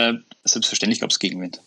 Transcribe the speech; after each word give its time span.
Äh, 0.00 0.14
selbstverständlich 0.44 1.00
gab 1.00 1.10
es 1.10 1.18
Gegenwind. 1.18 1.60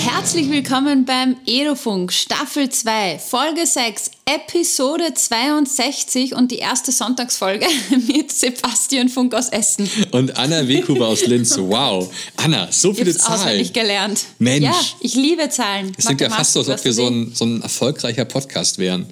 Herzlich 0.00 0.50
willkommen 0.50 1.04
beim 1.04 1.36
Edofunk 1.46 2.12
Staffel 2.12 2.70
2, 2.70 3.18
Folge 3.18 3.66
6, 3.66 4.10
Episode 4.26 5.12
62 5.14 6.34
und 6.34 6.50
die 6.50 6.56
erste 6.56 6.92
Sonntagsfolge 6.92 7.66
mit 8.08 8.32
Sebastian 8.32 9.08
Funk 9.08 9.34
aus 9.34 9.48
Essen. 9.50 9.88
Und 10.12 10.36
Anna 10.38 10.66
Wekuber 10.66 11.08
aus 11.08 11.26
Linz. 11.26 11.58
Wow. 11.64 12.12
Anna, 12.36 12.68
so 12.70 12.92
viele 12.92 13.10
ich 13.10 13.18
Zahlen. 13.18 13.40
auswendig 13.40 13.72
gelernt. 13.72 14.24
Mensch. 14.38 14.64
Ja, 14.64 14.74
ich 15.00 15.14
liebe 15.14 15.48
Zahlen. 15.48 15.92
Es 15.96 16.06
klingt 16.06 16.20
ja 16.20 16.30
fast 16.30 16.52
so, 16.52 16.60
als 16.60 16.68
ob 16.68 16.84
wir 16.84 16.92
so 16.92 17.06
ein, 17.06 17.32
so 17.34 17.44
ein 17.44 17.62
erfolgreicher 17.62 18.24
Podcast 18.24 18.78
wären. 18.78 19.06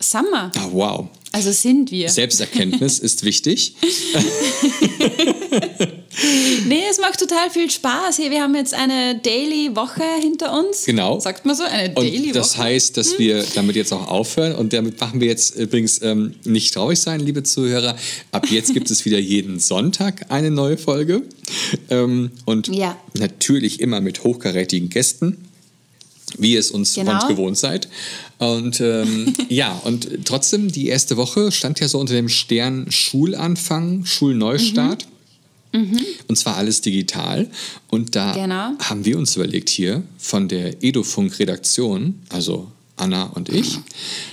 Summer. 0.00 0.50
Ah, 0.56 0.68
wow. 0.70 1.08
Also 1.32 1.52
sind 1.52 1.90
wir. 1.90 2.08
Selbsterkenntnis 2.08 2.98
ist 3.00 3.24
wichtig. 3.24 3.74
Nee, 6.66 6.82
es 6.90 6.98
macht 6.98 7.20
total 7.20 7.48
viel 7.50 7.70
Spaß. 7.70 8.16
Hier, 8.16 8.30
wir 8.30 8.42
haben 8.42 8.54
jetzt 8.54 8.74
eine 8.74 9.18
Daily-Woche 9.20 10.02
hinter 10.20 10.58
uns. 10.58 10.84
Genau. 10.84 11.20
Sagt 11.20 11.46
man 11.46 11.54
so, 11.54 11.62
eine 11.62 11.90
Daily-Woche. 11.90 12.32
Das 12.32 12.58
heißt, 12.58 12.96
dass 12.96 13.18
wir 13.18 13.44
damit 13.54 13.76
jetzt 13.76 13.92
auch 13.92 14.08
aufhören. 14.08 14.54
Und 14.54 14.72
damit 14.72 15.00
machen 15.00 15.20
wir 15.20 15.28
jetzt 15.28 15.54
übrigens 15.56 16.02
ähm, 16.02 16.34
nicht 16.44 16.74
traurig 16.74 16.98
sein, 16.98 17.20
liebe 17.20 17.44
Zuhörer. 17.44 17.96
Ab 18.32 18.50
jetzt 18.50 18.74
gibt 18.74 18.90
es 18.90 19.04
wieder 19.04 19.18
jeden 19.18 19.60
Sonntag 19.60 20.26
eine 20.30 20.50
neue 20.50 20.76
Folge. 20.76 21.22
Ähm, 21.88 22.32
und 22.46 22.68
Ja. 22.68 22.96
natürlich 23.14 23.80
immer 23.80 24.00
mit 24.00 24.24
hochkarätigen 24.24 24.88
Gästen. 24.88 25.47
Wie 26.38 26.52
ihr 26.52 26.60
es 26.60 26.70
uns 26.70 26.94
Genau. 26.94 27.26
gewohnt 27.28 27.56
seid. 27.58 27.88
Und 28.38 28.80
ähm, 28.80 29.32
ja, 29.48 29.72
und 29.84 30.08
trotzdem, 30.24 30.70
die 30.70 30.88
erste 30.88 31.16
Woche 31.16 31.50
stand 31.52 31.80
ja 31.80 31.88
so 31.88 31.98
unter 31.98 32.14
dem 32.14 32.28
Stern 32.28 32.90
Schulanfang, 32.90 34.04
Schulneustart. 34.04 35.06
Und 35.72 36.36
zwar 36.38 36.56
alles 36.56 36.80
digital. 36.80 37.46
Und 37.88 38.16
da 38.16 38.32
Genau. 38.32 38.70
haben 38.78 39.04
wir 39.04 39.18
uns 39.18 39.36
überlegt 39.36 39.68
hier 39.68 40.02
von 40.16 40.48
der 40.48 40.82
Edofunk-Redaktion, 40.82 42.14
also 42.30 42.72
Anna 43.00 43.24
und 43.24 43.48
ich, 43.48 43.60
ich 43.74 43.78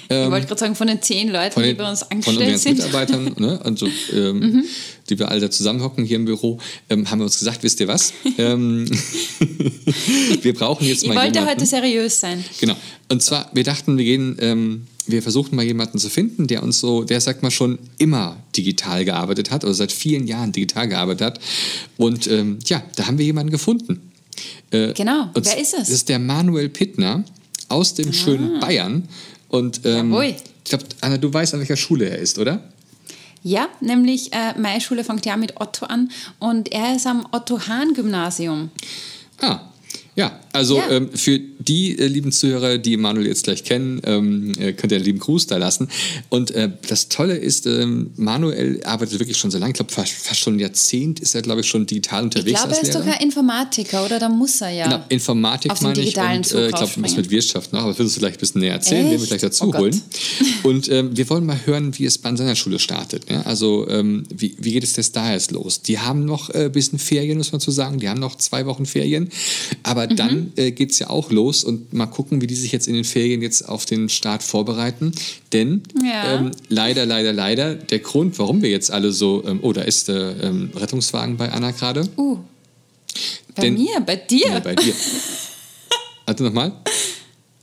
ähm, 0.09 0.31
wollte 0.31 0.47
gerade 0.47 0.59
sagen, 0.59 0.75
von 0.75 0.87
den 0.87 1.01
zehn 1.01 1.29
Leuten, 1.29 1.53
von, 1.53 1.63
die 1.63 1.69
den, 1.69 1.77
bei 1.77 1.89
uns 1.89 1.99
von 2.01 2.11
angestellt 2.11 2.39
unseren 2.39 2.57
sind. 2.57 2.77
Mitarbeitern, 2.77 3.35
ne, 3.37 3.59
also, 3.63 3.87
ähm, 4.13 4.39
Mhm. 4.39 4.63
die 5.09 5.19
wir 5.19 5.29
alle 5.29 5.41
da 5.41 5.51
zusammenhocken 5.51 6.05
hier 6.05 6.17
im 6.17 6.25
Büro, 6.25 6.59
ähm, 6.89 7.09
haben 7.09 7.19
wir 7.19 7.25
uns 7.25 7.37
gesagt, 7.39 7.63
wisst 7.63 7.79
ihr 7.79 7.87
was? 7.87 8.13
ähm, 8.37 8.89
wir 10.41 10.53
brauchen 10.53 10.85
jetzt 10.87 11.03
Ich 11.03 11.09
mal 11.09 11.15
wollte 11.15 11.39
jemanden. 11.39 11.49
heute 11.51 11.65
seriös 11.65 12.19
sein. 12.19 12.43
Genau. 12.59 12.75
Und 13.09 13.21
zwar, 13.21 13.49
wir 13.53 13.63
dachten, 13.63 13.97
wir 13.97 14.05
gehen, 14.05 14.37
ähm, 14.39 14.87
wir 15.07 15.21
versuchen 15.21 15.55
mal 15.55 15.63
jemanden 15.63 15.99
zu 15.99 16.09
finden, 16.09 16.47
der 16.47 16.63
uns 16.63 16.79
so, 16.79 17.03
der 17.03 17.21
sagt 17.21 17.43
mal 17.43 17.51
schon 17.51 17.77
immer 17.99 18.37
digital 18.57 19.05
gearbeitet 19.05 19.51
hat 19.51 19.63
oder 19.63 19.73
seit 19.75 19.91
vielen 19.91 20.25
Jahren 20.27 20.51
digital 20.51 20.87
gearbeitet 20.87 21.21
hat. 21.21 21.39
Und 21.97 22.25
ähm, 22.27 22.57
ja, 22.65 22.83
da 22.95 23.07
haben 23.07 23.17
wir 23.19 23.25
jemanden 23.25 23.51
gefunden. 23.51 24.11
Äh, 24.71 24.93
Genau. 24.93 25.29
und 25.33 25.45
Wer 25.45 25.57
ist 25.59 25.73
es? 25.73 25.79
Das 25.81 25.89
ist 25.89 26.09
der 26.09 26.17
Manuel 26.19 26.69
Pittner 26.69 27.23
aus 27.69 27.93
dem 27.93 28.13
schönen 28.13 28.59
Bayern. 28.59 29.07
Und 29.49 29.81
ähm, 29.85 30.11
Jawohl. 30.11 30.25
ich 30.25 30.43
glaube, 30.63 30.85
Anna, 31.01 31.17
du 31.17 31.33
weißt, 31.33 31.53
an 31.53 31.59
welcher 31.59 31.77
Schule 31.77 32.09
er 32.09 32.19
ist, 32.19 32.39
oder? 32.39 32.61
Ja, 33.43 33.67
nämlich 33.79 34.33
äh, 34.33 34.57
meine 34.57 34.81
Schule 34.81 35.03
fängt 35.03 35.25
ja 35.25 35.37
mit 35.37 35.61
Otto 35.61 35.85
an 35.85 36.09
und 36.39 36.71
er 36.71 36.95
ist 36.95 37.05
am 37.05 37.27
Otto-Hahn-Gymnasium. 37.31 38.71
Ah, 39.39 39.59
ja, 40.15 40.39
also 40.53 40.77
Ja. 40.77 40.89
Ähm, 40.91 41.09
für 41.13 41.39
die 41.39 41.97
äh, 41.97 42.07
lieben 42.07 42.31
Zuhörer, 42.31 42.77
die 42.77 42.95
Manuel 42.95 43.27
jetzt 43.27 43.43
gleich 43.43 43.63
kennen, 43.63 44.01
ähm, 44.05 44.53
äh, 44.59 44.73
könnt 44.73 44.91
ihr 44.91 44.97
einen 44.97 45.05
lieben 45.05 45.19
Gruß 45.19 45.47
da 45.47 45.57
lassen. 45.57 45.89
Und 46.29 46.51
äh, 46.51 46.69
das 46.87 47.09
Tolle 47.09 47.35
ist, 47.35 47.65
ähm, 47.65 48.11
Manuel 48.15 48.81
arbeitet 48.85 49.19
wirklich 49.19 49.37
schon 49.37 49.51
so 49.51 49.57
lange, 49.57 49.71
ich 49.71 49.75
glaube 49.75 49.91
fast, 49.91 50.13
fast 50.13 50.39
schon 50.39 50.55
ein 50.55 50.59
Jahrzehnt 50.59 51.19
ist 51.19 51.35
er, 51.35 51.41
glaube 51.41 51.61
ich, 51.61 51.67
schon 51.67 51.85
digital 51.85 52.19
Ich 52.19 52.23
unterwegs 52.25 52.61
glaube, 52.61 52.75
er 52.75 52.81
ist 52.83 52.93
sogar 52.93 53.21
Informatiker, 53.21 54.05
oder? 54.05 54.19
Da 54.19 54.29
muss 54.29 54.61
er 54.61 54.69
ja. 54.69 54.85
Genau, 54.85 55.03
Informatik 55.09 55.71
auf 55.71 55.81
meine 55.81 55.99
ich 55.99 56.05
digitalen 56.05 56.37
und 56.37 56.45
Zug 56.45 56.59
äh, 56.59 56.65
ich 56.67 56.75
glaube, 56.75 56.91
was 56.97 57.17
mit 57.17 57.29
Wirtschaft 57.29 57.73
noch, 57.73 57.81
aber 57.81 57.89
das 57.89 57.99
würdest 57.99 58.15
du 58.15 58.19
gleich 58.19 58.33
ein 58.33 58.39
bisschen 58.39 58.61
näher 58.61 58.73
erzählen, 58.73 59.09
den 59.09 59.19
wir 59.19 59.27
gleich 59.27 59.41
dazu 59.41 59.69
Oh 59.69 59.77
holen. 59.77 60.01
Und 60.63 60.89
ähm, 60.89 61.15
wir 61.15 61.29
wollen 61.29 61.45
mal 61.45 61.59
hören, 61.65 61.97
wie 61.97 62.05
es 62.05 62.17
bei 62.17 62.35
seiner 62.35 62.55
Schule 62.55 62.79
startet. 62.79 63.29
Ne? 63.29 63.45
Also 63.45 63.87
ähm, 63.89 64.23
wie, 64.33 64.55
wie 64.59 64.71
geht 64.71 64.83
es 64.83 64.95
jetzt 64.95 65.15
da 65.15 65.31
jetzt 65.31 65.51
los? 65.51 65.81
Die 65.81 65.99
haben 65.99 66.25
noch 66.25 66.49
äh, 66.49 66.65
ein 66.65 66.71
bisschen 66.71 66.99
Ferien, 66.99 67.37
muss 67.37 67.51
man 67.51 67.61
zu 67.61 67.71
sagen, 67.71 67.99
die 67.99 68.09
haben 68.09 68.19
noch 68.19 68.35
zwei 68.35 68.65
Wochen 68.65 68.85
Ferien, 68.85 69.29
aber 69.83 70.04
Mhm. 70.11 70.15
dann 70.17 70.53
äh, 70.55 70.71
geht 70.71 70.91
es 70.91 70.99
ja 70.99 71.09
auch 71.09 71.31
los 71.31 71.63
und 71.63 71.93
mal 71.93 72.05
gucken, 72.05 72.41
wie 72.41 72.47
die 72.47 72.55
sich 72.55 72.71
jetzt 72.71 72.87
in 72.87 72.93
den 72.93 73.03
Ferien 73.03 73.41
jetzt 73.41 73.67
auf 73.67 73.85
den 73.85 74.09
Start 74.09 74.43
vorbereiten. 74.43 75.11
Denn 75.53 75.83
Ja. 76.03 76.35
ähm, 76.39 76.51
leider, 76.69 77.05
leider, 77.05 77.33
leider, 77.33 77.75
der 77.75 77.99
Grund, 77.99 78.37
warum 78.39 78.61
wir 78.61 78.69
jetzt 78.69 78.91
alle 78.91 79.11
so, 79.11 79.43
ähm, 79.45 79.59
oh, 79.61 79.73
da 79.73 79.81
ist 79.81 80.07
der 80.07 80.35
ähm, 80.43 80.71
Rettungswagen 80.75 81.37
bei 81.37 81.51
Anna 81.51 81.71
gerade. 81.71 82.07
Uh, 82.17 82.37
bei 83.55 83.63
Denn- 83.63 83.75
mir, 83.75 83.99
bei 84.05 84.15
dir. 84.17 84.47
Ja, 84.47 84.59
bei 84.59 84.75
dir. 84.75 84.93
Warte 86.25 86.43
nochmal. 86.43 86.73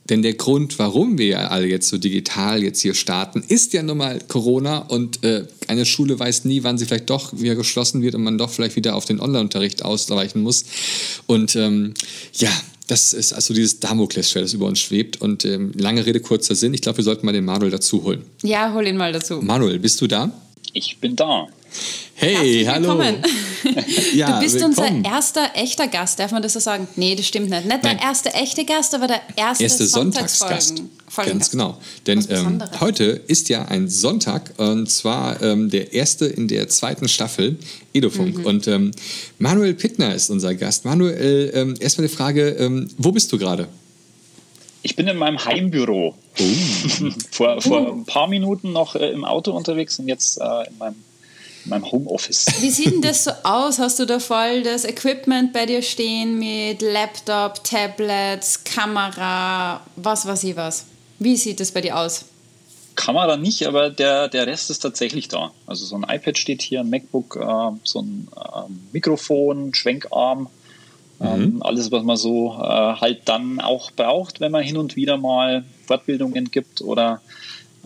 Denn 0.09 0.23
der 0.23 0.35
Grund, 0.35 0.79
warum 0.79 1.17
wir 1.19 1.27
ja 1.27 1.39
alle 1.49 1.67
jetzt 1.67 1.89
so 1.89 1.97
digital 1.97 2.63
jetzt 2.63 2.81
hier 2.81 2.95
starten, 2.95 3.45
ist 3.47 3.73
ja 3.73 3.83
nun 3.83 3.99
mal 3.99 4.21
Corona 4.27 4.79
und 4.79 5.23
äh, 5.25 5.45
eine 5.69 5.87
Schule 5.87 6.19
weiß 6.19 6.45
nie, 6.45 6.65
wann 6.65 6.77
sie 6.77 6.87
vielleicht 6.87 7.11
doch 7.11 7.33
wieder 7.39 7.55
geschlossen 7.55 8.03
wird 8.03 8.15
und 8.15 8.23
man 8.23 8.37
doch 8.37 8.51
vielleicht 8.51 8.77
wieder 8.77 8.97
auf 8.97 9.05
den 9.05 9.21
Online-Unterricht 9.21 9.85
ausweichen 9.85 10.43
muss. 10.43 10.65
Und 11.27 11.55
ähm, 11.55 11.95
ja, 12.35 12.51
das 12.89 13.13
ist 13.13 13.33
also 13.33 13.55
dieses 13.55 13.81
Damoklesschwert, 13.81 14.45
das 14.45 14.55
über 14.55 14.67
uns 14.67 14.81
schwebt. 14.81 15.21
Und 15.21 15.45
ähm, 15.45 15.73
lange 15.77 16.05
Rede, 16.05 16.21
kurzer 16.21 16.55
Sinn. 16.55 16.75
Ich 16.75 16.83
glaube, 16.83 16.99
wir 16.99 17.05
sollten 17.05 17.25
mal 17.25 17.33
den 17.33 17.45
Manuel 17.45 17.71
dazu 17.71 18.03
holen. 18.03 18.23
ja, 18.43 18.73
hol 18.75 18.87
ihn 18.87 18.97
mal 18.97 19.13
dazu. 19.13 19.41
Manuel, 19.41 19.79
bist 19.79 20.01
du 20.01 20.07
da? 20.09 20.31
Ich 20.73 20.99
bin 20.99 21.17
da. 21.17 21.47
Hey, 22.15 22.65
hallo. 22.65 23.03
Ja, 24.15 24.33
Du 24.33 24.41
bist 24.41 24.57
willkommen. 24.57 24.97
unser 24.99 25.11
erster 25.11 25.51
echter 25.55 25.87
Gast, 25.87 26.19
darf 26.19 26.33
man 26.33 26.43
das 26.43 26.53
so 26.53 26.61
sagen? 26.61 26.87
Nee, 26.97 27.15
das 27.15 27.27
stimmt 27.27 27.49
nicht. 27.49 27.65
Nicht 27.65 27.85
der 27.85 27.95
Nein. 27.95 28.03
erste 28.03 28.35
echte 28.35 28.65
Gast, 28.65 28.95
aber 28.95 29.07
der 29.07 29.21
erste, 29.37 29.65
erste 29.65 29.87
Sonntagsgast. 29.87 30.83
Ganz 31.17 31.51
genau. 31.51 31.79
Denn 32.07 32.25
ähm, 32.31 32.63
heute 32.81 33.05
ist 33.05 33.49
ja 33.49 33.65
ein 33.67 33.89
Sonntag 33.89 34.55
und 34.59 34.91
zwar 34.91 35.41
ähm, 35.43 35.71
der 35.71 35.93
erste 35.93 36.27
in 36.27 36.49
der 36.49 36.69
zweiten 36.69 37.09
Staffel 37.09 37.57
Edofunk. 37.93 38.39
Mhm. 38.39 38.47
Und 38.47 38.69
ähm, 38.69 38.91
Manuel 39.39 39.75
Pittner 39.75 40.15
ist 40.15 40.31
unser 40.31 40.55
Gast. 40.55 40.85
Manuel, 40.85 41.51
ähm, 41.55 41.75
erstmal 41.81 42.09
die 42.09 42.15
Frage, 42.15 42.51
ähm, 42.51 42.89
wo 42.99 43.13
bist 43.13 43.33
du 43.33 43.39
gerade? 43.39 43.69
Ich 44.83 44.97
bin 44.97 45.07
in 45.07 45.17
meinem 45.17 45.43
Heimbüro. 45.45 46.17
Oh. 46.39 46.43
vor, 47.31 47.61
vor 47.61 47.93
ein 47.93 48.05
paar 48.05 48.29
Minuten 48.29 48.73
noch 48.73 48.97
äh, 48.97 49.11
im 49.11 49.25
Auto 49.25 49.53
unterwegs 49.53 49.99
und 49.99 50.09
jetzt 50.09 50.39
äh, 50.41 50.69
in, 50.69 50.79
meinem, 50.79 50.97
in 51.65 51.71
meinem 51.71 51.91
Homeoffice. 51.91 52.47
Wie 52.61 52.71
sieht 52.71 52.93
denn 52.93 53.03
das 53.03 53.25
so 53.25 53.31
aus? 53.43 53.79
Hast 53.79 53.99
du 53.99 54.05
da 54.05 54.19
voll 54.19 54.63
das 54.63 54.85
Equipment 54.85 55.53
bei 55.53 55.67
dir 55.67 55.83
stehen 55.83 56.39
mit 56.39 56.83
Laptop, 56.83 57.63
Tablets, 57.65 58.65
Kamera, 58.65 59.81
was 59.97 60.27
weiß 60.27 60.45
ich 60.45 60.57
was? 60.57 60.87
Wie 61.19 61.37
sieht 61.37 61.61
das 61.61 61.73
bei 61.73 61.81
dir 61.81 61.99
aus? 61.99 62.25
Kamera 62.95 63.37
nicht, 63.37 63.67
aber 63.67 63.91
der, 63.91 64.29
der 64.29 64.47
Rest 64.47 64.71
ist 64.71 64.81
tatsächlich 64.81 65.29
da. 65.29 65.53
Also 65.67 65.85
so 65.87 65.97
ein 65.97 66.03
iPad 66.03 66.37
steht 66.37 66.63
hier, 66.63 66.81
ein 66.81 66.91
MacBook, 66.91 67.37
äh, 67.37 67.77
so 67.85 68.01
ein 68.01 68.29
ähm, 68.37 68.81
Mikrofon, 68.93 69.75
Schwenkarm. 69.75 70.49
Ähm, 71.21 71.63
alles, 71.63 71.93
was 71.93 72.03
man 72.03 72.17
so 72.17 72.53
äh, 72.53 72.97
halt 73.01 73.21
dann 73.27 73.61
auch 73.61 73.93
braucht, 73.93 74.41
wenn 74.41 74.51
man 74.51 74.65
hin 74.65 74.77
und 74.77 74.97
wieder 74.97 75.17
mal 75.19 75.65
Fortbildungen 75.87 76.51
gibt 76.51 76.83
oder 76.83 77.21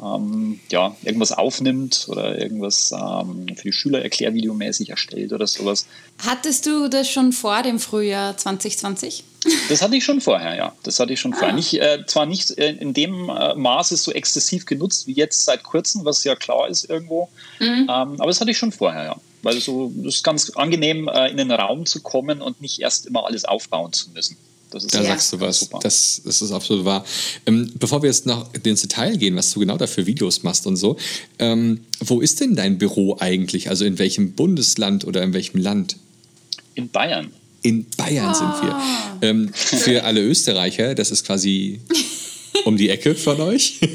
ähm, 0.03 0.61
ja, 0.71 0.95
irgendwas 1.03 1.33
aufnimmt 1.33 2.07
oder 2.09 2.39
irgendwas 2.39 2.93
ähm, 2.93 3.47
für 3.57 3.63
die 3.63 3.73
Schüler 3.73 4.03
erklärvideomäßig 4.03 4.91
erstellt 4.91 5.33
oder 5.33 5.47
sowas. 5.47 5.87
Hattest 6.25 6.67
du 6.67 6.89
das 6.89 7.09
schon 7.11 7.33
vor 7.33 7.63
dem 7.63 7.79
Frühjahr 7.79 8.37
2020? 8.37 9.25
Das 9.69 9.81
hatte 9.81 9.95
ich 9.95 10.05
schon 10.05 10.21
vorher, 10.21 10.57
ja. 10.57 10.73
Das 10.83 10.99
hatte 10.99 11.13
ich 11.13 11.21
schon 11.21 11.33
vorher. 11.33 11.55
Nicht, 11.55 11.75
äh, 11.75 12.05
zwar 12.07 12.27
nicht 12.27 12.59
äh, 12.59 12.73
in 12.73 12.95
dem 12.95 13.29
äh, 13.29 13.55
Maße 13.55 13.97
so 13.97 14.11
exzessiv 14.11 14.67
genutzt 14.67 15.07
wie 15.07 15.13
jetzt 15.13 15.45
seit 15.45 15.63
kurzem, 15.63 16.05
was 16.05 16.25
ja 16.25 16.35
klar 16.35 16.67
ist 16.69 16.91
irgendwo, 16.91 17.29
ähm, 17.61 17.89
aber 17.89 18.27
das 18.27 18.41
hatte 18.41 18.51
ich 18.51 18.59
schon 18.59 18.73
vorher, 18.73 19.05
ja. 19.05 19.17
Weil 19.43 19.61
so, 19.61 19.93
das 19.95 20.17
ist 20.17 20.25
ganz 20.25 20.51
angenehm, 20.51 21.07
äh, 21.07 21.31
in 21.31 21.37
den 21.37 21.53
Raum 21.53 21.87
zu 21.87 22.03
kommen 22.03 22.43
und 22.43 22.61
nicht 22.61 22.81
erst 22.81 23.07
immer 23.07 23.27
alles 23.27 23.45
aufbauen 23.45 23.93
zu 23.93 24.11
müssen. 24.11 24.37
Das 24.71 24.85
ist 24.85 24.95
Da 24.95 25.01
ja 25.01 25.07
sagst 25.07 25.33
du 25.33 25.41
was. 25.41 25.61
Super. 25.61 25.79
Das, 25.83 26.23
das 26.25 26.43
ist 26.43 26.53
absolut 26.53 26.85
wahr. 26.85 27.05
Ähm, 27.47 27.73
bevor 27.79 28.03
wir 28.03 28.09
jetzt 28.09 28.27
noch 28.27 28.53
ins 28.65 28.83
Detail 28.83 29.17
gehen, 29.17 29.37
was 29.37 29.53
du 29.53 29.61
genau 29.61 29.77
da 29.77 29.87
für 29.87 30.07
Videos 30.07 30.43
machst 30.43 30.67
und 30.67 30.77
so, 30.77 30.97
ähm, 31.39 31.81
wo 32.01 32.21
ist 32.21 32.41
denn 32.41 32.57
dein 32.57 32.79
Büro 32.79 33.17
eigentlich? 33.21 33.71
Also 33.71 33.85
in 33.85 33.99
welchem 33.99 34.33
Bundesland 34.33 35.07
oder 35.07 35.23
in 35.23 35.33
welchem 35.33 35.61
Land? 35.61 35.97
in 36.77 36.89
Bayern. 36.91 37.33
In 37.63 37.87
Bayern 37.97 38.35
sind 38.35 38.53
wir. 38.63 38.81
Ähm, 39.23 39.51
für 39.53 40.05
alle 40.05 40.21
Österreicher, 40.21 40.95
das 40.95 41.11
ist 41.11 41.27
quasi 41.27 41.81
um 42.65 42.77
die 42.77 42.91
Ecke 42.91 43.17
von 43.17 43.41
euch. 43.41 43.81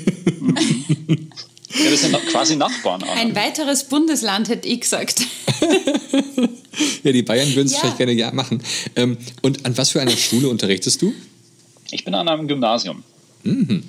Ja, 1.74 1.90
wir 1.90 1.98
sind 1.98 2.14
quasi 2.28 2.56
Nachbarn. 2.56 3.04
Anna. 3.04 3.14
Ein 3.14 3.36
weiteres 3.36 3.86
Bundesland, 3.86 4.50
hätte 4.50 4.68
ich 4.68 4.82
gesagt. 4.82 5.22
ja, 7.04 7.12
die 7.12 7.24
Bayern 7.24 7.50
würden 7.56 7.68
es 7.68 7.74
Ja. 7.74 7.80
vielleicht 7.80 7.98
gerne 7.98 8.14
ja 8.14 8.32
machen. 8.32 8.62
Ähm, 8.96 9.18
und 9.42 9.66
an 9.66 9.78
was 9.78 9.90
für 9.90 10.02
einer 10.02 10.12
Schule 10.12 10.50
unterrichtest 10.50 11.02
du? 11.02 11.14
Ich 11.92 12.04
bin 12.06 12.14
an 12.16 12.28
einem 12.28 12.48
Gymnasium. 12.48 13.04
Mhm. 13.44 13.84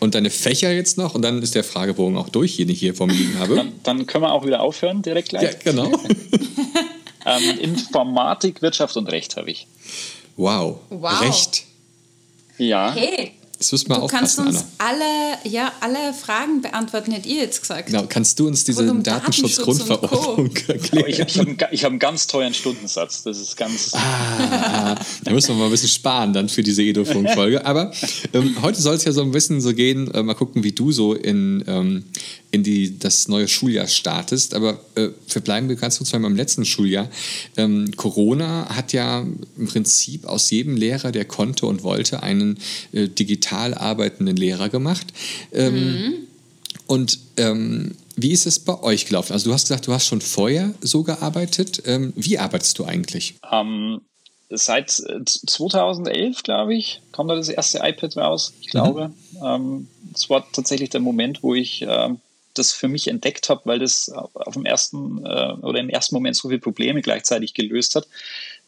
Und 0.00 0.14
deine 0.14 0.30
Fächer 0.30 0.72
jetzt 0.72 0.98
noch? 0.98 1.14
Und 1.14 1.22
dann 1.22 1.42
ist 1.42 1.54
der 1.54 1.64
Fragebogen 1.64 2.16
auch 2.16 2.28
durch, 2.28 2.56
den 2.56 2.68
ich 2.68 2.78
hier 2.80 2.94
vor 2.94 3.06
mir 3.06 3.12
liegen 3.14 3.38
habe. 3.38 3.56
Dann, 3.56 3.72
dann 3.82 4.06
können 4.06 4.24
wir 4.24 4.32
auch 4.32 4.44
wieder 4.46 4.60
aufhören, 4.60 5.02
direkt 5.02 5.30
gleich. 5.30 5.42
Ja, 5.42 5.50
genau. 5.64 5.92
ähm, 7.26 7.58
Informatik, 7.60 8.62
Wirtschaft 8.62 8.96
und 8.96 9.06
Recht 9.10 9.36
habe 9.36 9.50
ich. 9.50 9.66
Wow. 10.36 10.78
Wow. 10.90 11.20
Recht. 11.22 11.64
Ja. 12.58 12.92
Hey, 12.94 13.32
Das 13.58 13.72
müssen 13.72 13.88
wir 13.88 14.00
du 14.00 14.06
kannst 14.06 14.38
uns 14.38 14.56
Anna. 14.56 14.64
alle, 14.78 15.50
ja, 15.50 15.72
alle 15.80 16.12
Fragen 16.12 16.60
beantworten, 16.60 17.10
hätte 17.12 17.28
ihr 17.28 17.36
jetzt 17.42 17.60
gesagt. 17.62 17.86
Genau, 17.86 18.04
kannst 18.06 18.38
du 18.38 18.46
uns 18.46 18.64
diese 18.64 18.90
um 18.90 19.02
Datenschutz 19.02 19.58
und 19.58 19.66
Datenschutzgrundverordnung 19.66 20.50
Aber 20.64 20.68
erklären? 20.74 21.06
ich 21.08 21.20
habe 21.20 21.40
einen, 21.40 21.58
ich 21.70 21.84
hab 21.84 21.90
einen 21.90 21.98
ganz 21.98 22.26
teuren 22.26 22.52
Stundensatz. 22.52 23.22
Das 23.22 23.38
ist 23.38 23.56
ganz. 23.56 23.92
Ah, 23.94 24.94
da 25.24 25.32
müssen 25.32 25.48
wir 25.48 25.54
mal 25.56 25.64
ein 25.66 25.70
bisschen 25.70 25.88
sparen 25.88 26.32
dann 26.34 26.48
für 26.50 26.62
diese 26.62 26.82
Edofunk-Folge. 26.82 27.64
Aber 27.64 27.92
ähm, 28.34 28.56
heute 28.60 28.80
soll 28.80 28.94
es 28.94 29.04
ja 29.04 29.12
so 29.12 29.22
ein 29.22 29.30
bisschen 29.30 29.60
so 29.62 29.72
gehen, 29.72 30.12
äh, 30.12 30.22
mal 30.22 30.34
gucken, 30.34 30.62
wie 30.62 30.72
du 30.72 30.92
so 30.92 31.14
in, 31.14 31.64
ähm, 31.66 32.04
in 32.56 32.62
die, 32.62 32.98
das 32.98 33.28
neue 33.28 33.48
Schuljahr 33.48 33.86
startest. 33.86 34.54
Aber 34.54 34.80
äh, 34.96 35.08
wir 35.28 35.42
bleiben 35.42 35.74
ganz 35.76 35.98
kurz 35.98 36.10
beim 36.10 36.36
letzten 36.36 36.64
Schuljahr. 36.64 37.08
Ähm, 37.56 37.92
Corona 37.96 38.68
hat 38.74 38.92
ja 38.92 39.24
im 39.56 39.66
Prinzip 39.66 40.26
aus 40.26 40.50
jedem 40.50 40.76
Lehrer, 40.76 41.12
der 41.12 41.24
konnte 41.24 41.66
und 41.66 41.82
wollte, 41.82 42.22
einen 42.22 42.58
äh, 42.92 43.08
digital 43.08 43.74
arbeitenden 43.74 44.36
Lehrer 44.36 44.68
gemacht. 44.68 45.06
Ähm, 45.52 46.26
Und 46.86 47.18
ähm, 47.36 47.96
wie 48.14 48.32
ist 48.32 48.46
es 48.46 48.58
bei 48.60 48.80
euch 48.82 49.06
gelaufen? 49.06 49.32
Also 49.32 49.50
du 49.50 49.54
hast 49.54 49.64
gesagt, 49.64 49.86
du 49.86 49.92
hast 49.92 50.06
schon 50.06 50.20
vorher 50.20 50.72
so 50.80 51.02
gearbeitet. 51.02 51.82
Ähm, 51.84 52.12
wie 52.16 52.38
arbeitest 52.38 52.78
du 52.78 52.84
eigentlich? 52.84 53.34
Ähm, 53.50 54.00
seit 54.50 55.00
äh, 55.00 55.24
2011, 55.24 56.42
glaube 56.44 56.74
ich, 56.76 57.00
kam 57.12 57.28
da 57.28 57.34
das 57.34 57.48
erste 57.48 57.80
iPad 57.82 58.16
raus. 58.16 58.52
Ich 58.60 58.68
glaube, 58.68 59.10
ähm, 59.44 59.88
das 60.12 60.30
war 60.30 60.46
tatsächlich 60.52 60.90
der 60.90 61.00
Moment, 61.00 61.42
wo 61.42 61.54
ich 61.54 61.82
ähm, 61.82 62.20
das 62.58 62.72
für 62.72 62.88
mich 62.88 63.08
entdeckt 63.08 63.48
habe, 63.48 63.62
weil 63.64 63.78
das 63.78 64.10
auf 64.10 64.54
dem 64.54 64.64
ersten 64.64 65.24
äh, 65.24 65.54
oder 65.62 65.80
im 65.80 65.88
ersten 65.88 66.14
Moment 66.14 66.36
so 66.36 66.48
viele 66.48 66.60
Probleme 66.60 67.02
gleichzeitig 67.02 67.54
gelöst 67.54 67.94
hat, 67.94 68.06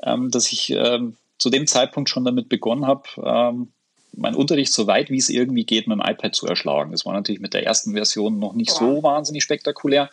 ähm, 0.02 0.30
dass 0.30 0.52
ich 0.52 0.70
ähm, 0.70 1.16
zu 1.38 1.50
dem 1.50 1.66
Zeitpunkt 1.66 2.10
schon 2.10 2.24
damit 2.24 2.48
begonnen 2.48 2.86
habe, 2.86 3.08
ähm, 3.24 3.68
meinen 4.12 4.34
Unterricht 4.34 4.72
so 4.72 4.86
weit 4.86 5.10
wie 5.10 5.18
es 5.18 5.28
irgendwie 5.28 5.64
geht 5.64 5.86
mit 5.86 5.98
dem 5.98 6.04
iPad 6.04 6.34
zu 6.34 6.46
erschlagen. 6.46 6.92
Das 6.92 7.06
war 7.06 7.12
natürlich 7.12 7.40
mit 7.40 7.54
der 7.54 7.64
ersten 7.64 7.92
Version 7.92 8.38
noch 8.38 8.54
nicht 8.54 8.70
so 8.70 9.02
wahnsinnig 9.02 9.42
spektakulär. 9.42 10.10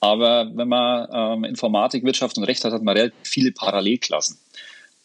Aber 0.00 0.50
wenn 0.54 0.68
man 0.68 1.08
ähm, 1.12 1.44
Informatik, 1.44 2.04
Wirtschaft 2.04 2.36
und 2.36 2.44
Recht 2.44 2.64
hat, 2.64 2.72
hat 2.72 2.82
man 2.82 2.96
relativ 2.96 3.16
viele 3.22 3.52
Parallelklassen. 3.52 4.38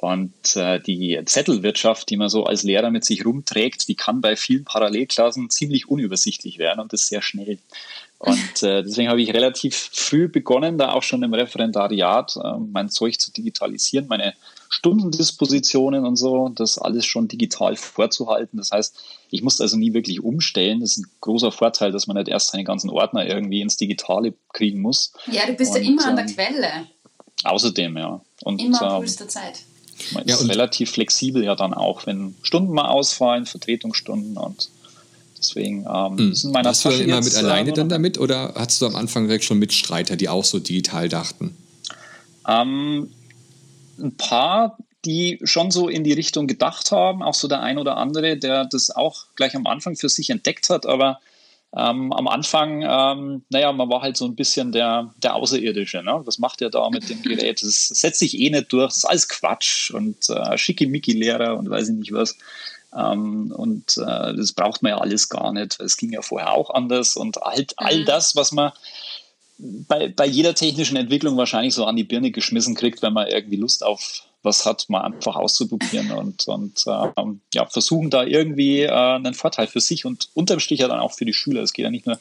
Und 0.02 0.56
äh, 0.56 0.80
die 0.80 1.22
Zettelwirtschaft, 1.26 2.10
die 2.10 2.18
man 2.18 2.28
so 2.28 2.46
als 2.46 2.64
Lehrer 2.64 2.90
mit 2.90 3.06
sich 3.06 3.24
rumträgt, 3.24 3.88
die 3.88 3.94
kann 3.94 4.20
bei 4.20 4.36
vielen 4.36 4.66
Parallelklassen 4.66 5.52
ziemlich 5.52 5.90
unübersichtlich 5.90 6.58
werden 6.58 6.80
und 6.80 6.92
das 6.92 7.06
sehr 7.06 7.22
schnell. 7.22 7.60
Und 8.18 8.64
äh, 8.64 8.82
deswegen 8.82 9.10
habe 9.10 9.22
ich 9.22 9.32
relativ 9.32 9.76
früh 9.94 10.28
begonnen, 10.28 10.80
da 10.80 10.94
auch 10.94 11.04
schon 11.04 11.22
im 11.22 11.36
Referendariat 11.36 12.36
äh, 12.36 12.58
mein 12.58 12.90
Zeug 12.90 13.20
zu 13.20 13.32
digitalisieren, 13.32 14.08
meine 14.08 14.34
Stundendispositionen 14.70 16.04
und 16.04 16.16
so, 16.16 16.50
das 16.50 16.80
alles 16.80 17.06
schon 17.06 17.28
digital 17.28 17.76
vorzuhalten. 17.76 18.58
Das 18.58 18.72
heißt, 18.72 18.98
ich 19.30 19.44
musste 19.44 19.62
also 19.62 19.78
nie 19.78 19.94
wirklich 19.94 20.24
umstellen. 20.24 20.80
Das 20.80 20.98
ist 20.98 21.06
ein 21.06 21.12
großer 21.22 21.52
Vorteil, 21.52 21.92
dass 21.92 22.08
man 22.08 22.18
nicht 22.18 22.28
erst 22.28 22.50
seine 22.50 22.64
ganzen 22.64 22.90
Ordner 22.90 23.28
irgendwie 23.28 23.62
ins 23.62 23.78
Digitale 23.78 24.34
kriegen 24.52 24.82
muss. 24.82 25.14
Ja, 25.32 25.46
du 25.46 25.54
bist 25.54 25.76
ja 25.76 25.82
Und, 25.82 25.88
immer 25.88 26.08
an 26.08 26.16
der 26.16 26.26
ähm, 26.26 26.34
Quelle. 26.34 26.72
Außerdem, 27.44 27.98
ja. 27.98 28.20
Und 28.44 28.60
Immer 28.60 28.82
am 28.82 28.94
ähm, 28.94 28.98
Puls 28.98 29.16
der 29.18 29.28
Zeit. 29.28 29.62
Man 30.12 30.28
Ja, 30.28 30.36
ist 30.36 30.50
relativ 30.50 30.92
flexibel 30.92 31.44
ja 31.44 31.56
dann 31.56 31.74
auch, 31.74 32.06
wenn 32.06 32.36
Stunden 32.44 32.74
mal 32.74 32.88
ausfallen, 32.88 33.46
Vertretungsstunden 33.46 34.38
und 34.38 34.70
deswegen 35.38 35.86
ähm, 35.92 36.18
Hm. 36.18 36.32
ist 36.32 36.44
in 36.44 36.52
meiner 36.52 36.70
Warst 36.70 36.86
du 36.86 36.90
Tasche 36.90 37.04
immer 37.04 37.18
jetzt, 37.18 37.26
mit 37.26 37.36
alleine 37.36 37.72
äh, 37.72 37.74
dann 37.74 37.90
damit 37.90 38.20
oder 38.20 38.54
hattest 38.56 38.82
du 38.82 38.86
am 38.86 38.96
Anfang 38.96 39.28
direkt 39.28 39.44
schon 39.44 39.60
Mitstreiter, 39.60 40.16
die 40.16 40.30
auch 40.30 40.46
so 40.46 40.60
digital 40.60 41.10
dachten? 41.10 41.56
Ähm, 42.48 43.12
ein 44.00 44.16
paar, 44.18 44.78
die 45.06 45.40
schon 45.44 45.72
so 45.72 45.90
in 45.90 46.04
die 46.04 46.14
Richtung 46.14 46.48
gedacht 46.48 46.92
haben, 46.92 47.24
auch 47.24 47.34
so 47.34 47.48
der 47.48 47.62
ein 47.62 47.78
oder 47.78 47.98
andere, 47.98 48.38
der 48.38 48.66
das 48.66 48.92
auch 48.92 49.26
gleich 49.36 49.56
am 49.56 49.68
Anfang 49.68 49.96
für 49.96 50.10
sich 50.10 50.30
entdeckt 50.30 50.70
hat, 50.70 50.86
aber 50.86 51.20
ähm, 51.76 52.12
am 52.12 52.28
Anfang, 52.28 52.82
ähm, 52.82 53.44
naja, 53.50 53.72
man 53.72 53.90
war 53.90 54.02
halt 54.02 54.18
so 54.18 54.26
ein 54.26 54.36
bisschen 54.36 54.74
der, 54.74 55.14
der 55.24 55.36
Außerirdische. 55.36 56.04
Ne? 56.04 56.22
Was 56.26 56.38
macht 56.38 56.62
er 56.62 56.70
da 56.70 56.90
mit 56.90 57.10
dem 57.10 57.22
Gerät? 57.22 57.64
Das 57.64 57.88
setzt 57.88 58.20
sich 58.20 58.38
eh 58.38 58.50
nicht 58.50 58.74
durch, 58.74 58.88
das 58.88 58.98
ist 58.98 59.06
alles 59.06 59.30
Quatsch 59.30 59.92
und 59.92 60.30
äh, 60.30 60.58
Schickimicki-Lehrer 60.58 61.58
und 61.58 61.70
weiß 61.70 61.90
ich 61.90 61.96
nicht 61.96 62.12
was. 62.12 62.36
Ähm, 62.94 63.54
und 63.56 63.98
äh, 63.98 64.36
das 64.36 64.52
braucht 64.52 64.84
man 64.84 64.92
ja 64.92 64.98
alles 64.98 65.30
gar 65.30 65.54
nicht. 65.54 65.80
Es 65.80 65.96
ging 65.96 66.12
ja 66.12 66.22
vorher 66.22 66.52
auch 66.52 66.72
anders 66.72 67.16
und 67.16 67.38
halt 67.38 67.74
all 67.78 68.04
das, 68.04 68.36
was 68.36 68.52
man 68.52 68.74
bei, 69.58 70.10
bei 70.10 70.26
jeder 70.26 70.56
technischen 70.56 70.98
Entwicklung 70.98 71.38
wahrscheinlich 71.38 71.74
so 71.74 71.86
an 71.86 71.96
die 71.96 72.04
Birne 72.04 72.32
geschmissen 72.32 72.76
kriegt, 72.76 73.02
wenn 73.02 73.14
man 73.14 73.28
irgendwie 73.28 73.56
Lust 73.58 73.86
auf 73.86 74.24
was 74.44 74.66
hat, 74.66 74.86
mal 74.90 75.02
einfach 75.02 75.36
auszuprobieren 75.36 76.12
und, 76.12 76.48
und 76.48 76.84
ähm, 77.18 77.42
ja, 77.54 77.66
versuchen 77.68 78.10
da 78.10 78.24
irgendwie 78.24 78.82
äh, 78.82 78.90
einen 78.90 79.34
Vorteil 79.34 79.68
für 79.68 79.80
sich 79.82 80.06
und 80.06 80.30
unterm 80.34 80.60
Strich 80.60 80.80
ja 80.80 80.88
dann 80.88 81.00
auch 81.00 81.14
für 81.14 81.26
die 81.26 81.34
Schüler. 81.34 81.62
Es 81.62 81.74
geht 81.74 81.84
ja 81.84 81.92
nicht 81.92 82.08
nur 82.08 82.20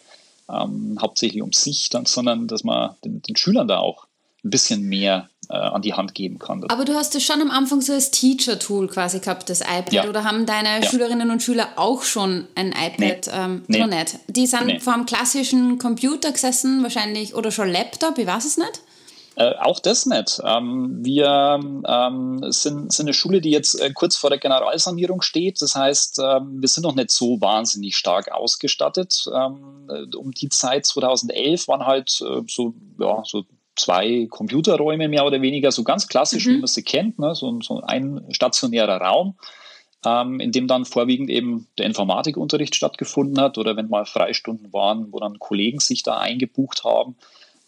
ähm, 0.50 0.98
hauptsächlich 1.00 1.42
um 1.42 1.52
sich, 1.52 1.88
dann, 1.90 2.06
sondern 2.06 2.46
dass 2.48 2.64
man 2.64 2.94
den, 3.04 3.22
den 3.22 3.36
Schülern 3.36 3.68
da 3.68 3.78
auch 3.78 4.06
ein 4.44 4.50
bisschen 4.50 4.82
mehr 4.82 5.28
äh, 5.48 5.54
an 5.54 5.82
die 5.82 5.94
Hand 5.94 6.14
geben 6.14 6.38
kann. 6.38 6.64
Aber 6.68 6.84
du 6.84 6.94
hast 6.94 7.14
es 7.14 7.22
schon 7.24 7.40
am 7.42 7.50
Anfang 7.50 7.80
so 7.82 7.92
als 7.92 8.10
Teacher-Tool 8.10 8.88
quasi 8.88 9.20
gehabt, 9.20 9.48
das 9.50 9.60
iPad. 9.60 9.92
Ja. 9.92 10.08
Oder 10.08 10.24
haben 10.24 10.46
deine 10.46 10.82
Ja. 10.82 10.88
Schülerinnen 10.90 11.30
und 11.30 11.42
Schüler 11.42 11.68
auch 11.76 12.02
schon 12.02 12.46
ein 12.54 12.68
iPad? 12.72 12.98
Nee. 12.98 13.16
Ähm, 13.32 13.62
Nee. 13.68 13.78
Noch 13.80 13.86
nicht. 13.86 14.18
Die 14.28 14.46
sind 14.46 14.66
Nee. 14.66 14.80
vor 14.80 14.94
einem 14.94 15.06
klassischen 15.06 15.78
Computer 15.78 16.32
gesessen, 16.32 16.82
wahrscheinlich, 16.82 17.34
oder 17.34 17.50
schon 17.50 17.68
Laptop, 17.70 18.18
ich 18.18 18.26
weiß 18.26 18.44
es 18.44 18.56
nicht. 18.56 18.80
Äh, 19.40 19.54
auch 19.58 19.80
das 19.80 20.04
nicht. 20.04 20.38
Ähm, 20.44 20.98
wir 21.02 21.58
ähm, 21.88 22.40
sind, 22.52 22.92
sind 22.92 23.06
eine 23.06 23.14
Schule, 23.14 23.40
die 23.40 23.50
jetzt 23.50 23.80
äh, 23.80 23.90
kurz 23.90 24.14
vor 24.14 24.28
der 24.28 24.38
Generalsanierung 24.38 25.22
steht. 25.22 25.62
Das 25.62 25.74
heißt, 25.74 26.20
ähm, 26.22 26.60
wir 26.60 26.68
sind 26.68 26.82
noch 26.82 26.94
nicht 26.94 27.10
so 27.10 27.40
wahnsinnig 27.40 27.96
stark 27.96 28.30
ausgestattet. 28.32 29.24
Ähm, 29.34 29.88
äh, 29.88 30.14
um 30.14 30.32
die 30.32 30.50
Zeit 30.50 30.84
2011 30.84 31.68
waren 31.68 31.86
halt 31.86 32.20
äh, 32.20 32.42
so, 32.48 32.74
ja, 32.98 33.22
so 33.24 33.44
zwei 33.76 34.26
Computerräume 34.28 35.08
mehr 35.08 35.24
oder 35.24 35.40
weniger, 35.40 35.72
so 35.72 35.84
ganz 35.84 36.06
klassisch, 36.06 36.46
wie 36.46 36.58
man 36.58 36.66
sie 36.66 36.82
kennt, 36.82 37.18
ne? 37.18 37.34
so, 37.34 37.62
so 37.62 37.80
ein 37.80 38.26
stationärer 38.28 39.00
Raum. 39.00 39.36
Ähm, 40.04 40.40
in 40.40 40.52
dem 40.52 40.66
dann 40.66 40.84
vorwiegend 40.84 41.30
eben 41.30 41.66
der 41.78 41.86
Informatikunterricht 41.86 42.74
stattgefunden 42.74 43.40
hat 43.40 43.56
oder 43.56 43.76
wenn 43.76 43.88
mal 43.88 44.04
Freistunden 44.04 44.70
waren, 44.74 45.12
wo 45.12 45.18
dann 45.18 45.38
Kollegen 45.38 45.80
sich 45.80 46.02
da 46.02 46.18
eingebucht 46.18 46.84
haben 46.84 47.16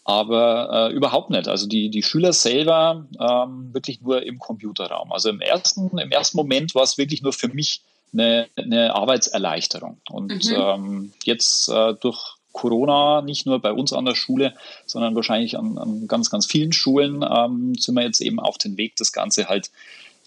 aber 0.05 0.89
äh, 0.89 0.93
überhaupt 0.93 1.29
nicht. 1.29 1.47
Also 1.47 1.67
die, 1.67 1.89
die 1.89 2.03
Schüler 2.03 2.33
selber 2.33 3.05
ähm, 3.19 3.73
wirklich 3.73 4.01
nur 4.01 4.23
im 4.23 4.39
Computerraum. 4.39 5.11
Also 5.11 5.29
im 5.29 5.41
ersten, 5.41 5.97
im 5.97 6.11
ersten 6.11 6.37
Moment 6.37 6.75
war 6.75 6.83
es 6.83 6.97
wirklich 6.97 7.21
nur 7.21 7.33
für 7.33 7.47
mich 7.47 7.81
eine, 8.11 8.47
eine 8.55 8.95
Arbeitserleichterung. 8.95 9.97
Und 10.09 10.51
ähm, 10.53 11.13
jetzt 11.23 11.69
äh, 11.69 11.93
durch 11.95 12.35
Corona, 12.51 13.21
nicht 13.21 13.45
nur 13.45 13.59
bei 13.59 13.73
uns 13.73 13.93
an 13.93 14.05
der 14.05 14.15
Schule, 14.15 14.53
sondern 14.85 15.15
wahrscheinlich 15.15 15.57
an, 15.57 15.77
an 15.77 16.07
ganz, 16.07 16.29
ganz 16.29 16.45
vielen 16.45 16.71
Schulen, 16.71 17.25
ähm, 17.27 17.73
sind 17.75 17.95
wir 17.95 18.03
jetzt 18.03 18.21
eben 18.21 18.39
auf 18.39 18.57
den 18.57 18.77
Weg, 18.77 18.95
das 18.97 19.11
Ganze 19.11 19.49
halt 19.49 19.71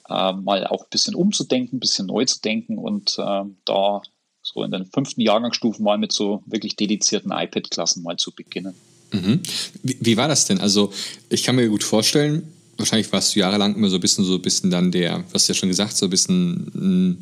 äh, 0.08 0.32
mal 0.32 0.66
auch 0.66 0.82
ein 0.82 0.90
bisschen 0.90 1.14
umzudenken, 1.14 1.76
ein 1.76 1.80
bisschen 1.80 2.06
neu 2.06 2.24
zu 2.24 2.40
denken 2.40 2.78
und 2.78 3.18
äh, 3.18 3.42
da 3.64 4.02
so 4.42 4.62
in 4.62 4.70
den 4.70 4.86
fünften 4.86 5.20
Jahrgangsstufen 5.20 5.84
mal 5.84 5.98
mit 5.98 6.12
so 6.12 6.42
wirklich 6.46 6.76
dedizierten 6.76 7.32
iPad-Klassen 7.32 8.02
mal 8.02 8.16
zu 8.16 8.32
beginnen. 8.32 8.74
Mhm. 9.16 9.40
Wie, 9.82 9.96
wie 10.00 10.16
war 10.16 10.28
das 10.28 10.46
denn? 10.46 10.60
Also, 10.60 10.92
ich 11.28 11.42
kann 11.42 11.56
mir 11.56 11.68
gut 11.68 11.84
vorstellen, 11.84 12.42
wahrscheinlich 12.76 13.12
warst 13.12 13.34
du 13.34 13.40
jahrelang 13.40 13.74
immer 13.74 13.88
so 13.88 13.96
ein 13.96 14.00
bisschen, 14.00 14.24
so 14.24 14.34
ein 14.34 14.42
bisschen 14.42 14.70
dann 14.70 14.92
der, 14.92 15.24
was 15.32 15.46
du 15.46 15.52
ja 15.52 15.58
schon 15.58 15.68
gesagt, 15.68 15.96
so 15.96 16.06
ein 16.06 16.10
bisschen, 16.10 16.70
mh, 16.74 17.16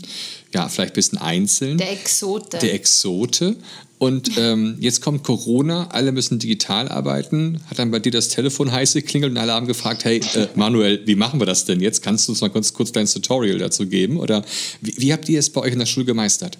ja, 0.52 0.68
vielleicht 0.68 0.92
ein 0.92 0.96
bisschen 0.96 1.18
einzeln. 1.18 1.78
Der 1.78 1.92
Exote. 1.92 2.58
der 2.58 2.74
Exote. 2.74 3.56
Und 3.98 4.36
ähm, 4.36 4.76
jetzt 4.80 5.00
kommt 5.00 5.22
Corona, 5.22 5.88
alle 5.88 6.12
müssen 6.12 6.38
digital 6.38 6.88
arbeiten. 6.88 7.62
Hat 7.66 7.78
dann 7.78 7.90
bei 7.90 8.00
dir 8.00 8.12
das 8.12 8.28
Telefon 8.28 8.70
heiß 8.70 8.92
geklingelt 8.94 9.32
und 9.32 9.38
alle 9.38 9.52
haben 9.52 9.66
gefragt, 9.66 10.04
hey 10.04 10.20
äh, 10.34 10.48
Manuel, 10.56 11.06
wie 11.06 11.14
machen 11.14 11.40
wir 11.40 11.46
das 11.46 11.64
denn 11.64 11.80
jetzt? 11.80 12.02
Kannst 12.02 12.28
du 12.28 12.32
uns 12.32 12.40
mal 12.40 12.50
kurz, 12.50 12.74
kurz 12.74 12.94
ein 12.96 13.06
Tutorial 13.06 13.58
dazu 13.58 13.86
geben? 13.86 14.18
Oder 14.18 14.44
wie, 14.80 14.94
wie 14.98 15.12
habt 15.12 15.28
ihr 15.28 15.38
es 15.38 15.48
bei 15.48 15.60
euch 15.62 15.72
in 15.72 15.78
der 15.78 15.86
Schule 15.86 16.06
gemeistert? 16.06 16.58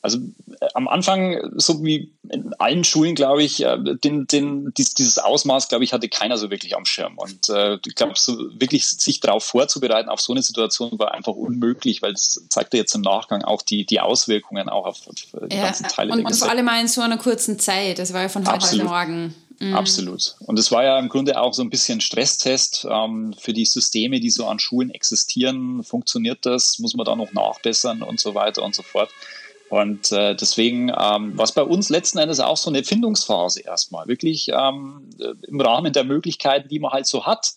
Also 0.00 0.18
äh, 0.18 0.66
am 0.74 0.88
Anfang, 0.88 1.38
so 1.56 1.84
wie 1.84 2.12
in 2.30 2.54
allen 2.54 2.84
Schulen, 2.84 3.14
glaube 3.14 3.42
ich, 3.42 3.64
äh, 3.64 3.78
den, 3.78 4.26
den, 4.26 4.72
dies, 4.74 4.94
dieses 4.94 5.18
Ausmaß, 5.18 5.68
glaube 5.68 5.84
ich, 5.84 5.92
hatte 5.92 6.08
keiner 6.08 6.36
so 6.36 6.50
wirklich 6.50 6.76
am 6.76 6.84
Schirm. 6.84 7.18
Und 7.18 7.48
äh, 7.48 7.78
ich 7.86 7.94
glaube, 7.94 8.14
so 8.16 8.36
wirklich 8.58 8.86
sich 8.86 9.20
darauf 9.20 9.44
vorzubereiten 9.44 10.08
auf 10.08 10.20
so 10.20 10.32
eine 10.32 10.42
Situation 10.42 10.98
war 10.98 11.14
einfach 11.14 11.32
unmöglich, 11.32 12.02
weil 12.02 12.12
das 12.12 12.42
zeigt 12.48 12.74
ja 12.74 12.80
jetzt 12.80 12.94
im 12.94 13.02
Nachgang 13.02 13.42
auch 13.42 13.62
die, 13.62 13.84
die 13.84 14.00
Auswirkungen 14.00 14.68
auch 14.68 14.86
auf, 14.86 15.06
auf 15.06 15.14
die 15.48 15.56
ja. 15.56 15.64
ganzen 15.64 15.88
Teile 15.88 16.12
und, 16.12 16.18
der 16.18 16.26
und 16.26 16.36
vor 16.36 16.50
allem 16.50 16.68
in 16.80 16.88
so 16.88 17.00
einer 17.00 17.18
kurzen 17.18 17.58
Zeit. 17.58 17.98
Das 17.98 18.12
war 18.12 18.22
ja 18.22 18.28
von 18.28 18.46
heute 18.46 18.64
auf 18.64 18.72
morgen. 18.74 19.34
Mhm. 19.60 19.74
Absolut. 19.74 20.36
Und 20.40 20.58
es 20.58 20.70
war 20.70 20.84
ja 20.84 20.98
im 20.98 21.08
Grunde 21.08 21.40
auch 21.40 21.52
so 21.52 21.62
ein 21.62 21.70
bisschen 21.70 22.00
Stresstest 22.00 22.86
ähm, 22.88 23.34
für 23.38 23.52
die 23.52 23.64
Systeme, 23.64 24.20
die 24.20 24.30
so 24.30 24.46
an 24.46 24.60
Schulen 24.60 24.90
existieren. 24.90 25.82
Funktioniert 25.82 26.46
das? 26.46 26.78
Muss 26.78 26.94
man 26.94 27.04
da 27.04 27.16
noch 27.16 27.32
nachbessern 27.32 28.02
und 28.02 28.20
so 28.20 28.34
weiter 28.34 28.62
und 28.62 28.74
so 28.74 28.82
fort. 28.82 29.10
Und 29.68 30.12
äh, 30.12 30.34
deswegen 30.34 30.88
ähm, 30.88 31.36
war 31.36 31.44
es 31.44 31.52
bei 31.52 31.62
uns 31.62 31.90
letzten 31.90 32.18
Endes 32.18 32.40
auch 32.40 32.56
so 32.56 32.70
eine 32.70 32.84
Findungsphase 32.84 33.60
erstmal, 33.60 34.08
wirklich 34.08 34.48
ähm, 34.48 35.02
im 35.46 35.60
Rahmen 35.60 35.92
der 35.92 36.04
Möglichkeiten, 36.04 36.68
die 36.68 36.78
man 36.78 36.92
halt 36.92 37.06
so 37.06 37.26
hat, 37.26 37.52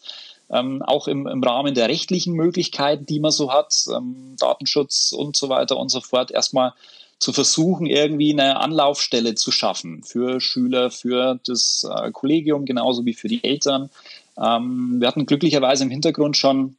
ähm, 0.49 0.81
auch 0.81 1.07
im, 1.07 1.25
im 1.27 1.41
Rahmen 1.41 1.73
der 1.73 1.87
rechtlichen 1.87 2.33
Möglichkeiten, 2.33 3.05
die 3.05 3.19
man 3.19 3.31
so 3.31 3.53
hat, 3.53 3.73
ähm, 3.95 4.35
Datenschutz 4.37 5.13
und 5.13 5.37
so 5.37 5.47
weiter 5.47 5.77
und 5.77 5.89
so 5.89 6.01
fort, 6.01 6.31
erstmal 6.31 6.73
zu 7.19 7.31
versuchen, 7.31 7.85
irgendwie 7.85 8.33
eine 8.33 8.59
Anlaufstelle 8.59 9.35
zu 9.35 9.51
schaffen 9.51 10.03
für 10.03 10.41
Schüler, 10.41 10.89
für 10.89 11.39
das 11.45 11.87
äh, 11.89 12.11
Kollegium, 12.11 12.65
genauso 12.65 13.05
wie 13.05 13.13
für 13.13 13.27
die 13.27 13.43
Eltern. 13.43 13.89
Ähm, 14.37 14.97
wir 14.99 15.07
hatten 15.07 15.25
glücklicherweise 15.25 15.83
im 15.83 15.91
Hintergrund 15.91 16.35
schon 16.35 16.75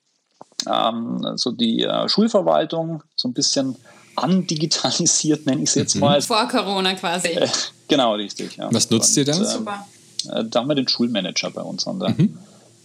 ähm, 0.71 1.37
so 1.37 1.53
die 1.53 1.85
äh, 1.85 2.09
Schulverwaltung 2.09 3.03
so 3.15 3.29
ein 3.29 3.35
bisschen 3.35 3.77
andigitalisiert, 4.17 5.47
nenne 5.47 5.63
ich 5.63 5.71
es 5.71 5.75
jetzt 5.75 5.95
mhm. 5.95 6.03
mal. 6.03 6.23
Vor 6.23 6.47
Corona 6.49 6.95
quasi. 6.95 7.29
Äh, 7.29 7.49
genau, 7.89 8.15
richtig. 8.15 8.57
Ja. 8.57 8.69
Was 8.73 8.91
nutzt 8.91 9.17
Und, 9.17 9.27
ihr 9.27 9.33
da? 9.33 9.45
Super. 9.45 9.87
Äh, 10.31 10.45
da 10.45 10.61
haben 10.61 10.69
wir 10.69 10.75
den 10.75 10.89
Schulmanager 10.89 11.51
bei 11.51 11.63
uns 11.63 11.87
an 11.87 12.01
der. 12.01 12.11
Mhm. 12.11 12.39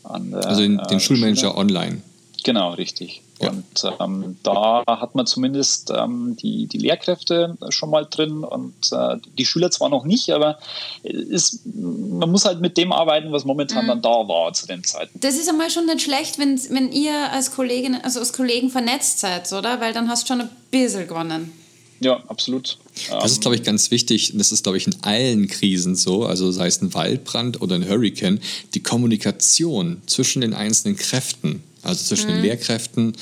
An 0.04 0.32
der 0.32 0.46
also 0.46 0.62
den, 0.62 0.78
den 0.90 1.00
Schulmanager 1.00 1.50
Schule. 1.50 1.58
online. 1.58 2.02
Genau, 2.44 2.72
richtig. 2.72 3.22
Ja. 3.42 3.50
Und 3.50 3.66
ähm, 4.00 4.38
da 4.42 4.84
hat 4.88 5.16
man 5.16 5.28
zumindest 5.28 5.92
ähm, 5.96 6.36
die, 6.42 6.68
die 6.68 6.78
Lehrkräfte 6.78 7.58
schon 7.70 7.90
mal 7.90 8.08
drin 8.10 8.44
und 8.44 8.74
äh, 8.92 9.18
die 9.38 9.46
Schüler 9.46 9.70
zwar 9.70 9.90
noch 9.90 10.06
nicht, 10.06 10.32
aber 10.32 10.58
ist, 11.04 11.62
man 11.66 12.32
muss 12.32 12.46
halt 12.46 12.62
mit 12.62 12.78
dem 12.78 12.92
arbeiten, 12.92 13.32
was 13.32 13.46
momentan 13.46 13.86
mhm. 13.86 13.90
dann 13.90 14.02
da 14.02 14.10
war 14.10 14.54
zu 14.54 14.66
den 14.66 14.84
Zeiten. 14.84 15.20
Das 15.20 15.36
ist 15.36 15.50
einmal 15.50 15.70
schon 15.70 15.86
nicht 15.86 16.02
schlecht, 16.02 16.40
wenn, 16.40 16.60
wenn 16.72 16.92
ihr 16.92 17.32
als 17.32 17.52
Kollegin, 17.52 17.96
also 18.02 18.20
als 18.20 18.34
Kollegen 18.34 18.70
vernetzt 18.70 19.20
seid, 19.20 19.52
oder? 19.54 19.80
Weil 19.82 19.94
dann 19.94 20.10
hast 20.10 20.24
du 20.24 20.28
schon 20.34 20.42
ein 20.42 20.50
bisschen 20.72 21.08
gewonnen. 21.08 21.52
Ja, 22.00 22.24
absolut. 22.28 22.78
Das 23.10 23.32
ist, 23.32 23.42
glaube 23.42 23.56
ich, 23.56 23.64
ganz 23.64 23.90
wichtig. 23.90 24.34
Das 24.36 24.52
ist, 24.52 24.64
glaube 24.64 24.78
ich, 24.78 24.86
in 24.86 24.96
allen 25.02 25.48
Krisen 25.48 25.96
so, 25.96 26.26
also 26.26 26.52
sei 26.52 26.68
es 26.68 26.82
ein 26.82 26.94
Waldbrand 26.94 27.62
oder 27.62 27.76
ein 27.76 27.90
Hurricane, 27.90 28.40
die 28.76 28.84
Kommunikation 28.84 30.02
zwischen 30.06 30.42
den 30.42 30.54
einzelnen 30.54 30.96
Kräften 30.96 31.64
also 31.88 32.04
zwischen 32.04 32.30
mhm. 32.30 32.36
den 32.36 32.42
Lehrkräften. 32.44 33.14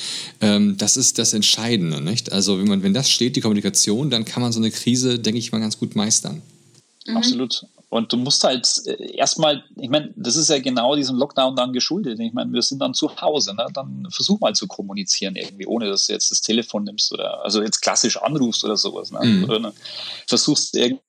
Ähm, 0.42 0.78
das 0.78 0.98
ist 0.98 1.20
das 1.20 1.34
Entscheidende. 1.34 2.02
Nicht? 2.02 2.32
Also 2.32 2.60
wenn, 2.60 2.68
man, 2.68 2.84
wenn 2.84 2.94
das 2.94 3.10
steht, 3.10 3.36
die 3.36 3.42
Kommunikation, 3.42 4.10
dann 4.10 4.26
kann 4.26 4.42
man 4.42 4.52
so 4.52 4.60
eine 4.60 4.72
Krise, 4.72 5.20
denke 5.20 5.40
ich 5.40 5.52
mal, 5.52 5.60
ganz 5.60 5.78
gut 5.78 5.96
meistern. 5.96 6.42
Mhm. 7.08 7.18
Absolut. 7.18 7.66
Und 7.90 8.12
du 8.12 8.18
musst 8.18 8.44
halt 8.44 8.68
äh, 8.88 9.16
erstmal, 9.16 9.64
ich 9.78 9.90
meine, 9.90 10.12
das 10.18 10.36
ist 10.36 10.50
ja 10.50 10.60
genau 10.60 10.96
diesem 10.96 11.18
Lockdown 11.18 11.56
dann 11.56 11.72
geschuldet. 11.72 12.20
Ich 12.20 12.34
meine, 12.34 12.52
wir 12.52 12.62
sind 12.62 12.80
dann 12.80 12.94
zu 12.94 13.10
Hause, 13.22 13.56
ne? 13.56 13.68
dann 13.74 14.08
versuch 14.10 14.40
mal 14.40 14.54
zu 14.54 14.68
kommunizieren 14.68 15.36
irgendwie, 15.36 15.66
ohne 15.66 15.88
dass 15.88 16.08
du 16.08 16.14
jetzt 16.14 16.32
das 16.32 16.42
Telefon 16.42 16.84
nimmst 16.84 17.14
oder 17.14 17.44
also 17.44 17.62
jetzt 17.62 17.82
klassisch 17.82 18.18
anrufst 18.18 18.66
oder 18.66 18.76
sowas. 18.76 19.12
Ne? 19.12 19.20
Mhm. 19.24 19.44
Oder 19.46 19.60
ne? 19.60 19.74
versuchst 20.28 20.76
irgendwie 20.76 21.05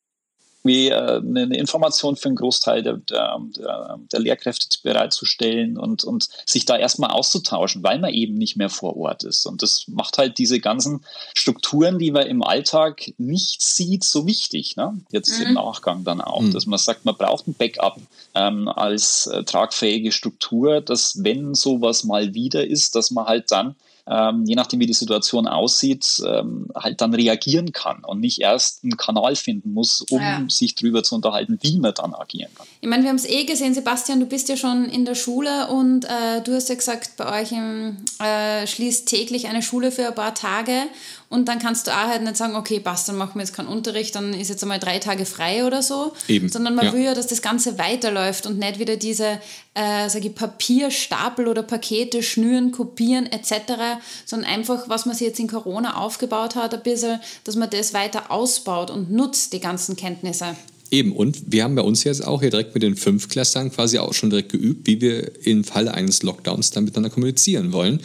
irgendwie 0.67 0.89
äh, 0.89 1.43
eine 1.45 1.57
Information 1.57 2.17
für 2.17 2.29
einen 2.29 2.37
Großteil 2.37 2.83
der, 2.83 2.95
der, 2.95 3.39
der, 3.57 3.99
der 4.13 4.21
Lehrkräfte 4.21 4.67
bereitzustellen 4.83 5.79
und, 5.79 6.05
und 6.05 6.29
sich 6.45 6.65
da 6.65 6.77
erstmal 6.77 7.11
auszutauschen, 7.11 7.83
weil 7.83 7.99
man 7.99 8.13
eben 8.13 8.35
nicht 8.35 8.57
mehr 8.57 8.71
vor 8.71 8.97
Ort 8.97 9.25
ist. 9.25 9.47
Und 9.47 9.63
das 9.63 9.87
macht 9.89 10.19
halt 10.19 10.39
diese 10.39 10.61
ganzen 10.61 11.05
Strukturen, 11.35 11.99
die 11.99 12.11
man 12.11 12.27
im 12.27 12.43
Alltag 12.43 13.13
nicht 13.19 13.63
sieht, 13.63 14.05
so 14.05 14.27
wichtig. 14.27 14.77
Ne? 14.77 15.01
Jetzt 15.11 15.39
mhm. 15.39 15.47
im 15.47 15.55
Nachgang 15.55 16.05
dann 16.05 16.21
auch, 16.21 16.43
mhm. 16.43 16.53
dass 16.53 16.67
man 16.67 16.79
sagt, 16.79 17.05
man 17.05 17.17
braucht 17.17 17.47
ein 17.47 17.55
Backup 17.55 17.99
ähm, 18.35 18.69
als 18.69 19.27
äh, 19.27 19.45
tragfähige 19.45 20.13
Struktur, 20.13 20.81
dass 20.81 21.23
wenn 21.23 21.55
sowas 21.55 22.05
mal 22.05 22.35
wieder 22.35 22.67
ist, 22.67 22.95
dass 22.95 23.11
man 23.11 23.27
halt 23.27 23.53
dann 23.53 23.77
ähm, 24.09 24.45
je 24.45 24.55
nachdem, 24.55 24.81
wie 24.81 24.87
die 24.87 24.93
Situation 24.93 25.49
aussieht, 25.49 26.23
ähm, 26.27 26.69
halt 26.75 27.01
dann 27.01 27.13
reagieren 27.13 27.73
kann 27.73 28.05
und 28.05 28.21
nicht 28.21 28.41
erst 28.41 28.85
einen 28.85 28.97
Kanal 28.97 29.35
finden 29.35 29.73
muss, 29.73 30.03
um 30.11 30.21
ja. 30.21 30.45
sich 30.49 30.75
darüber 30.75 31.03
zu 31.03 31.17
unterhalten, 31.17 31.59
wie 31.63 31.79
man 31.79 31.93
dann 31.95 32.15
agieren 32.15 32.51
kann. 32.55 32.67
Ich 32.81 32.89
meine, 32.89 33.03
wir 33.03 33.09
haben 33.11 33.17
es 33.17 33.29
eh 33.29 33.45
gesehen, 33.45 33.75
Sebastian, 33.75 34.21
du 34.21 34.27
bist 34.27 34.49
ja 34.49 34.57
schon 34.57 34.85
in 34.85 35.05
der 35.05 35.17
Schule 35.17 35.69
und 35.69 36.05
äh, 36.05 36.41
du 36.45 36.55
hast 36.55 36.69
ja 36.69 36.77
gesagt, 36.77 37.17
bei 37.17 37.43
euch 37.43 37.53
im, 37.53 37.97
äh, 38.21 38.67
schließt 38.67 39.09
täglich 39.09 39.49
eine 39.49 39.63
Schule 39.63 39.91
für 39.91 40.07
ein 40.07 40.15
paar 40.15 40.35
Tage 40.35 40.85
und 41.29 41.49
dann 41.49 41.59
kannst 41.59 41.87
du 41.87 41.91
auch 41.91 42.07
halt 42.07 42.23
nicht 42.23 42.37
sagen, 42.37 42.55
okay, 42.55 42.79
passt, 42.79 43.09
dann 43.09 43.17
machen 43.17 43.33
wir 43.35 43.43
jetzt 43.43 43.55
keinen 43.55 43.69
Unterricht, 43.69 44.15
dann 44.15 44.33
ist 44.33 44.49
jetzt 44.49 44.63
einmal 44.63 44.79
drei 44.79 45.01
Tage 45.01 45.27
frei 45.27 45.65
oder 45.65 45.83
so. 45.83 46.13
Eben. 46.29 46.49
Sondern 46.49 46.77
man 46.77 46.87
ja. 46.87 46.93
will 46.93 47.03
ja, 47.03 47.15
dass 47.15 47.27
das 47.27 47.43
Ganze 47.43 47.79
weiterläuft 47.79 48.47
und 48.47 48.59
nicht 48.59 48.79
wieder 48.79 48.97
diese 48.97 49.41
äh, 49.75 50.09
sage 50.09 50.29
ich, 50.29 50.35
Papierstapel 50.35 51.49
oder 51.49 51.63
Pakete 51.63 52.23
schnüren, 52.23 52.71
kopieren 52.71 53.27
etc., 53.27 54.01
sondern 54.25 54.51
einfach, 54.51 54.89
was 54.89 55.05
man 55.05 55.17
sich 55.17 55.27
jetzt 55.27 55.41
in 55.41 55.49
Corona 55.49 55.97
aufgebaut 55.97 56.55
hat, 56.55 56.73
ein 56.75 56.83
bisschen, 56.83 57.21
dass 57.45 57.57
man 57.57 57.71
das 57.71 57.93
weiter 57.93 58.31
ausbaut 58.31 58.91
und 58.91 59.11
nutzt, 59.11 59.53
die 59.53 59.61
ganzen 59.61 59.97
Kenntnisse. 59.97 60.57
Eben, 60.91 61.13
und 61.13 61.53
wir 61.53 61.65
haben 61.65 61.75
bei 61.75 61.83
uns 61.83 62.05
jetzt 62.05 62.25
auch 62.25 62.41
hier 62.41 62.51
direkt 62.51 62.75
mit 62.75 62.83
den 62.83 62.95
Fünfklässlern 62.95 63.73
quasi 63.73 63.99
auch 63.99 64.15
schon 64.15 64.31
direkt 64.31 64.53
geübt, 64.53 64.87
wie 64.87 65.01
wir 65.01 65.45
im 65.45 65.65
Falle 65.65 65.93
eines 65.93 66.23
Lockdowns 66.23 66.71
dann 66.71 66.85
miteinander 66.85 67.11
kommunizieren 67.11 67.73
wollen, 67.73 68.01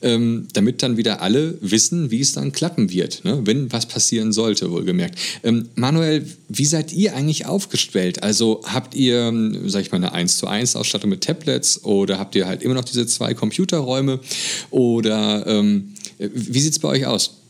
ähm, 0.00 0.48
damit 0.54 0.82
dann 0.82 0.96
wieder 0.96 1.20
alle 1.20 1.58
wissen, 1.60 2.10
wie 2.10 2.20
es 2.20 2.32
dann 2.32 2.52
klappen 2.52 2.90
wird, 2.90 3.24
ne? 3.24 3.42
wenn 3.44 3.70
was 3.70 3.86
passieren 3.86 4.32
sollte, 4.32 4.70
wohlgemerkt. 4.70 5.18
Ähm, 5.42 5.68
Manuel, 5.74 6.26
wie 6.48 6.64
seid 6.64 6.92
ihr 6.92 7.14
eigentlich 7.14 7.46
aufgestellt? 7.46 8.22
Also 8.22 8.62
habt 8.64 8.94
ihr, 8.94 9.32
sag 9.66 9.82
ich 9.82 9.92
mal, 9.92 9.98
eine 9.98 10.12
1 10.12 10.38
zu 10.38 10.46
1 10.46 10.76
Ausstattung 10.76 11.10
mit 11.10 11.22
Tablets 11.22 11.84
oder 11.84 12.18
habt 12.18 12.34
ihr 12.34 12.46
halt 12.46 12.62
immer 12.62 12.74
noch 12.74 12.84
diese 12.84 13.06
zwei 13.06 13.34
Computerräume 13.34 14.20
oder 14.70 15.46
ähm, 15.46 15.92
wie 16.18 16.60
sieht 16.60 16.72
es 16.72 16.78
bei 16.78 16.88
euch 16.88 17.06
aus? 17.06 17.41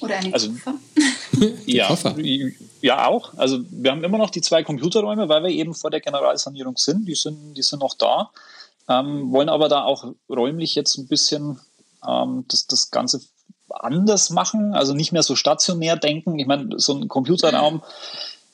Oder 0.00 0.16
eine 0.16 0.32
also, 0.32 0.50
Koffer? 0.50 0.74
ja, 1.66 1.88
Koffer. 1.88 2.14
ja, 2.80 3.06
auch. 3.06 3.34
Also 3.36 3.60
wir 3.70 3.90
haben 3.90 4.04
immer 4.04 4.18
noch 4.18 4.30
die 4.30 4.40
zwei 4.40 4.62
Computerräume, 4.62 5.28
weil 5.28 5.42
wir 5.42 5.50
eben 5.50 5.74
vor 5.74 5.90
der 5.90 6.00
Generalsanierung 6.00 6.76
sind. 6.76 7.06
Die 7.06 7.14
sind, 7.14 7.54
die 7.54 7.62
sind 7.62 7.80
noch 7.80 7.94
da. 7.94 8.30
Ähm, 8.88 9.32
wollen 9.32 9.48
aber 9.48 9.68
da 9.68 9.84
auch 9.84 10.12
räumlich 10.28 10.74
jetzt 10.74 10.96
ein 10.96 11.08
bisschen 11.08 11.58
ähm, 12.06 12.44
das, 12.48 12.66
das 12.66 12.90
Ganze 12.90 13.20
anders 13.68 14.30
machen, 14.30 14.74
also 14.74 14.94
nicht 14.94 15.12
mehr 15.12 15.22
so 15.22 15.34
stationär 15.34 15.96
denken. 15.96 16.38
Ich 16.38 16.46
meine, 16.46 16.78
so 16.78 16.94
ein 16.94 17.08
Computerraum 17.08 17.82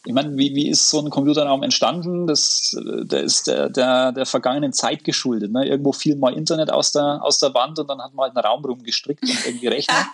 ich 0.05 0.13
meine, 0.13 0.37
wie, 0.37 0.55
wie 0.55 0.69
ist 0.69 0.91
so 0.91 1.01
ein 1.01 1.11
Computerraum 1.11 1.63
entstanden? 1.63 2.27
Das, 2.27 2.77
der 2.85 3.23
ist 3.23 3.47
der, 3.47 3.69
der, 3.69 4.11
der 4.11 4.27
vergangenen 4.27 4.73
Zeit 4.73 5.05
geschuldet. 5.05 5.53
Ne? 5.53 5.67
Irgendwo 5.67 5.93
fiel 5.93 6.17
mal 6.17 6.35
Internet 6.35 6.73
aus 6.73 6.91
der, 6.91 7.21
aus 7.23 7.39
der 7.39 7.55
Wand 7.55 7.79
und 7.79 7.89
dann 7.89 8.03
hat 8.03 8.13
man 8.13 8.25
halt 8.25 8.37
einen 8.37 8.45
Raum 8.45 8.65
rumgestrickt 8.65 9.23
und 9.23 9.47
irgendwie 9.47 9.69
Rechner. 9.69 10.07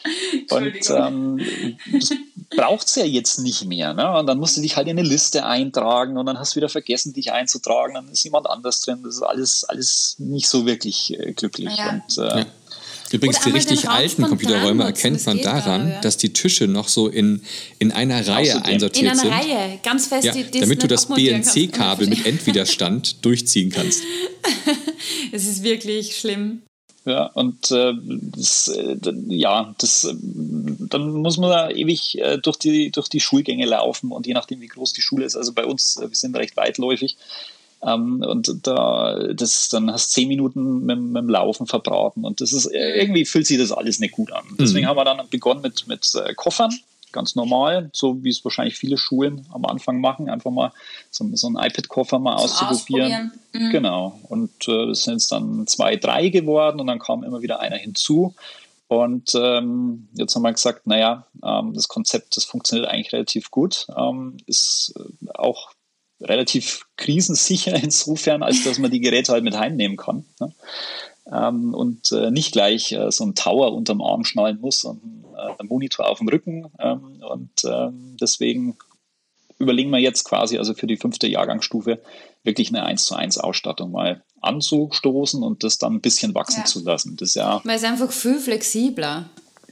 und 0.50 0.90
ähm, 0.90 1.76
das 1.92 2.10
braucht 2.56 2.88
es 2.88 2.96
ja 2.96 3.04
jetzt 3.04 3.38
nicht 3.38 3.66
mehr. 3.66 3.94
Ne? 3.94 4.18
Und 4.18 4.26
dann 4.26 4.38
musst 4.38 4.56
du 4.56 4.62
dich 4.62 4.76
halt 4.76 4.88
in 4.88 4.98
eine 4.98 5.08
Liste 5.08 5.46
eintragen 5.46 6.16
und 6.16 6.26
dann 6.26 6.40
hast 6.40 6.54
du 6.54 6.56
wieder 6.56 6.68
vergessen, 6.68 7.12
dich 7.12 7.32
einzutragen. 7.32 7.94
Dann 7.94 8.08
ist 8.08 8.24
jemand 8.24 8.50
anders 8.50 8.80
drin. 8.80 9.00
Das 9.04 9.16
ist 9.16 9.22
alles, 9.22 9.62
alles 9.62 10.16
nicht 10.18 10.48
so 10.48 10.66
wirklich 10.66 11.16
äh, 11.16 11.32
glücklich. 11.32 11.76
Ja. 11.76 11.90
Und, 11.90 12.18
äh, 12.18 12.38
ja. 12.40 12.46
Übrigens, 13.12 13.40
die 13.40 13.50
richtig 13.50 13.88
alten 13.88 14.22
Computerräume 14.24 14.84
erkennt 14.84 15.24
man 15.26 15.40
daran, 15.40 15.90
ja. 15.90 16.00
dass 16.00 16.16
die 16.16 16.32
Tische 16.32 16.66
noch 16.66 16.88
so 16.88 17.08
in, 17.08 17.42
in 17.78 17.92
einer 17.92 18.26
Reihe 18.26 18.64
einsortiert 18.64 19.16
sind. 19.16 19.24
In 19.24 19.30
einer 19.30 19.42
sind. 19.42 19.50
Reihe, 19.58 19.78
ganz 19.82 20.06
fest. 20.06 20.24
Ja, 20.24 20.32
die, 20.32 20.60
damit 20.60 20.82
du 20.82 20.88
das 20.88 21.06
BNC-Kabel 21.06 22.08
mit 22.08 22.26
Endwiderstand 22.26 23.16
durchziehen 23.24 23.70
kannst. 23.70 24.02
Es 25.32 25.46
ist 25.46 25.62
wirklich 25.62 26.16
schlimm. 26.16 26.62
Ja, 27.06 27.26
und 27.26 27.70
äh, 27.70 27.92
das, 28.02 28.66
äh, 28.66 28.96
ja, 29.28 29.72
das, 29.78 30.02
äh, 30.02 30.14
dann 30.18 31.10
muss 31.12 31.36
man 31.36 31.50
da 31.50 31.70
ewig 31.70 32.18
äh, 32.18 32.38
durch, 32.38 32.56
die, 32.56 32.90
durch 32.90 33.08
die 33.08 33.20
Schulgänge 33.20 33.64
laufen 33.64 34.10
und 34.10 34.26
je 34.26 34.34
nachdem, 34.34 34.60
wie 34.60 34.66
groß 34.66 34.92
die 34.92 35.02
Schule 35.02 35.24
ist, 35.24 35.36
also 35.36 35.52
bei 35.52 35.64
uns, 35.64 35.98
äh, 35.98 36.08
wir 36.08 36.16
sind 36.16 36.36
recht 36.36 36.56
weitläufig, 36.56 37.16
ähm, 37.86 38.22
und 38.26 38.66
da, 38.66 39.32
das, 39.32 39.68
dann 39.68 39.92
hast 39.92 40.10
du 40.10 40.14
zehn 40.14 40.28
Minuten 40.28 40.84
mit, 40.84 40.98
mit, 40.98 41.22
dem 41.22 41.28
Laufen 41.28 41.66
verbraten. 41.66 42.24
Und 42.24 42.40
das 42.40 42.52
ist, 42.52 42.66
irgendwie 42.66 43.24
fühlt 43.24 43.46
sich 43.46 43.58
das 43.58 43.70
alles 43.70 44.00
nicht 44.00 44.12
gut 44.12 44.32
an. 44.32 44.44
Deswegen 44.58 44.84
mhm. 44.84 44.90
haben 44.90 44.96
wir 44.96 45.04
dann 45.04 45.28
begonnen 45.30 45.60
mit, 45.62 45.86
mit 45.86 46.12
äh, 46.14 46.34
Koffern, 46.34 46.74
ganz 47.12 47.36
normal, 47.36 47.90
so 47.92 48.22
wie 48.24 48.30
es 48.30 48.44
wahrscheinlich 48.44 48.76
viele 48.76 48.98
Schulen 48.98 49.46
am 49.52 49.64
Anfang 49.64 50.00
machen, 50.00 50.28
einfach 50.28 50.50
mal 50.50 50.72
so, 51.10 51.24
so 51.34 51.46
einen 51.46 51.56
iPad-Koffer 51.56 52.18
mal 52.18 52.34
auszuprobieren. 52.34 53.32
Mhm. 53.52 53.70
Genau. 53.70 54.18
Und 54.28 54.68
äh, 54.68 54.88
das 54.88 55.04
sind 55.04 55.14
jetzt 55.14 55.30
dann 55.30 55.66
zwei, 55.68 55.96
drei 55.96 56.28
geworden 56.28 56.80
und 56.80 56.88
dann 56.88 56.98
kam 56.98 57.22
immer 57.22 57.40
wieder 57.40 57.60
einer 57.60 57.76
hinzu. 57.76 58.34
Und 58.88 59.32
ähm, 59.34 60.08
jetzt 60.14 60.34
haben 60.34 60.42
wir 60.42 60.52
gesagt, 60.52 60.86
naja, 60.86 61.26
ähm, 61.44 61.72
das 61.74 61.88
Konzept, 61.88 62.36
das 62.36 62.44
funktioniert 62.44 62.88
eigentlich 62.88 63.12
relativ 63.12 63.50
gut, 63.50 63.86
ähm, 63.96 64.36
ist 64.46 64.94
äh, 64.96 65.30
auch 65.34 65.70
relativ 66.20 66.86
krisensicher 66.96 67.74
insofern, 67.82 68.42
als 68.42 68.64
dass 68.64 68.78
man 68.78 68.90
die 68.90 69.00
Geräte 69.00 69.32
halt 69.32 69.44
mit 69.44 69.56
heimnehmen 69.56 69.96
kann. 69.96 70.24
Ne? 70.40 70.52
Ähm, 71.32 71.74
und 71.74 72.12
äh, 72.12 72.30
nicht 72.30 72.52
gleich 72.52 72.92
äh, 72.92 73.10
so 73.10 73.24
ein 73.24 73.34
Tower 73.34 73.72
unterm 73.72 74.00
Arm 74.00 74.24
schnallen 74.24 74.60
muss 74.60 74.84
und 74.84 75.24
äh, 75.36 75.54
ein 75.58 75.66
Monitor 75.66 76.08
auf 76.08 76.18
dem 76.18 76.28
Rücken. 76.28 76.66
Ähm, 76.78 77.22
und 77.28 77.64
ähm, 77.64 78.16
deswegen 78.20 78.76
überlegen 79.58 79.90
wir 79.90 79.98
jetzt 79.98 80.24
quasi, 80.24 80.58
also 80.58 80.74
für 80.74 80.86
die 80.86 80.96
fünfte 80.96 81.26
Jahrgangsstufe, 81.26 82.00
wirklich 82.44 82.68
eine 82.68 82.84
1 82.84 83.04
zu 83.04 83.14
1 83.16 83.38
Ausstattung 83.38 83.90
mal 83.90 84.22
anzustoßen 84.40 85.42
und 85.42 85.64
das 85.64 85.78
dann 85.78 85.94
ein 85.94 86.00
bisschen 86.00 86.34
wachsen 86.34 86.60
ja. 86.60 86.64
zu 86.64 86.84
lassen. 86.84 87.16
Das 87.16 87.34
ja. 87.34 87.60
Weil 87.64 87.76
es 87.76 87.84
einfach 87.84 88.12
viel 88.12 88.38
flexibler. 88.38 89.28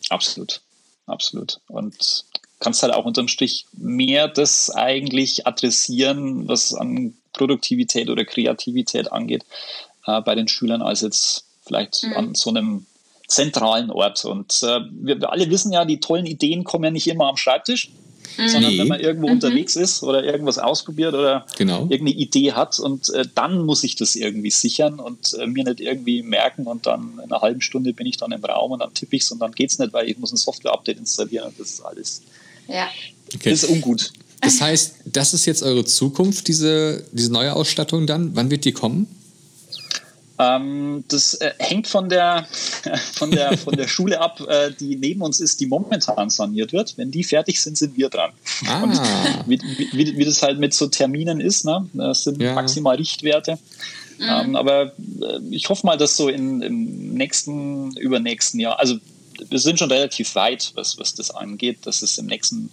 Absolut, 0.08 0.62
absolut. 1.06 1.60
Und 1.68 2.24
kannst 2.64 2.82
halt 2.82 2.94
auch 2.94 3.04
unterm 3.04 3.28
Strich 3.28 3.66
mehr 3.76 4.26
das 4.26 4.70
eigentlich 4.70 5.46
adressieren, 5.46 6.48
was 6.48 6.72
an 6.72 7.12
Produktivität 7.34 8.08
oder 8.08 8.24
Kreativität 8.24 9.12
angeht, 9.12 9.44
äh, 10.06 10.22
bei 10.22 10.34
den 10.34 10.48
Schülern, 10.48 10.80
als 10.80 11.02
jetzt 11.02 11.44
vielleicht 11.66 12.04
mhm. 12.04 12.12
an 12.14 12.34
so 12.34 12.48
einem 12.48 12.86
zentralen 13.28 13.90
Ort. 13.90 14.24
Und 14.24 14.62
äh, 14.62 14.80
wir, 14.90 15.20
wir 15.20 15.30
alle 15.30 15.50
wissen 15.50 15.72
ja, 15.72 15.84
die 15.84 16.00
tollen 16.00 16.24
Ideen 16.24 16.64
kommen 16.64 16.84
ja 16.84 16.90
nicht 16.90 17.06
immer 17.06 17.28
am 17.28 17.36
Schreibtisch. 17.36 17.90
Mhm. 18.38 18.48
sondern 18.48 18.72
nee. 18.72 18.78
wenn 18.78 18.88
man 18.88 19.00
irgendwo 19.00 19.26
mhm. 19.26 19.34
unterwegs 19.34 19.76
ist 19.76 20.02
oder 20.02 20.24
irgendwas 20.24 20.58
ausprobiert 20.58 21.12
oder 21.12 21.46
genau. 21.56 21.82
irgendeine 21.82 22.12
Idee 22.12 22.52
hat 22.52 22.80
und 22.80 23.10
äh, 23.10 23.26
dann 23.34 23.64
muss 23.64 23.84
ich 23.84 23.96
das 23.96 24.16
irgendwie 24.16 24.50
sichern 24.50 24.98
und 24.98 25.34
äh, 25.34 25.46
mir 25.46 25.62
nicht 25.62 25.78
irgendwie 25.78 26.22
merken 26.22 26.66
und 26.66 26.86
dann 26.86 27.20
in 27.22 27.30
einer 27.30 27.42
halben 27.42 27.60
Stunde 27.60 27.92
bin 27.92 28.06
ich 28.06 28.16
dann 28.16 28.32
im 28.32 28.42
Raum 28.42 28.72
und 28.72 28.80
dann 28.80 28.94
tippe 28.94 29.14
ich 29.14 29.22
es 29.22 29.30
und 29.30 29.40
dann 29.40 29.52
geht 29.52 29.70
es 29.70 29.78
nicht, 29.78 29.92
weil 29.92 30.08
ich 30.08 30.18
muss 30.18 30.32
ein 30.32 30.38
Software-Update 30.38 30.98
installieren 30.98 31.48
und 31.48 31.60
das 31.60 31.70
ist 31.70 31.80
alles. 31.82 32.22
Ja. 32.68 32.88
Okay. 33.34 33.50
Das 33.50 33.62
ist 33.62 33.70
ungut. 33.70 34.12
Das 34.40 34.60
heißt, 34.60 34.96
das 35.06 35.34
ist 35.34 35.46
jetzt 35.46 35.62
eure 35.62 35.84
Zukunft, 35.84 36.48
diese, 36.48 37.04
diese 37.12 37.32
neue 37.32 37.54
Ausstattung 37.54 38.06
dann? 38.06 38.36
Wann 38.36 38.50
wird 38.50 38.64
die 38.64 38.72
kommen? 38.72 39.06
Ähm, 40.36 41.04
das 41.08 41.34
äh, 41.34 41.52
hängt 41.58 41.86
von 41.86 42.08
der, 42.08 42.46
von, 43.12 43.30
der, 43.30 43.56
von 43.56 43.76
der 43.76 43.86
Schule 43.86 44.20
ab, 44.20 44.40
äh, 44.48 44.72
die 44.78 44.96
neben 44.96 45.22
uns 45.22 45.40
ist, 45.40 45.60
die 45.60 45.66
momentan 45.66 46.28
saniert 46.28 46.72
wird. 46.72 46.94
Wenn 46.98 47.10
die 47.10 47.22
fertig 47.22 47.60
sind, 47.60 47.78
sind 47.78 47.96
wir 47.96 48.08
dran. 48.08 48.32
Ah. 48.66 49.44
Wie, 49.46 49.60
wie, 49.92 50.16
wie, 50.16 50.24
das 50.24 50.42
halt 50.42 50.58
mit 50.58 50.74
so 50.74 50.88
Terminen 50.88 51.40
ist, 51.40 51.64
ne? 51.64 51.88
das 51.94 52.24
sind 52.24 52.42
ja. 52.42 52.54
maximal 52.54 52.96
Richtwerte. 52.96 53.58
Mhm. 54.18 54.24
Ähm, 54.28 54.56
aber 54.56 54.92
äh, 55.20 55.38
ich 55.50 55.68
hoffe 55.68 55.86
mal, 55.86 55.96
dass 55.96 56.16
so 56.16 56.28
in, 56.28 56.62
im 56.62 57.14
nächsten, 57.14 57.96
übernächsten 57.96 58.58
Jahr, 58.58 58.80
also 58.80 58.96
wir 59.48 59.58
sind 59.58 59.78
schon 59.78 59.90
relativ 59.90 60.34
weit, 60.34 60.72
was, 60.74 60.98
was 60.98 61.14
das 61.14 61.30
angeht, 61.30 61.78
dass 61.86 62.02
es 62.02 62.18
im 62.18 62.26
nächsten, 62.26 62.70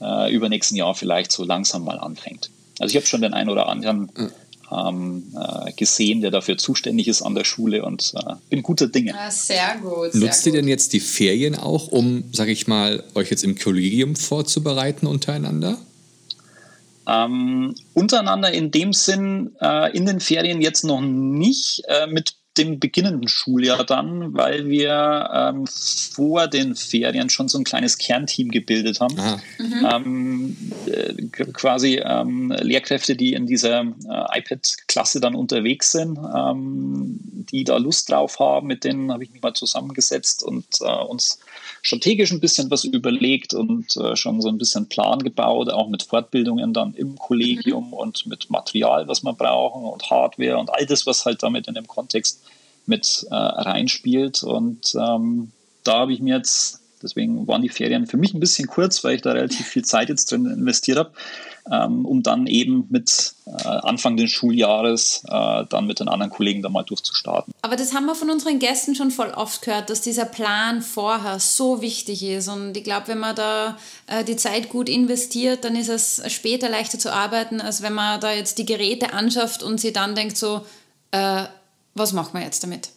äh, 0.00 0.32
übernächsten 0.32 0.76
Jahr 0.76 0.94
vielleicht 0.94 1.32
so 1.32 1.44
langsam 1.44 1.84
mal 1.84 1.98
anfängt. 1.98 2.50
Also 2.78 2.92
ich 2.92 2.96
habe 2.96 3.06
schon 3.06 3.22
den 3.22 3.34
einen 3.34 3.48
oder 3.48 3.68
anderen 3.68 4.10
mhm 4.16 4.30
ähm, 4.70 5.24
äh, 5.34 5.72
gesehen, 5.72 6.20
der 6.20 6.30
dafür 6.30 6.58
zuständig 6.58 7.08
ist 7.08 7.22
an 7.22 7.34
der 7.34 7.44
Schule 7.44 7.84
und 7.84 8.12
äh, 8.16 8.34
bin 8.50 8.62
guter 8.62 8.88
Dinge. 8.88 9.14
Ah, 9.16 9.30
sehr 9.30 9.76
gut. 9.80 10.12
Sehr 10.12 10.20
Nutzt 10.20 10.44
gut. 10.44 10.52
ihr 10.52 10.60
denn 10.60 10.68
jetzt 10.68 10.92
die 10.92 11.00
Ferien 11.00 11.54
auch, 11.54 11.88
um, 11.88 12.24
sag 12.32 12.48
ich 12.48 12.66
mal, 12.66 13.04
euch 13.14 13.30
jetzt 13.30 13.44
im 13.44 13.56
Kollegium 13.56 14.16
vorzubereiten 14.16 15.06
untereinander? 15.06 15.78
Ähm, 17.08 17.74
untereinander 17.94 18.52
in 18.52 18.70
dem 18.72 18.92
Sinn 18.92 19.52
äh, 19.60 19.96
in 19.96 20.06
den 20.06 20.18
Ferien 20.18 20.60
jetzt 20.60 20.84
noch 20.84 21.00
nicht 21.00 21.82
äh, 21.86 22.08
mit 22.08 22.34
dem 22.58 22.78
beginnenden 22.78 23.28
Schuljahr 23.28 23.84
dann, 23.84 24.34
weil 24.34 24.68
wir 24.68 25.30
ähm, 25.32 25.66
vor 25.66 26.48
den 26.48 26.74
Ferien 26.74 27.30
schon 27.30 27.48
so 27.48 27.58
ein 27.58 27.64
kleines 27.64 27.98
Kernteam 27.98 28.50
gebildet 28.50 29.00
haben. 29.00 29.16
Mhm. 29.58 29.86
Ähm, 29.90 30.56
äh, 30.86 31.12
quasi 31.52 32.00
ähm, 32.04 32.54
Lehrkräfte, 32.60 33.16
die 33.16 33.32
in 33.34 33.46
dieser 33.46 33.80
äh, 33.82 34.38
iPad-Klasse 34.38 35.20
dann 35.20 35.34
unterwegs 35.34 35.92
sind, 35.92 36.18
ähm, 36.18 37.20
die 37.50 37.64
da 37.64 37.76
Lust 37.76 38.10
drauf 38.10 38.38
haben, 38.38 38.66
mit 38.66 38.84
denen 38.84 39.12
habe 39.12 39.24
ich 39.24 39.32
mich 39.32 39.42
mal 39.42 39.54
zusammengesetzt 39.54 40.42
und 40.42 40.66
äh, 40.80 41.04
uns 41.04 41.38
strategisch 41.82 42.32
ein 42.32 42.40
bisschen 42.40 42.70
was 42.70 42.84
überlegt 42.84 43.54
und 43.54 43.96
äh, 43.96 44.16
schon 44.16 44.40
so 44.40 44.48
ein 44.48 44.58
bisschen 44.58 44.88
Plan 44.88 45.20
gebaut, 45.20 45.70
auch 45.70 45.88
mit 45.88 46.02
Fortbildungen 46.02 46.72
dann 46.72 46.94
im 46.94 47.16
Kollegium 47.16 47.88
mhm. 47.88 47.92
und 47.92 48.26
mit 48.26 48.50
Material, 48.50 49.08
was 49.08 49.22
wir 49.22 49.32
brauchen 49.32 49.84
und 49.84 50.10
Hardware 50.10 50.58
und 50.58 50.70
all 50.70 50.86
das, 50.86 51.06
was 51.06 51.24
halt 51.24 51.42
damit 51.42 51.68
in 51.68 51.74
dem 51.74 51.86
Kontext 51.86 52.42
mit 52.86 53.26
äh, 53.30 53.34
reinspielt. 53.34 54.42
Und 54.42 54.94
ähm, 54.94 55.52
da 55.84 56.00
habe 56.00 56.12
ich 56.12 56.20
mir 56.20 56.36
jetzt, 56.36 56.80
deswegen 57.06 57.46
waren 57.46 57.62
die 57.62 57.68
Ferien 57.68 58.06
für 58.06 58.16
mich 58.16 58.34
ein 58.34 58.40
bisschen 58.40 58.66
kurz, 58.66 59.02
weil 59.04 59.16
ich 59.16 59.22
da 59.22 59.32
relativ 59.32 59.66
viel 59.66 59.84
Zeit 59.84 60.08
jetzt 60.08 60.30
drin 60.30 60.46
investiert 60.46 60.98
habe, 60.98 61.12
ähm, 61.70 62.04
um 62.04 62.22
dann 62.22 62.46
eben 62.46 62.86
mit 62.90 63.34
äh, 63.46 63.62
Anfang 63.62 64.16
des 64.16 64.30
Schuljahres 64.30 65.22
äh, 65.28 65.64
dann 65.68 65.86
mit 65.86 66.00
den 66.00 66.08
anderen 66.08 66.30
Kollegen 66.30 66.62
da 66.62 66.68
mal 66.68 66.82
durchzustarten. 66.82 67.52
Aber 67.62 67.76
das 67.76 67.94
haben 67.94 68.06
wir 68.06 68.14
von 68.14 68.30
unseren 68.30 68.58
Gästen 68.58 68.94
schon 68.94 69.10
voll 69.10 69.30
oft 69.30 69.62
gehört, 69.62 69.88
dass 69.90 70.00
dieser 70.00 70.24
Plan 70.24 70.82
vorher 70.82 71.38
so 71.38 71.80
wichtig 71.80 72.22
ist. 72.22 72.48
Und 72.48 72.76
ich 72.76 72.84
glaube, 72.84 73.08
wenn 73.08 73.18
man 73.18 73.36
da 73.36 73.78
äh, 74.06 74.24
die 74.24 74.36
Zeit 74.36 74.68
gut 74.68 74.88
investiert, 74.88 75.64
dann 75.64 75.76
ist 75.76 75.88
es 75.88 76.22
später 76.32 76.68
leichter 76.68 76.98
zu 76.98 77.12
arbeiten, 77.12 77.60
als 77.60 77.82
wenn 77.82 77.94
man 77.94 78.20
da 78.20 78.32
jetzt 78.32 78.58
die 78.58 78.66
Geräte 78.66 79.12
anschafft 79.12 79.62
und 79.62 79.80
sie 79.80 79.92
dann 79.92 80.14
denkt 80.14 80.36
so, 80.36 80.66
äh, 81.12 81.44
was 81.94 82.12
machen 82.12 82.34
wir 82.34 82.44
jetzt 82.44 82.62
damit? 82.62 82.90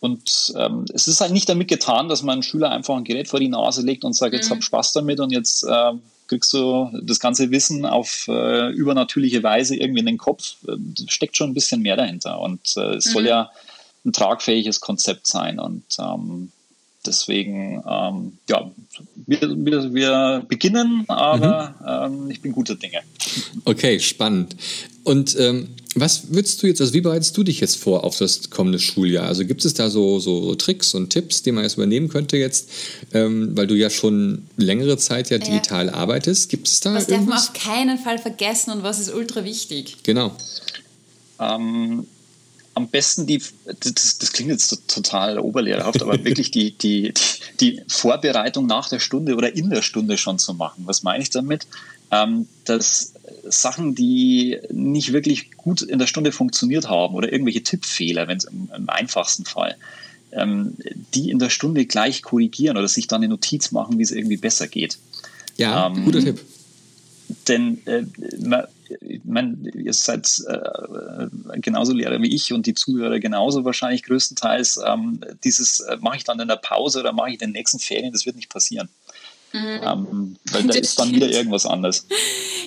Und 0.00 0.52
ähm, 0.56 0.84
es 0.94 1.08
ist 1.08 1.20
halt 1.20 1.32
nicht 1.32 1.48
damit 1.48 1.68
getan, 1.68 2.08
dass 2.08 2.22
man 2.22 2.34
einem 2.34 2.42
Schüler 2.42 2.70
einfach 2.70 2.96
ein 2.96 3.04
Gerät 3.04 3.28
vor 3.28 3.40
die 3.40 3.48
Nase 3.48 3.82
legt 3.82 4.04
und 4.04 4.14
sagt, 4.14 4.32
mhm. 4.32 4.38
jetzt 4.38 4.50
hab 4.50 4.62
Spaß 4.62 4.92
damit 4.92 5.18
und 5.18 5.32
jetzt 5.32 5.64
äh, 5.64 5.92
kriegst 6.28 6.52
du 6.52 6.90
das 7.02 7.18
ganze 7.18 7.50
Wissen 7.50 7.84
auf 7.84 8.26
äh, 8.28 8.70
übernatürliche 8.70 9.42
Weise 9.42 9.74
irgendwie 9.74 10.00
in 10.00 10.06
den 10.06 10.18
Kopf. 10.18 10.56
Da 10.62 10.76
steckt 11.08 11.36
schon 11.36 11.50
ein 11.50 11.54
bisschen 11.54 11.82
mehr 11.82 11.96
dahinter. 11.96 12.40
Und 12.40 12.76
äh, 12.76 12.94
es 12.94 13.06
mhm. 13.06 13.10
soll 13.10 13.26
ja 13.26 13.50
ein 14.04 14.12
tragfähiges 14.12 14.80
Konzept 14.80 15.26
sein. 15.26 15.58
Und 15.58 15.84
ähm, 15.98 16.52
deswegen, 17.06 17.82
ähm, 17.88 18.38
ja, 18.48 18.70
wir, 19.26 19.40
wir, 19.40 19.94
wir, 19.94 20.44
beginnen, 20.48 21.04
aber 21.08 22.08
mhm. 22.08 22.14
ähm, 22.24 22.30
ich 22.30 22.40
bin 22.40 22.52
guter 22.52 22.74
Dinge. 22.74 23.00
Okay, 23.64 24.00
spannend. 24.00 24.56
Und 25.04 25.36
ähm, 25.38 25.68
was 25.94 26.32
würdest 26.32 26.62
du 26.62 26.66
jetzt, 26.66 26.80
also 26.80 26.92
wie 26.92 27.00
bereitest 27.00 27.36
du 27.36 27.42
dich 27.42 27.60
jetzt 27.60 27.76
vor 27.76 28.04
auf 28.04 28.18
das 28.18 28.50
kommende 28.50 28.78
Schuljahr? 28.78 29.26
Also 29.26 29.44
gibt 29.44 29.64
es 29.64 29.74
da 29.74 29.90
so, 29.90 30.18
so 30.20 30.54
Tricks 30.54 30.94
und 30.94 31.10
Tipps, 31.10 31.42
die 31.42 31.52
man 31.52 31.64
jetzt 31.64 31.74
übernehmen 31.74 32.08
könnte 32.08 32.36
jetzt, 32.36 32.70
ähm, 33.12 33.56
weil 33.56 33.66
du 33.66 33.74
ja 33.74 33.90
schon 33.90 34.46
längere 34.56 34.98
Zeit 34.98 35.30
ja 35.30 35.38
digital 35.38 35.86
ja. 35.86 35.94
arbeitest? 35.94 36.50
Gibt 36.50 36.68
es 36.68 36.80
da 36.80 36.94
Was 36.94 37.06
darf 37.06 37.24
man 37.24 37.38
auf 37.38 37.52
keinen 37.52 37.98
Fall 37.98 38.18
vergessen 38.18 38.70
und 38.70 38.82
was 38.82 39.00
ist 39.00 39.12
ultra 39.12 39.44
wichtig? 39.44 39.96
Genau. 40.02 40.36
Ähm, 41.40 42.06
am 42.78 42.88
besten 42.88 43.26
die, 43.26 43.42
das, 43.80 44.18
das, 44.18 44.32
klingt 44.32 44.50
jetzt 44.52 44.86
total 44.86 45.40
oberlehrerhaft, 45.40 46.00
aber 46.00 46.24
wirklich 46.24 46.52
die, 46.52 46.70
die, 46.70 47.12
die 47.60 47.82
Vorbereitung 47.88 48.66
nach 48.66 48.88
der 48.88 49.00
Stunde 49.00 49.34
oder 49.34 49.54
in 49.54 49.68
der 49.68 49.82
Stunde 49.82 50.16
schon 50.16 50.38
zu 50.38 50.54
machen. 50.54 50.84
Was 50.86 51.02
meine 51.02 51.22
ich 51.22 51.30
damit? 51.30 51.66
Ähm, 52.12 52.46
dass 52.64 53.14
Sachen, 53.48 53.96
die 53.96 54.58
nicht 54.70 55.12
wirklich 55.12 55.50
gut 55.56 55.82
in 55.82 55.98
der 55.98 56.06
Stunde 56.06 56.30
funktioniert 56.30 56.88
haben 56.88 57.14
oder 57.16 57.32
irgendwelche 57.32 57.64
Tippfehler, 57.64 58.28
wenn 58.28 58.38
es 58.38 58.44
im, 58.44 58.70
im, 58.74 58.88
einfachsten 58.88 59.44
Fall, 59.44 59.76
ähm, 60.30 60.74
die 61.14 61.30
in 61.30 61.40
der 61.40 61.50
Stunde 61.50 61.84
gleich 61.84 62.22
korrigieren 62.22 62.76
oder 62.76 62.86
sich 62.86 63.08
dann 63.08 63.22
eine 63.22 63.28
Notiz 63.28 63.72
machen, 63.72 63.98
wie 63.98 64.04
es 64.04 64.12
irgendwie 64.12 64.36
besser 64.36 64.68
geht. 64.68 64.98
Ja, 65.56 65.88
ähm, 65.88 66.04
guter 66.04 66.20
Tipp. 66.20 66.40
Denn 67.48 67.84
äh, 67.86 68.04
man, 68.38 68.64
ich 69.00 69.20
meine, 69.24 69.56
ihr 69.74 69.92
seid 69.92 70.28
äh, 70.46 71.28
genauso 71.60 71.92
Lehrer 71.92 72.20
wie 72.22 72.34
ich 72.34 72.52
und 72.52 72.66
die 72.66 72.74
Zuhörer 72.74 73.18
genauso 73.18 73.64
wahrscheinlich 73.64 74.02
größtenteils. 74.04 74.80
Ähm, 74.86 75.20
dieses 75.44 75.80
äh, 75.80 75.96
mache 76.00 76.16
ich 76.18 76.24
dann 76.24 76.40
in 76.40 76.48
der 76.48 76.56
Pause 76.56 77.00
oder 77.00 77.12
mache 77.12 77.30
ich 77.30 77.34
in 77.34 77.40
den 77.40 77.52
nächsten 77.52 77.78
Ferien, 77.78 78.12
das 78.12 78.26
wird 78.26 78.36
nicht 78.36 78.50
passieren. 78.50 78.88
Mhm. 79.52 79.80
Ähm, 79.82 80.36
weil 80.52 80.64
da 80.64 80.74
ist 80.74 80.98
dann 80.98 81.10
wieder 81.10 81.30
irgendwas 81.30 81.66
anderes. 81.66 82.06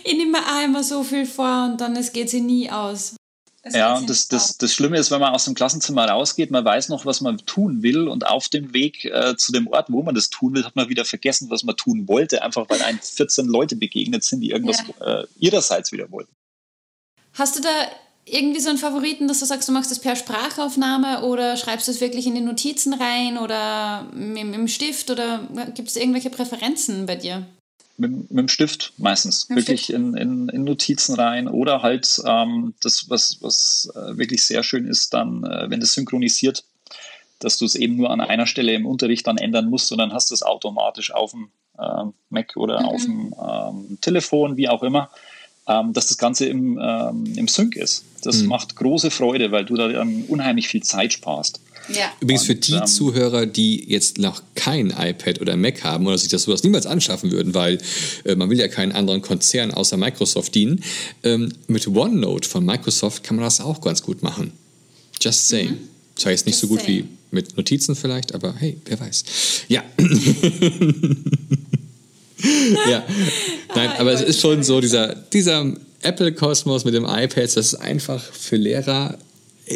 Ich 0.03 0.13
nehme 0.13 0.39
auch 0.39 0.63
immer 0.65 0.83
so 0.83 1.03
viel 1.03 1.27
vor 1.27 1.69
und 1.71 1.79
dann 1.79 1.93
geht 2.11 2.29
sie 2.29 2.41
nie 2.41 2.71
aus. 2.71 3.15
Das 3.63 3.75
ja, 3.75 3.95
und 3.95 4.09
das, 4.09 4.27
das, 4.27 4.57
das 4.57 4.73
Schlimme 4.73 4.97
ist, 4.97 5.11
wenn 5.11 5.19
man 5.19 5.35
aus 5.35 5.45
dem 5.45 5.53
Klassenzimmer 5.53 6.05
rausgeht, 6.05 6.49
man 6.49 6.65
weiß 6.65 6.89
noch, 6.89 7.05
was 7.05 7.21
man 7.21 7.37
tun 7.37 7.83
will 7.83 8.07
und 8.07 8.25
auf 8.25 8.49
dem 8.49 8.73
Weg 8.73 9.05
äh, 9.05 9.35
zu 9.37 9.51
dem 9.51 9.67
Ort, 9.67 9.91
wo 9.91 10.01
man 10.01 10.15
das 10.15 10.31
tun 10.31 10.55
will, 10.55 10.65
hat 10.65 10.75
man 10.75 10.89
wieder 10.89 11.05
vergessen, 11.05 11.51
was 11.51 11.63
man 11.63 11.77
tun 11.77 12.07
wollte, 12.07 12.41
einfach 12.41 12.67
weil 12.69 12.81
ein 12.81 12.99
14 12.99 13.45
Leute 13.45 13.75
begegnet 13.75 14.23
sind, 14.23 14.41
die 14.41 14.49
irgendwas 14.49 14.83
ja. 14.99 15.21
äh, 15.21 15.27
ihrerseits 15.37 15.91
wieder 15.91 16.09
wollten. 16.11 16.33
Hast 17.33 17.55
du 17.55 17.61
da 17.61 17.69
irgendwie 18.25 18.59
so 18.59 18.69
einen 18.69 18.79
Favoriten, 18.79 19.27
dass 19.27 19.39
du 19.39 19.45
sagst, 19.45 19.67
du 19.67 19.73
machst 19.73 19.91
das 19.91 19.99
per 19.99 20.15
Sprachaufnahme 20.15 21.23
oder 21.23 21.55
schreibst 21.55 21.87
du 21.87 21.91
es 21.91 22.01
wirklich 22.01 22.25
in 22.25 22.35
die 22.35 22.41
Notizen 22.41 22.93
rein 22.93 23.37
oder 23.37 24.07
im, 24.13 24.35
im 24.37 24.67
Stift 24.67 25.11
oder 25.11 25.47
gibt 25.75 25.89
es 25.89 25.97
irgendwelche 25.97 26.31
Präferenzen 26.31 27.05
bei 27.05 27.15
dir? 27.15 27.45
Mit, 27.97 28.31
mit 28.31 28.39
dem 28.39 28.47
Stift 28.47 28.93
meistens. 28.97 29.49
Mit 29.49 29.59
wirklich 29.59 29.85
Stift. 29.85 29.99
In, 29.99 30.15
in, 30.15 30.49
in, 30.49 30.63
Notizen 30.63 31.15
rein 31.15 31.47
oder 31.47 31.81
halt 31.81 32.21
ähm, 32.25 32.73
das, 32.81 33.09
was, 33.09 33.37
was 33.41 33.91
äh, 33.95 34.17
wirklich 34.17 34.43
sehr 34.43 34.63
schön 34.63 34.87
ist, 34.87 35.13
dann, 35.13 35.43
äh, 35.43 35.69
wenn 35.69 35.81
es 35.81 35.93
synchronisiert, 35.93 36.63
dass 37.39 37.57
du 37.57 37.65
es 37.65 37.75
eben 37.75 37.95
nur 37.95 38.11
an 38.11 38.21
einer 38.21 38.45
Stelle 38.45 38.73
im 38.73 38.85
Unterricht 38.85 39.27
dann 39.27 39.37
ändern 39.37 39.69
musst 39.69 39.91
und 39.91 39.97
dann 39.97 40.13
hast 40.13 40.29
du 40.29 40.33
es 40.33 40.43
automatisch 40.43 41.11
auf 41.11 41.31
dem 41.31 41.49
äh, 41.77 42.05
Mac 42.29 42.55
oder 42.55 42.81
mhm. 42.81 42.85
auf 42.85 43.03
dem 43.03 43.35
ähm, 43.41 43.97
Telefon, 44.01 44.57
wie 44.57 44.69
auch 44.69 44.83
immer, 44.83 45.09
ähm, 45.67 45.93
dass 45.93 46.07
das 46.07 46.17
Ganze 46.17 46.45
im, 46.45 46.79
ähm, 46.81 47.25
im 47.35 47.47
Sync 47.47 47.75
ist. 47.75 48.05
Das 48.23 48.41
mhm. 48.41 48.49
macht 48.49 48.75
große 48.75 49.11
Freude, 49.11 49.51
weil 49.51 49.65
du 49.65 49.75
da 49.75 49.87
dann 49.87 50.23
unheimlich 50.27 50.67
viel 50.67 50.83
Zeit 50.83 51.13
sparst. 51.13 51.61
Ja. 51.95 52.11
Übrigens 52.19 52.45
für 52.45 52.55
die 52.55 52.83
Zuhörer, 52.85 53.45
die 53.45 53.89
jetzt 53.89 54.17
noch 54.17 54.41
kein 54.55 54.89
iPad 54.91 55.41
oder 55.41 55.55
Mac 55.57 55.83
haben 55.83 56.07
oder 56.07 56.17
sich 56.17 56.29
das 56.29 56.43
sowas 56.43 56.63
niemals 56.63 56.85
anschaffen 56.85 57.31
würden, 57.31 57.53
weil 57.53 57.77
äh, 58.25 58.35
man 58.35 58.49
will 58.49 58.59
ja 58.59 58.67
keinen 58.67 58.91
anderen 58.91 59.21
Konzern 59.21 59.71
außer 59.71 59.97
Microsoft 59.97 60.55
dienen, 60.55 60.83
ähm, 61.23 61.51
mit 61.67 61.87
OneNote 61.87 62.47
von 62.47 62.65
Microsoft 62.65 63.23
kann 63.23 63.35
man 63.35 63.45
das 63.45 63.61
auch 63.61 63.81
ganz 63.81 64.01
gut 64.03 64.23
machen. 64.23 64.51
Just 65.21 65.47
saying. 65.47 65.77
Zwar 66.15 66.31
jetzt 66.31 66.45
nicht 66.45 66.55
Just 66.55 66.61
so 66.61 66.67
gut 66.67 66.81
saying. 66.81 67.03
wie 67.03 67.07
mit 67.31 67.55
Notizen 67.57 67.95
vielleicht, 67.95 68.33
aber 68.35 68.53
hey, 68.57 68.77
wer 68.85 68.99
weiß. 68.99 69.23
Ja. 69.69 69.83
ja. 72.89 73.03
Nein, 73.75 73.89
Ah, 73.89 73.99
aber 73.99 74.11
es 74.13 74.21
ist 74.21 74.41
schon 74.41 74.63
so, 74.63 74.81
dieser, 74.81 75.15
dieser 75.15 75.73
Apple-Kosmos 76.01 76.85
mit 76.85 76.93
dem 76.93 77.05
iPad, 77.05 77.43
das 77.43 77.55
ist 77.57 77.75
einfach 77.75 78.21
für 78.21 78.57
Lehrer. 78.57 79.17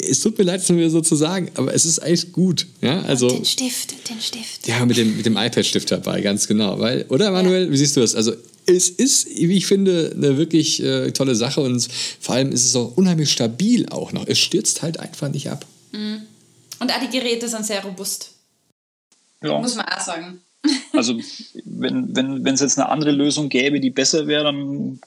Es 0.10 0.20
tut 0.20 0.38
mir 0.38 0.44
leid, 0.44 0.62
es 0.62 0.70
mir 0.70 0.90
so 0.90 1.02
zu 1.02 1.16
sagen, 1.16 1.52
aber 1.56 1.74
es 1.74 1.86
ist 1.86 2.02
echt 2.04 2.32
gut. 2.34 2.68
Ja, 2.82 3.02
also. 3.04 3.30
Den 3.30 3.46
Stift, 3.46 3.96
den 4.10 4.20
Stift. 4.20 4.68
Ja, 4.68 4.86
mit 4.86 4.98
dem, 4.98 5.18
mit 5.18 5.26
dem 5.26 5.38
iPad-Stift 5.38 5.92
dabei, 5.92 6.22
ganz 6.22 6.48
genau. 6.48 6.80
Weil, 6.80 7.06
oder 7.10 7.32
Manuel, 7.32 7.72
wie 7.72 7.78
siehst 7.78 7.96
du 7.96 8.02
das? 8.02 8.16
Also 8.16 8.34
es 8.66 8.90
ist, 8.90 9.28
wie 9.30 9.58
ich 9.58 9.68
finde, 9.68 10.14
eine 10.16 10.38
wirklich 10.38 10.82
äh, 10.82 11.12
tolle 11.12 11.36
Sache 11.36 11.62
und 11.62 11.88
vor 12.20 12.36
allem 12.36 12.52
ist 12.52 12.66
es 12.66 12.76
auch 12.76 12.98
unheimlich 12.98 13.32
stabil 13.32 13.88
auch 13.90 14.12
noch. 14.12 14.28
Es 14.28 14.40
stürzt 14.40 14.82
halt 14.82 15.00
einfach 15.00 15.30
nicht 15.30 15.50
ab. 15.50 15.66
Und 16.80 16.92
auch 16.92 17.00
die 17.00 17.18
Geräte 17.18 17.48
sind 17.48 17.66
sehr 17.66 17.84
robust. 17.84 18.32
Ja. 19.44 19.60
Muss 19.60 19.76
man 19.76 19.86
auch 19.86 20.02
sagen. 20.02 20.42
Also 20.94 21.20
wenn 21.64 22.16
wenn 22.16 22.44
wenn, 22.44 22.56
es 22.56 22.62
jetzt 22.62 22.80
eine 22.80 22.90
andere 22.90 23.12
Lösung 23.12 23.50
gäbe, 23.50 23.80
die 23.80 23.92
besser 23.92 24.28
wäre, 24.28 24.46
dann 24.46 25.00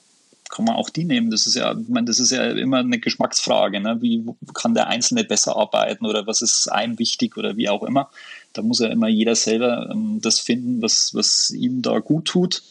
kann 0.49 0.65
man 0.65 0.75
auch 0.75 0.89
die 0.89 1.05
nehmen. 1.05 1.31
Das 1.31 1.47
ist 1.47 1.55
ja, 1.55 1.71
ich 1.77 1.87
meine, 1.87 2.07
das 2.07 2.19
ist 2.19 2.31
ja 2.31 2.43
immer 2.51 2.79
eine 2.79 2.99
Geschmacksfrage. 2.99 3.79
Ne? 3.79 4.01
Wie 4.01 4.25
kann 4.53 4.73
der 4.73 4.87
Einzelne 4.87 5.23
besser 5.23 5.55
arbeiten 5.55 6.05
oder 6.05 6.27
was 6.27 6.41
ist 6.41 6.67
einem 6.67 6.99
wichtig 6.99 7.37
oder 7.37 7.55
wie 7.55 7.69
auch 7.69 7.83
immer. 7.83 8.09
Da 8.53 8.61
muss 8.61 8.79
ja 8.79 8.87
immer 8.87 9.07
jeder 9.07 9.35
selber 9.35 9.89
ähm, 9.91 10.19
das 10.21 10.39
finden, 10.39 10.81
was, 10.81 11.13
was 11.13 11.51
ihm 11.51 11.81
da 11.81 11.99
gut 11.99 12.25
tut. 12.25 12.63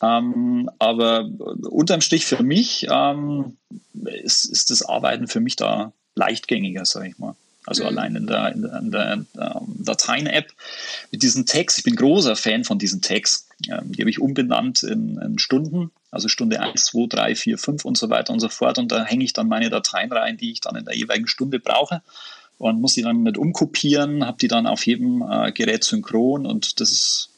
Ähm, 0.00 0.70
aber 0.78 1.28
unterm 1.68 2.00
Strich 2.00 2.24
für 2.24 2.42
mich 2.42 2.86
ähm, 2.88 3.56
ist, 4.04 4.44
ist 4.44 4.70
das 4.70 4.82
Arbeiten 4.82 5.26
für 5.26 5.40
mich 5.40 5.56
da 5.56 5.92
leichtgängiger, 6.14 6.84
sage 6.84 7.08
ich 7.08 7.18
mal. 7.18 7.34
Also 7.66 7.84
allein 7.84 8.16
in 8.16 8.26
der, 8.26 8.52
in 8.52 8.62
der, 8.62 8.78
in 8.78 8.90
der 8.90 9.12
ähm, 9.12 9.26
Dateien-App 9.84 10.50
mit 11.10 11.22
diesen 11.22 11.44
Tags. 11.44 11.76
Ich 11.76 11.84
bin 11.84 11.96
großer 11.96 12.34
Fan 12.34 12.64
von 12.64 12.78
diesen 12.78 13.02
Tags. 13.02 13.46
Ähm, 13.68 13.92
die 13.92 14.00
habe 14.00 14.08
ich 14.08 14.20
umbenannt 14.20 14.82
in, 14.82 15.18
in 15.18 15.38
Stunden, 15.38 15.90
also 16.10 16.28
Stunde 16.28 16.60
1, 16.60 16.86
2, 16.86 17.06
3, 17.08 17.34
4, 17.34 17.58
5 17.58 17.84
und 17.84 17.98
so 17.98 18.08
weiter 18.10 18.32
und 18.32 18.40
so 18.40 18.48
fort. 18.48 18.78
Und 18.78 18.90
da 18.92 19.04
hänge 19.04 19.24
ich 19.24 19.32
dann 19.32 19.48
meine 19.48 19.70
Dateien 19.70 20.10
rein, 20.12 20.36
die 20.36 20.52
ich 20.52 20.60
dann 20.60 20.76
in 20.76 20.84
der 20.84 20.96
jeweiligen 20.96 21.28
Stunde 21.28 21.58
brauche 21.60 22.02
und 22.58 22.80
muss 22.80 22.94
die 22.94 23.02
dann 23.02 23.22
nicht 23.22 23.38
umkopieren, 23.38 24.24
habe 24.26 24.38
die 24.40 24.48
dann 24.48 24.66
auf 24.66 24.86
jedem 24.86 25.22
äh, 25.22 25.52
Gerät 25.52 25.84
synchron 25.84 26.46
und 26.46 26.80
das 26.80 26.90
ist, 26.90 27.28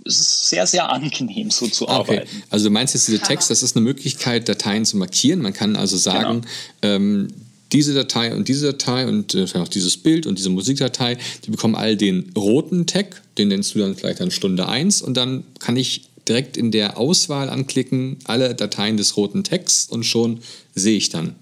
das 0.00 0.20
ist 0.20 0.48
sehr, 0.50 0.66
sehr 0.66 0.90
angenehm, 0.90 1.50
so 1.50 1.66
zu 1.68 1.88
Ah, 1.88 2.00
Okay, 2.00 2.16
arbeiten. 2.18 2.42
also 2.50 2.66
du 2.66 2.70
meinst 2.70 2.92
jetzt 2.94 3.08
diese 3.08 3.20
Text, 3.20 3.48
das 3.50 3.62
ist 3.62 3.76
eine 3.76 3.84
Möglichkeit, 3.84 4.48
Dateien 4.48 4.84
zu 4.84 4.96
markieren. 4.98 5.40
Man 5.40 5.54
kann 5.54 5.76
also 5.76 5.96
sagen, 5.96 6.42
ähm, 6.82 7.28
diese 7.72 7.94
Datei 7.94 8.34
und 8.34 8.48
diese 8.48 8.66
Datei 8.72 9.08
und 9.08 9.34
äh, 9.34 9.46
vielleicht 9.46 9.66
auch 9.66 9.68
dieses 9.68 9.96
Bild 9.96 10.26
und 10.26 10.38
diese 10.38 10.50
Musikdatei, 10.50 11.16
die 11.44 11.50
bekommen 11.50 11.74
all 11.74 11.96
den 11.96 12.30
roten 12.36 12.86
Tag, 12.86 13.22
den 13.38 13.48
nennst 13.48 13.74
du 13.74 13.78
dann 13.78 13.96
vielleicht 13.96 14.20
an 14.20 14.30
Stunde 14.30 14.68
1 14.68 15.00
und 15.02 15.16
dann 15.16 15.44
kann 15.58 15.76
ich 15.76 16.02
direkt 16.28 16.56
in 16.56 16.70
der 16.70 16.98
Auswahl 16.98 17.48
anklicken, 17.48 18.18
alle 18.24 18.54
Dateien 18.54 18.96
des 18.96 19.16
roten 19.16 19.44
Tags 19.44 19.86
und 19.88 20.04
schon 20.04 20.40
sehe 20.74 20.96
ich 20.96 21.08
dann, 21.10 21.34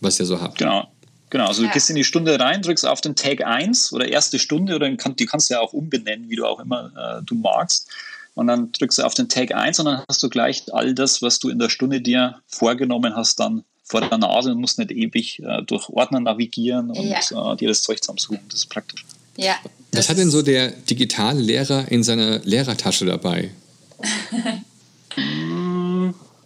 was 0.00 0.18
ihr 0.20 0.26
so 0.26 0.40
habt. 0.40 0.58
Genau. 0.58 0.88
Genau, 1.30 1.46
also 1.46 1.62
Ja. 1.62 1.68
du 1.68 1.72
gehst 1.74 1.88
in 1.88 1.96
die 1.96 2.04
Stunde 2.04 2.38
rein, 2.38 2.60
drückst 2.60 2.84
auf 2.86 3.00
den 3.00 3.16
Tag 3.16 3.42
1 3.42 3.92
oder 3.94 4.06
erste 4.06 4.38
Stunde 4.38 4.74
oder 4.76 4.90
die 4.90 5.24
kannst 5.26 5.48
du 5.48 5.54
ja 5.54 5.60
auch 5.60 5.72
umbenennen, 5.72 6.28
wie 6.28 6.36
du 6.36 6.44
auch 6.44 6.60
immer 6.60 6.92
äh, 7.20 7.22
du 7.24 7.34
magst. 7.34 7.88
Und 8.34 8.48
dann 8.48 8.70
drückst 8.72 8.98
du 8.98 9.02
auf 9.02 9.14
den 9.14 9.28
Tag 9.30 9.54
1 9.54 9.78
und 9.78 9.86
dann 9.86 10.02
hast 10.08 10.22
du 10.22 10.28
gleich 10.28 10.64
all 10.74 10.94
das, 10.94 11.22
was 11.22 11.38
du 11.38 11.48
in 11.48 11.58
der 11.58 11.70
Stunde 11.70 12.00
dir 12.02 12.40
vorgenommen 12.46 13.14
hast, 13.16 13.40
dann 13.40 13.64
vor 13.84 14.00
der 14.02 14.16
Nase 14.18 14.52
und 14.52 14.60
musst 14.60 14.78
nicht 14.78 14.90
ewig 14.90 15.40
äh, 15.42 15.62
durch 15.62 15.88
Ordner 15.88 16.20
navigieren 16.20 16.90
und 16.90 17.02
Ja. 17.06 17.52
äh, 17.52 17.56
dir 17.56 17.68
das 17.68 17.82
Zeug 17.82 18.02
zusammensuchen. 18.02 18.40
Das 18.50 18.60
ist 18.60 18.68
praktisch. 18.70 19.04
Ja. 19.36 19.54
Was 19.92 20.10
hat 20.10 20.18
denn 20.18 20.30
so 20.30 20.42
der 20.42 20.70
digitale 20.70 21.40
Lehrer 21.40 21.90
in 21.90 22.02
seiner 22.02 22.40
Lehrertasche 22.40 23.06
dabei? 23.06 23.50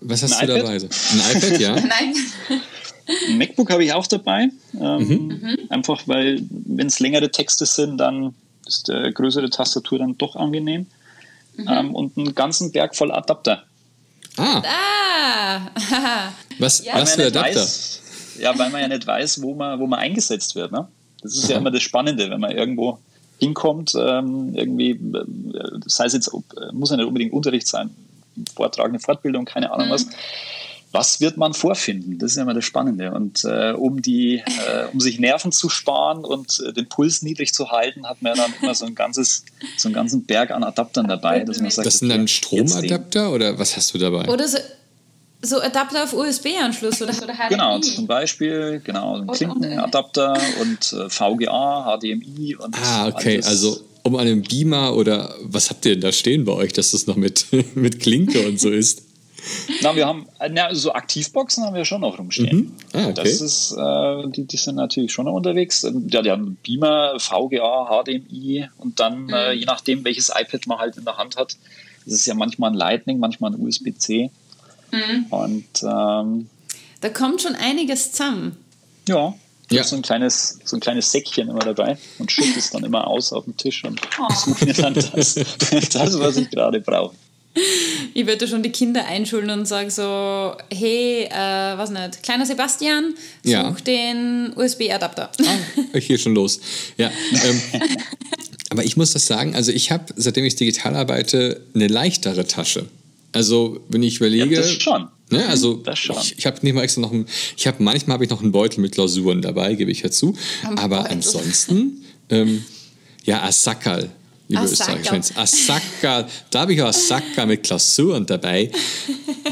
Was 0.00 0.22
hast 0.22 0.32
Ein 0.34 0.46
du 0.48 0.56
iPad? 0.56 0.66
dabei? 0.66 0.88
Ein 1.12 1.36
iPad, 1.36 1.60
ja? 1.60 1.74
Nein. 1.80 2.14
Ein 3.28 3.38
MacBook 3.38 3.70
habe 3.70 3.84
ich 3.84 3.92
auch 3.92 4.06
dabei. 4.06 4.48
Ähm, 4.80 4.98
Mhm. 5.08 5.58
Einfach 5.70 6.02
weil, 6.06 6.42
wenn 6.50 6.86
es 6.88 7.00
längere 7.00 7.30
Texte 7.30 7.66
sind, 7.66 7.98
dann 7.98 8.34
ist 8.66 8.88
die 8.88 9.10
größere 9.14 9.48
Tastatur 9.50 9.98
dann 10.00 10.18
doch 10.18 10.36
angenehm. 10.36 10.86
Mhm. 11.56 11.68
Ähm, 11.68 11.94
und 11.94 12.16
einen 12.16 12.34
ganzen 12.34 12.72
Berg 12.72 12.94
voll 12.96 13.12
Adapter. 13.12 13.64
Ah, 14.36 14.62
Ah, 14.68 15.60
was, 16.58 16.84
Ja. 16.84 16.94
was 17.00 17.14
für 17.14 17.26
Adapter? 17.26 17.60
Weiß, 17.60 18.00
ja, 18.40 18.58
weil 18.58 18.68
man 18.70 18.82
ja 18.82 18.88
nicht 18.88 19.06
weiß, 19.06 19.40
wo 19.40 19.54
man, 19.54 19.78
wo 19.80 19.86
man 19.86 19.98
eingesetzt 20.00 20.54
wird. 20.56 20.72
Ne? 20.72 20.86
Das 21.22 21.34
ist 21.36 21.48
ja 21.48 21.56
immer 21.56 21.70
das 21.70 21.82
Spannende, 21.82 22.28
wenn 22.30 22.40
man 22.40 22.50
irgendwo 22.50 22.98
hinkommt, 23.38 23.92
ähm, 23.98 24.54
irgendwie, 24.54 24.90
äh, 24.92 25.80
sei 25.86 26.06
es 26.06 26.12
jetzt, 26.14 26.32
ob- 26.32 26.44
äh, 26.56 26.72
muss 26.72 26.90
ja 26.90 26.96
nicht 26.96 27.06
unbedingt 27.06 27.32
Unterricht 27.32 27.66
sein, 27.66 27.90
Vortrag, 28.54 28.88
eine 28.88 29.00
Fortbildung, 29.00 29.44
keine 29.44 29.70
Ahnung 29.72 29.88
was. 29.90 30.06
Was 30.92 31.20
wird 31.20 31.36
man 31.36 31.52
vorfinden? 31.52 32.18
Das 32.18 32.30
ist 32.30 32.36
ja 32.36 32.42
immer 32.44 32.54
das 32.54 32.64
Spannende. 32.64 33.12
Und 33.12 33.44
äh, 33.44 33.72
um, 33.72 34.00
die, 34.00 34.36
äh, 34.36 34.86
um 34.92 35.00
sich 35.00 35.18
Nerven 35.18 35.52
zu 35.52 35.68
sparen 35.68 36.24
und 36.24 36.62
äh, 36.66 36.72
den 36.72 36.88
Puls 36.88 37.20
niedrig 37.22 37.52
zu 37.52 37.70
halten, 37.70 38.06
hat 38.06 38.22
man 38.22 38.34
ja 38.36 38.44
dann 38.44 38.54
immer 38.62 38.74
so 38.74 38.86
ein 38.86 38.94
ganzes, 38.94 39.44
so 39.76 39.88
einen 39.88 39.94
ganzen 39.94 40.24
Berg 40.24 40.52
an 40.52 40.62
Adaptern 40.64 41.06
dabei, 41.08 41.40
dass 41.40 41.60
man 41.60 41.70
sagt, 41.70 41.86
Das 41.86 41.98
sind 41.98 42.08
dann. 42.08 42.28
Stromadapter 42.28 43.30
oder 43.32 43.58
was 43.58 43.76
hast 43.76 43.92
du 43.92 43.98
dabei? 43.98 44.26
oder 44.28 44.46
so, 44.48 44.56
so 45.46 45.60
Adapter 45.60 46.04
auf 46.04 46.12
USB-Anschluss 46.12 47.00
oder, 47.02 47.12
oder 47.22 47.34
HDMI. 47.34 47.48
Genau, 47.50 47.78
zum 47.80 48.06
Beispiel, 48.06 48.80
genau, 48.84 49.16
ein 49.20 49.26
Klinkenadapter 49.28 50.36
und 50.60 50.92
äh, 50.92 51.08
VGA, 51.08 51.98
HDMI 51.98 52.56
und 52.56 52.76
Ah, 52.82 53.08
okay, 53.08 53.34
alles. 53.36 53.46
also 53.46 53.80
um 54.02 54.16
einen 54.16 54.42
Beamer 54.42 54.94
oder 54.94 55.34
was 55.42 55.70
habt 55.70 55.84
ihr 55.86 55.92
denn 55.92 56.00
da 56.02 56.12
stehen 56.12 56.44
bei 56.44 56.52
euch, 56.52 56.72
dass 56.72 56.92
das 56.92 57.06
noch 57.06 57.16
mit, 57.16 57.46
mit 57.74 58.00
Klinke 58.00 58.46
und 58.46 58.60
so 58.60 58.70
ist? 58.70 59.02
Na, 59.80 59.94
wir 59.94 60.06
haben, 60.06 60.26
äh, 60.40 60.48
na, 60.52 60.74
so 60.74 60.92
Aktivboxen 60.92 61.64
haben 61.64 61.74
wir 61.76 61.84
schon 61.84 62.00
noch 62.00 62.18
rumstehen. 62.18 62.56
Mhm. 62.56 62.72
Ah, 62.92 63.04
okay. 63.08 63.12
Das 63.14 63.40
ist, 63.40 63.72
äh, 63.78 64.28
die, 64.30 64.44
die 64.44 64.56
sind 64.56 64.74
natürlich 64.74 65.12
schon 65.12 65.26
noch 65.26 65.34
unterwegs. 65.34 65.84
Ähm, 65.84 66.08
Ja, 66.10 66.22
die 66.22 66.30
haben 66.32 66.56
Beamer, 66.64 67.14
VGA, 67.20 68.02
HDMI 68.02 68.68
und 68.78 68.98
dann, 68.98 69.28
äh, 69.28 69.54
Mhm. 69.54 69.60
je 69.60 69.64
nachdem, 69.66 70.04
welches 70.04 70.30
iPad 70.30 70.66
man 70.66 70.78
halt 70.78 70.96
in 70.96 71.04
der 71.04 71.16
Hand 71.16 71.36
hat, 71.36 71.56
das 72.04 72.14
ist 72.14 72.26
ja 72.26 72.34
manchmal 72.34 72.70
ein 72.70 72.76
Lightning, 72.76 73.18
manchmal 73.20 73.52
ein 73.52 73.60
USB-C. 73.60 74.30
Mhm. 74.92 75.26
Und 75.30 75.64
ähm, 75.82 76.48
Da 77.00 77.08
kommt 77.10 77.42
schon 77.42 77.54
einiges 77.54 78.12
zusammen. 78.12 78.56
ja, 79.08 79.34
ich 79.68 79.72
Ja. 79.76 79.80
habe 79.80 79.88
so 79.88 79.96
ein 79.96 80.02
kleines, 80.02 80.58
so 80.64 80.76
ein 80.76 80.80
kleines 80.80 81.10
Säckchen 81.10 81.48
immer 81.48 81.58
dabei 81.60 81.98
und 82.18 82.30
schütte 82.30 82.58
es 82.58 82.70
dann 82.70 82.84
immer 82.84 83.06
aus 83.06 83.32
auf 83.32 83.44
den 83.44 83.56
Tisch 83.56 83.84
und 83.84 84.00
Oh. 84.18 84.32
suche 84.32 84.64
mir 84.64 84.74
dann 84.74 84.94
das, 84.94 85.34
das, 85.92 86.18
was 86.18 86.36
ich 86.36 86.50
gerade 86.50 86.80
brauche. 86.80 87.14
Ich 88.12 88.26
würde 88.26 88.46
schon 88.46 88.62
die 88.62 88.70
Kinder 88.70 89.06
einschulen 89.06 89.48
und 89.48 89.66
sage 89.66 89.90
so, 89.90 90.54
hey, 90.70 91.24
äh, 91.24 91.78
was 91.78 91.88
nicht, 91.90 92.22
kleiner 92.22 92.44
Sebastian, 92.44 93.14
such 93.42 93.50
Ja. 93.50 93.70
den 93.86 94.52
USB-Adapter. 94.54 95.30
Ich 95.94 96.06
gehe 96.06 96.18
schon 96.18 96.34
los. 96.34 96.60
Ja. 96.98 97.10
Ähm, 97.32 97.60
aber 98.70 98.84
ich 98.84 98.96
muss 98.98 99.12
das 99.12 99.26
sagen, 99.26 99.54
also 99.56 99.72
ich 99.72 99.90
habe, 99.90 100.04
seitdem 100.16 100.44
ich 100.44 100.56
digital 100.56 100.94
arbeite, 100.96 101.62
eine 101.74 101.86
leichtere 101.88 102.46
Tasche. 102.46 102.86
Also 103.32 103.80
wenn 103.88 104.02
ich 104.02 104.16
überlege, 104.16 104.54
Ja, 104.54 104.60
das 104.62 104.70
schon. 104.72 105.08
Ne, 105.30 105.44
also 105.48 105.74
Das 105.74 105.98
schon. 105.98 106.16
ich, 106.20 106.38
ich 106.38 106.46
habe 106.46 106.58
nicht 106.62 106.72
mal 106.74 106.82
extra 106.82 107.00
noch 107.00 107.12
einen, 107.12 107.26
ich 107.56 107.66
habe 107.66 107.82
manchmal 107.82 108.14
habe 108.14 108.24
ich 108.24 108.30
noch 108.30 108.42
einen 108.42 108.52
Beutel 108.52 108.80
mit 108.80 108.92
Klausuren 108.92 109.42
dabei, 109.42 109.74
gebe 109.74 109.90
ich 109.90 110.02
ja 110.02 110.10
zu. 110.10 110.36
Aber 110.76 110.98
Beutel. 111.00 111.12
ansonsten, 111.12 112.04
ähm, 112.30 112.64
ja, 113.24 113.42
Asakal, 113.42 114.10
liebe. 114.48 114.62
Österreicher-Fans. 114.62 115.36
Asakal, 115.36 116.28
da 116.50 116.60
habe 116.60 116.74
ich 116.74 116.82
auch 116.82 116.86
Asakal 116.88 117.46
mit 117.46 117.64
Klausuren 117.64 118.24
dabei. 118.24 118.70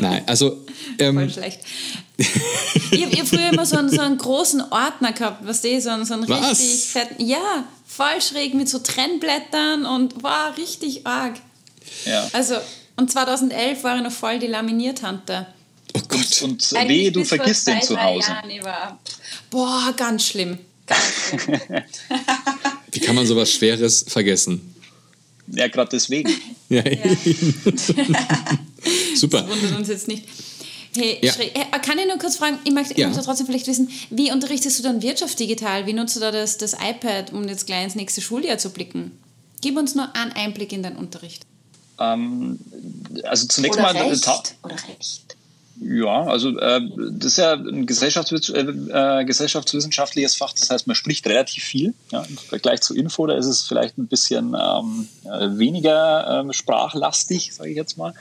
Nein, 0.00 0.22
also 0.26 0.64
ähm, 1.00 1.16
Voll 1.16 1.30
schlecht. 1.30 1.60
ich 2.16 3.04
habe 3.04 3.16
hab 3.16 3.26
früher 3.26 3.48
immer 3.52 3.66
so 3.66 3.76
einen, 3.76 3.90
so 3.90 4.00
einen 4.00 4.16
großen 4.18 4.60
Ordner 4.70 5.12
gehabt, 5.12 5.44
was 5.44 5.62
du, 5.62 5.80
so 5.80 5.90
einen, 5.90 6.04
so 6.04 6.14
einen 6.14 6.28
Was? 6.28 6.50
richtig 6.60 6.84
fetten, 6.84 7.26
ja, 7.26 7.64
voll 7.84 8.20
schräg 8.22 8.54
mit 8.54 8.68
so 8.68 8.78
Trennblättern 8.78 9.84
und 9.86 10.22
war 10.22 10.56
richtig 10.56 11.04
arg. 11.04 11.34
Ja. 12.06 12.28
Also, 12.32 12.54
und 12.96 13.10
2011 13.10 13.82
war 13.82 13.96
ich 13.96 14.02
noch 14.02 14.12
voll 14.12 14.38
die 14.38 14.46
Laminiertante. 14.46 15.46
oh 15.94 16.00
Gott, 16.08 16.42
Und 16.42 16.72
Eigentlich 16.74 16.88
wehe, 16.88 17.12
du 17.12 17.24
vergisst 17.24 17.66
den 17.66 17.82
zu 17.82 18.00
Hause. 18.00 18.32
Boah, 19.50 19.92
ganz 19.96 20.26
schlimm. 20.26 20.58
Ganz 20.86 21.02
schlimm. 21.42 21.60
wie 22.92 23.00
kann 23.00 23.14
man 23.14 23.26
sowas 23.26 23.50
Schweres 23.52 24.04
vergessen? 24.06 24.74
Ja, 25.48 25.68
gerade 25.68 25.90
deswegen. 25.92 26.32
Ja. 26.70 26.82
Super. 29.14 29.46
wundert 29.46 29.76
uns 29.76 29.88
jetzt 29.88 30.08
nicht. 30.08 30.24
Hey, 30.96 31.18
ja. 31.20 31.34
hey, 31.34 31.52
kann 31.82 31.98
ich 31.98 32.06
nur 32.06 32.16
kurz 32.18 32.36
fragen, 32.36 32.58
ich 32.64 32.72
möchte, 32.72 32.98
ja. 32.98 33.08
möchte 33.08 33.22
trotzdem 33.22 33.46
vielleicht 33.46 33.66
wissen, 33.66 33.90
wie 34.08 34.32
unterrichtest 34.32 34.78
du 34.78 34.82
dann 34.82 35.02
Wirtschaft 35.02 35.38
digital? 35.38 35.86
Wie 35.86 35.92
nutzt 35.92 36.16
du 36.16 36.20
da 36.20 36.30
das, 36.32 36.56
das 36.56 36.72
iPad, 36.72 37.32
um 37.32 37.46
jetzt 37.46 37.66
gleich 37.66 37.84
ins 37.84 37.96
nächste 37.96 38.22
Schuljahr 38.22 38.56
zu 38.56 38.70
blicken? 38.70 39.10
Gib 39.60 39.76
uns 39.76 39.94
nur 39.94 40.16
einen 40.16 40.32
Einblick 40.32 40.72
in 40.72 40.82
deinen 40.82 40.96
Unterricht. 40.96 41.44
Ähm, 41.98 42.58
also 43.24 43.46
zunächst 43.46 43.78
oder 43.78 43.92
mal. 43.92 44.02
Recht, 44.02 44.54
oder 44.62 44.74
Recht. 44.74 45.36
Ja, 45.80 46.24
also 46.24 46.56
äh, 46.58 46.80
das 47.10 47.32
ist 47.32 47.38
ja 47.38 47.54
ein 47.54 47.84
Gesellschafts 47.84 48.48
äh, 48.48 48.60
äh, 48.60 49.24
gesellschaftswissenschaftliches 49.24 50.36
Fach, 50.36 50.52
das 50.52 50.70
heißt, 50.70 50.86
man 50.86 50.94
spricht 50.94 51.26
relativ 51.26 51.64
viel. 51.64 51.94
Ja, 52.12 52.22
Im 52.22 52.38
Vergleich 52.38 52.80
zu 52.80 52.94
Info, 52.94 53.26
da 53.26 53.34
ist 53.34 53.46
es 53.46 53.62
vielleicht 53.62 53.98
ein 53.98 54.06
bisschen 54.06 54.54
ähm, 54.54 55.08
äh, 55.24 55.58
weniger 55.58 56.40
ähm, 56.40 56.52
sprachlastig, 56.52 57.52
sage 57.52 57.70
ich 57.70 57.76
jetzt 57.76 57.98
mal. 57.98 58.14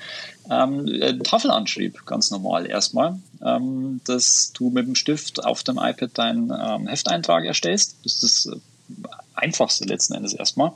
Ähm, 0.49 0.87
äh, 0.87 1.17
Tafelanschrieb, 1.19 2.05
ganz 2.05 2.31
normal 2.31 2.65
erstmal, 2.65 3.19
ähm, 3.45 4.01
dass 4.05 4.51
du 4.53 4.71
mit 4.71 4.87
dem 4.87 4.95
Stift 4.95 5.45
auf 5.45 5.63
dem 5.63 5.77
iPad 5.77 6.17
deinen 6.17 6.51
ähm, 6.51 6.87
Hefteintrag 6.87 7.45
erstellst. 7.45 7.97
Das 8.03 8.23
ist 8.23 8.47
äh, 8.47 8.55
einfachste 9.35 9.85
letzten 9.85 10.13
Endes 10.13 10.33
erstmal. 10.33 10.71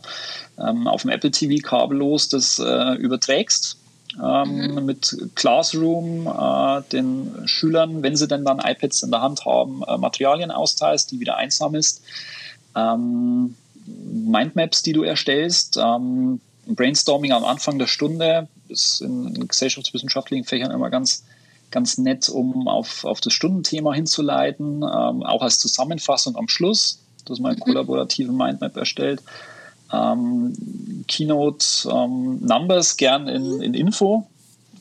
Ähm, 0.59 0.87
auf 0.87 1.03
dem 1.03 1.11
Apple 1.11 1.31
TV 1.31 1.61
kabellos 1.61 2.29
das 2.29 2.59
überträgst 2.59 3.77
ähm, 4.21 4.73
mhm. 4.73 4.85
mit 4.85 5.17
Classroom 5.35 6.27
äh, 6.27 6.81
den 6.91 7.47
Schülern, 7.47 8.03
wenn 8.03 8.15
sie 8.15 8.27
denn 8.27 8.45
dann 8.45 8.59
iPads 8.59 9.03
in 9.03 9.11
der 9.11 9.21
Hand 9.21 9.45
haben, 9.45 9.83
äh, 9.87 9.97
Materialien 9.97 10.51
austeilst, 10.51 11.11
die 11.11 11.19
wieder 11.19 11.37
einsammelst. 11.37 12.01
Ähm, 12.75 13.55
Mindmaps, 13.85 14.81
die 14.81 14.93
du 14.93 15.03
erstellst, 15.03 15.77
ähm, 15.77 16.41
Brainstorming 16.65 17.31
am 17.31 17.45
Anfang 17.45 17.79
der 17.79 17.87
Stunde 17.87 18.47
ist 18.67 19.01
in, 19.01 19.35
in 19.35 19.47
gesellschaftswissenschaftlichen 19.47 20.45
Fächern 20.45 20.71
immer 20.71 20.89
ganz, 20.89 21.23
ganz 21.71 21.97
nett, 21.97 22.27
um 22.27 22.67
auf, 22.67 23.05
auf 23.05 23.21
das 23.21 23.33
Stundenthema 23.33 23.93
hinzuleiten, 23.93 24.77
ähm, 24.77 25.23
auch 25.23 25.41
als 25.41 25.59
Zusammenfassung 25.59 26.35
am 26.35 26.49
Schluss, 26.49 26.99
dass 27.29 27.39
man 27.39 27.51
einen 27.51 27.59
mhm. 27.59 27.63
kollaborativen 27.63 28.35
Mindmap 28.35 28.75
erstellt 28.77 29.21
ähm, 29.93 30.53
Keynote 31.07 31.65
ähm, 31.89 32.39
Numbers 32.41 32.97
gern 32.97 33.27
in, 33.27 33.61
in 33.61 33.73
Info. 33.73 34.27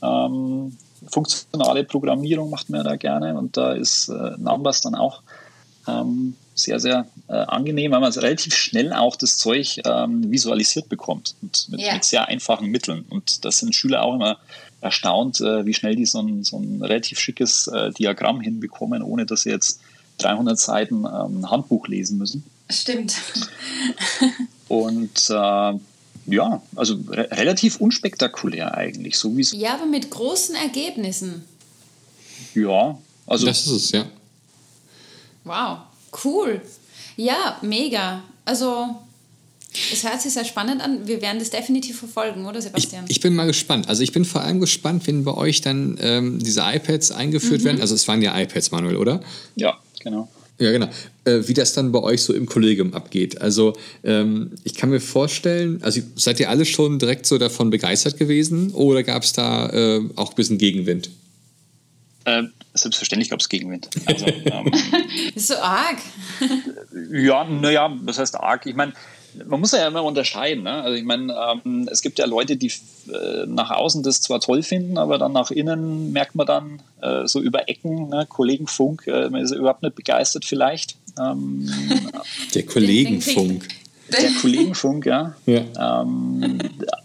Ähm, 0.02 0.76
funktionale 1.08 1.84
Programmierung 1.84 2.50
macht 2.50 2.70
man 2.70 2.84
da 2.84 2.96
gerne 2.96 3.36
und 3.36 3.56
da 3.56 3.72
ist 3.72 4.08
äh, 4.08 4.32
Numbers 4.38 4.80
dann 4.80 4.94
auch 4.94 5.22
ähm, 5.86 6.34
sehr, 6.54 6.80
sehr 6.80 7.06
äh, 7.28 7.34
angenehm, 7.34 7.92
weil 7.92 8.00
man 8.00 8.12
relativ 8.12 8.54
schnell 8.54 8.92
auch 8.92 9.14
das 9.14 9.36
Zeug 9.36 9.80
ähm, 9.84 10.30
visualisiert 10.30 10.88
bekommt 10.88 11.36
und 11.42 11.68
mit, 11.70 11.80
yeah. 11.80 11.94
mit, 11.94 12.04
sehr 12.04 12.26
einfachen 12.26 12.68
Mitteln. 12.68 13.04
Und 13.08 13.44
das 13.44 13.58
sind 13.58 13.74
Schüler 13.74 14.02
auch 14.02 14.14
immer 14.14 14.38
erstaunt, 14.80 15.40
äh, 15.40 15.64
wie 15.66 15.74
schnell 15.74 15.94
die 15.94 16.06
so 16.06 16.20
ein, 16.20 16.42
so 16.44 16.58
ein 16.58 16.82
relativ 16.82 17.20
schickes 17.20 17.68
äh, 17.68 17.90
Diagramm 17.92 18.40
hinbekommen, 18.40 19.02
ohne 19.02 19.26
dass 19.26 19.42
sie 19.42 19.50
jetzt 19.50 19.80
300 20.18 20.58
Seiten 20.58 21.04
ähm, 21.04 21.50
Handbuch 21.50 21.88
lesen 21.88 22.18
müssen. 22.18 22.44
Stimmt. 22.70 23.14
Und 24.68 25.30
äh, 25.30 25.78
ja, 26.28 26.62
also 26.74 26.98
re 27.08 27.28
relativ 27.30 27.80
unspektakulär 27.80 28.74
eigentlich, 28.74 29.16
so 29.16 29.36
wie 29.36 29.42
es. 29.42 29.52
Ja, 29.52 29.74
aber 29.74 29.86
mit 29.86 30.10
großen 30.10 30.56
Ergebnissen. 30.56 31.44
Ja, 32.54 32.98
also. 33.26 33.46
Das 33.46 33.66
ist 33.66 33.72
es, 33.72 33.90
ja. 33.92 34.06
Wow, 35.44 35.78
cool. 36.24 36.60
Ja, 37.16 37.58
mega. 37.62 38.22
Also, 38.44 38.96
es 39.92 40.02
hört 40.02 40.20
sich 40.20 40.32
sehr 40.32 40.44
spannend 40.44 40.80
an. 40.82 41.06
Wir 41.06 41.22
werden 41.22 41.38
das 41.38 41.50
definitiv 41.50 41.98
verfolgen, 41.98 42.46
oder 42.46 42.60
Sebastian? 42.60 43.04
Ich, 43.04 43.16
ich, 43.16 43.20
bin 43.20 43.34
mal 43.34 43.46
gespannt. 43.46 43.88
Also 43.88 44.02
ich 44.02 44.12
bin 44.12 44.24
vor 44.24 44.40
allem 44.40 44.60
gespannt, 44.60 45.06
wenn 45.06 45.24
bei 45.24 45.34
euch 45.34 45.60
dann 45.60 45.98
ähm, 46.00 46.38
diese 46.40 46.62
iPads 46.62 47.12
eingeführt 47.12 47.60
mhm. 47.60 47.66
werden. 47.66 47.80
Also 47.80 47.94
es 47.94 48.08
waren 48.08 48.22
ja 48.22 48.38
iPads, 48.38 48.70
Manuel, 48.72 48.96
oder? 48.96 49.20
Ja, 49.54 49.78
genau. 50.06 50.28
Ja, 50.58 50.72
genau. 50.72 50.88
Äh, 51.24 51.46
wie 51.48 51.52
das 51.52 51.74
dann 51.74 51.92
bei 51.92 52.00
euch 52.00 52.22
so 52.22 52.32
im 52.32 52.46
Kollegium 52.46 52.94
abgeht. 52.94 53.40
Also 53.40 53.74
ähm, 54.04 54.52
ich 54.64 54.74
kann 54.74 54.88
mir 54.88 55.00
vorstellen, 55.00 55.82
also 55.82 56.00
seid 56.14 56.40
ihr 56.40 56.48
alle 56.48 56.64
schon 56.64 56.98
direkt 56.98 57.26
so 57.26 57.36
davon 57.36 57.68
begeistert 57.68 58.16
gewesen 58.16 58.70
oder 58.70 59.02
gab 59.02 59.22
es 59.22 59.32
da 59.34 59.68
äh, 59.68 60.00
auch 60.16 60.30
ein 60.30 60.36
bisschen 60.36 60.56
Gegenwind? 60.56 61.10
Äh, 62.24 62.44
selbstverständlich 62.72 63.28
gab 63.30 63.40
es 63.40 63.48
Gegenwind. 63.48 63.90
Also, 64.06 64.26
ähm, 64.26 64.72
ist 65.34 65.48
so 65.48 65.56
arg. 65.56 65.98
ja, 67.12 67.44
naja, 67.44 67.94
was 68.02 68.18
heißt 68.18 68.36
arg? 68.36 68.64
Ich 68.66 68.74
meine, 68.74 68.94
man 69.46 69.60
muss 69.60 69.72
ja 69.72 69.86
immer 69.86 70.04
unterscheiden. 70.04 70.64
Ne? 70.64 70.82
Also 70.82 70.96
ich 70.96 71.04
meine, 71.04 71.34
ähm, 71.64 71.88
es 71.90 72.02
gibt 72.02 72.18
ja 72.18 72.26
Leute, 72.26 72.56
die 72.56 72.72
äh, 73.12 73.46
nach 73.46 73.70
außen 73.70 74.02
das 74.02 74.20
zwar 74.20 74.40
toll 74.40 74.62
finden, 74.62 74.98
aber 74.98 75.18
dann 75.18 75.32
nach 75.32 75.50
innen 75.50 76.12
merkt 76.12 76.34
man 76.34 76.46
dann 76.46 76.82
äh, 77.00 77.26
so 77.26 77.40
über 77.40 77.68
Ecken, 77.68 78.08
ne? 78.08 78.26
Kollegenfunk, 78.28 79.06
äh, 79.06 79.28
man 79.28 79.42
ist 79.42 79.52
überhaupt 79.52 79.82
nicht 79.82 79.94
begeistert 79.94 80.44
vielleicht. 80.44 80.96
Ähm, 81.18 81.70
der 82.54 82.64
Kollegenfunk. 82.64 83.68
Der 84.12 84.30
Kollegenfunk, 84.40 85.06
ja. 85.06 85.34
ja. 85.46 86.02
Ähm, 86.02 86.58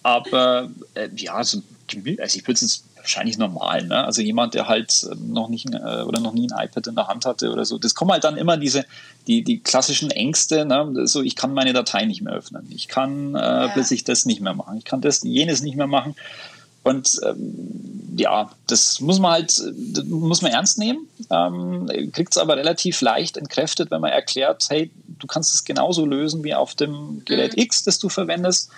aber 0.03 0.69
äh, 0.93 1.09
ja, 1.15 1.33
also, 1.33 1.61
also 2.19 2.37
ich 2.37 2.47
würde 2.47 2.53
es 2.53 2.61
jetzt 2.61 2.83
wahrscheinlich 3.01 3.37
normal. 3.37 3.83
Ne? 3.85 4.03
Also 4.03 4.21
jemand, 4.21 4.53
der 4.53 4.67
halt 4.67 5.07
ähm, 5.11 5.33
noch 5.33 5.49
nicht 5.49 5.67
äh, 5.73 6.01
oder 6.03 6.19
noch 6.19 6.33
nie 6.33 6.47
ein 6.49 6.65
iPad 6.65 6.87
in 6.87 6.95
der 6.95 7.07
Hand 7.07 7.25
hatte 7.25 7.51
oder 7.51 7.65
so. 7.65 7.77
Das 7.77 7.95
kommen 7.95 8.11
halt 8.11 8.23
dann 8.23 8.37
immer 8.37 8.57
diese, 8.57 8.85
die, 9.27 9.43
die 9.43 9.59
klassischen 9.59 10.11
Ängste, 10.11 10.65
ne? 10.65 11.07
so 11.07 11.21
ich 11.21 11.35
kann 11.35 11.53
meine 11.53 11.73
Datei 11.73 12.05
nicht 12.05 12.21
mehr 12.21 12.33
öffnen, 12.33 12.67
ich 12.69 12.87
kann 12.87 13.35
äh, 13.35 13.39
ja. 13.39 13.67
plötzlich 13.69 14.03
das 14.03 14.25
nicht 14.25 14.41
mehr 14.41 14.53
machen, 14.53 14.77
ich 14.77 14.85
kann 14.85 15.01
das, 15.01 15.23
jenes 15.23 15.61
nicht 15.61 15.75
mehr 15.75 15.87
machen. 15.87 16.15
Und 16.83 17.19
ähm, 17.23 18.15
ja, 18.17 18.49
das 18.65 18.99
muss 19.01 19.19
man 19.19 19.33
halt, 19.33 19.61
das 19.93 20.05
muss 20.05 20.41
man 20.41 20.51
ernst 20.51 20.79
nehmen, 20.79 21.07
ähm, 21.29 21.87
kriegt 22.11 22.33
es 22.33 22.37
aber 22.37 22.57
relativ 22.57 23.01
leicht 23.01 23.37
entkräftet, 23.37 23.91
wenn 23.91 24.01
man 24.01 24.11
erklärt, 24.11 24.65
hey, 24.69 24.89
du 25.19 25.27
kannst 25.27 25.53
es 25.53 25.63
genauso 25.63 26.05
lösen 26.05 26.43
wie 26.43 26.55
auf 26.55 26.73
dem 26.73 27.23
Gerät 27.25 27.55
mhm. 27.55 27.63
X, 27.63 27.83
das 27.83 27.99
du 27.99 28.09
verwendest. 28.09 28.71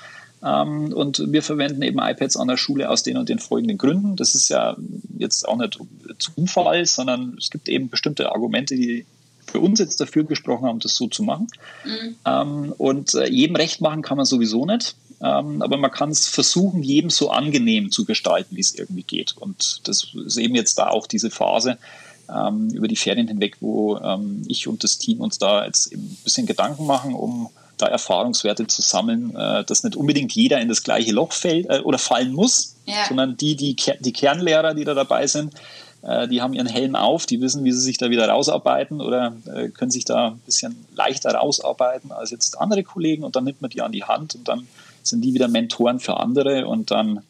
Ähm, 0.43 0.93
und 0.93 1.31
wir 1.31 1.41
verwenden 1.41 1.81
eben 1.81 1.99
iPads 1.99 2.37
an 2.37 2.47
der 2.47 2.57
Schule 2.57 2.89
aus 2.89 3.03
den 3.03 3.17
und 3.17 3.29
den 3.29 3.39
folgenden 3.39 3.77
Gründen. 3.77 4.15
Das 4.15 4.35
ist 4.35 4.49
ja 4.49 4.75
jetzt 5.17 5.47
auch 5.47 5.57
nicht 5.57 5.79
Zufall, 6.19 6.85
sondern 6.85 7.35
es 7.37 7.49
gibt 7.49 7.69
eben 7.69 7.89
bestimmte 7.89 8.31
Argumente, 8.31 8.75
die 8.75 9.05
für 9.45 9.59
uns 9.59 9.79
jetzt 9.79 10.01
dafür 10.01 10.23
gesprochen 10.23 10.65
haben, 10.65 10.79
das 10.79 10.95
so 10.95 11.07
zu 11.07 11.23
machen. 11.23 11.47
Mhm. 11.85 12.15
Ähm, 12.25 12.73
und 12.77 13.13
äh, 13.13 13.29
jedem 13.29 13.55
recht 13.55 13.81
machen 13.81 14.01
kann 14.01 14.17
man 14.17 14.25
sowieso 14.25 14.65
nicht. 14.65 14.95
Ähm, 15.21 15.61
aber 15.61 15.77
man 15.77 15.91
kann 15.91 16.09
es 16.09 16.27
versuchen, 16.27 16.83
jedem 16.83 17.09
so 17.09 17.29
angenehm 17.29 17.91
zu 17.91 18.03
gestalten, 18.03 18.57
wie 18.57 18.61
es 18.61 18.75
irgendwie 18.75 19.03
geht. 19.03 19.35
Und 19.37 19.87
das 19.87 20.07
ist 20.25 20.37
eben 20.37 20.55
jetzt 20.55 20.77
da 20.77 20.89
auch 20.89 21.07
diese 21.07 21.29
Phase, 21.29 21.77
über 22.25 22.87
die 22.87 22.95
Ferien 22.95 23.27
hinweg, 23.27 23.57
wo 23.59 23.99
ich 24.47 24.69
und 24.69 24.85
das 24.85 24.97
Team 24.97 25.19
uns 25.19 25.39
da 25.39 25.65
jetzt 25.65 25.91
eben 25.91 26.03
ein 26.03 26.17
bisschen 26.23 26.45
Gedanken 26.45 26.85
machen, 26.85 27.13
um 27.13 27.49
da 27.83 27.89
Erfahrungswerte 27.89 28.67
zu 28.67 28.81
sammeln, 28.81 29.35
äh, 29.35 29.63
dass 29.63 29.83
nicht 29.83 29.95
unbedingt 29.95 30.33
jeder 30.33 30.59
in 30.59 30.69
das 30.69 30.83
gleiche 30.83 31.11
Loch 31.11 31.33
fällt 31.33 31.69
äh, 31.69 31.79
oder 31.79 31.97
fallen 31.97 32.33
muss, 32.33 32.75
ja. 32.85 33.05
sondern 33.07 33.37
die, 33.37 33.55
die, 33.55 33.75
die 33.75 34.13
Kernlehrer, 34.13 34.73
die 34.73 34.83
da 34.83 34.93
dabei 34.93 35.27
sind, 35.27 35.53
äh, 36.01 36.27
die 36.27 36.41
haben 36.41 36.53
ihren 36.53 36.67
Helm 36.67 36.95
auf, 36.95 37.25
die 37.25 37.41
wissen, 37.41 37.63
wie 37.63 37.71
sie 37.71 37.81
sich 37.81 37.97
da 37.97 38.09
wieder 38.09 38.27
rausarbeiten 38.27 39.01
oder 39.01 39.33
äh, 39.53 39.69
können 39.69 39.91
sich 39.91 40.05
da 40.05 40.29
ein 40.29 40.39
bisschen 40.39 40.85
leichter 40.95 41.31
rausarbeiten 41.31 42.11
als 42.11 42.31
jetzt 42.31 42.59
andere 42.59 42.83
Kollegen 42.83 43.23
und 43.23 43.35
dann 43.35 43.43
nimmt 43.43 43.61
man 43.61 43.69
die 43.69 43.81
an 43.81 43.91
die 43.91 44.03
Hand 44.03 44.35
und 44.35 44.47
dann 44.47 44.67
sind 45.01 45.21
die 45.21 45.33
wieder 45.33 45.47
Mentoren 45.47 45.99
für 45.99 46.17
andere 46.17 46.67
und 46.67 46.91
dann, 46.91 47.21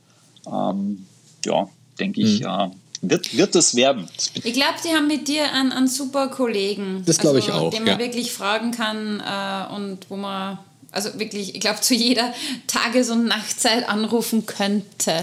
ähm, 0.46 1.06
ja, 1.46 1.68
denke 2.00 2.22
ich, 2.22 2.40
mhm. 2.40 2.46
ja, 2.46 2.72
wird, 3.04 3.38
wird 3.38 3.54
das 3.54 3.76
werden. 3.76 4.08
Ich 4.44 4.54
glaube, 4.54 4.76
die 4.84 4.90
haben 4.90 5.08
mit 5.08 5.28
dir 5.28 5.52
einen, 5.52 5.72
einen 5.72 5.88
super 5.88 6.30
Kollegen. 6.30 7.04
Das 7.06 7.20
glaube 7.20 7.38
also, 7.38 7.50
ich 7.50 7.54
auch. 7.54 7.70
Den 7.70 7.84
man 7.84 7.94
ja. 7.94 8.00
wirklich 8.00 8.32
fragen 8.32 8.72
kann 8.72 9.20
äh, 9.20 9.74
und 9.76 10.00
wo 10.10 10.16
man, 10.16 10.58
also 10.92 11.20
wirklich, 11.20 11.54
ich 11.54 11.62
glaube, 11.62 11.82
zu 11.82 11.94
jeder 11.94 12.34
Tages- 12.66 13.10
und 13.10 13.26
Nachtzeit 13.26 13.88
anrufen 13.88 14.46
könnte. 14.46 15.22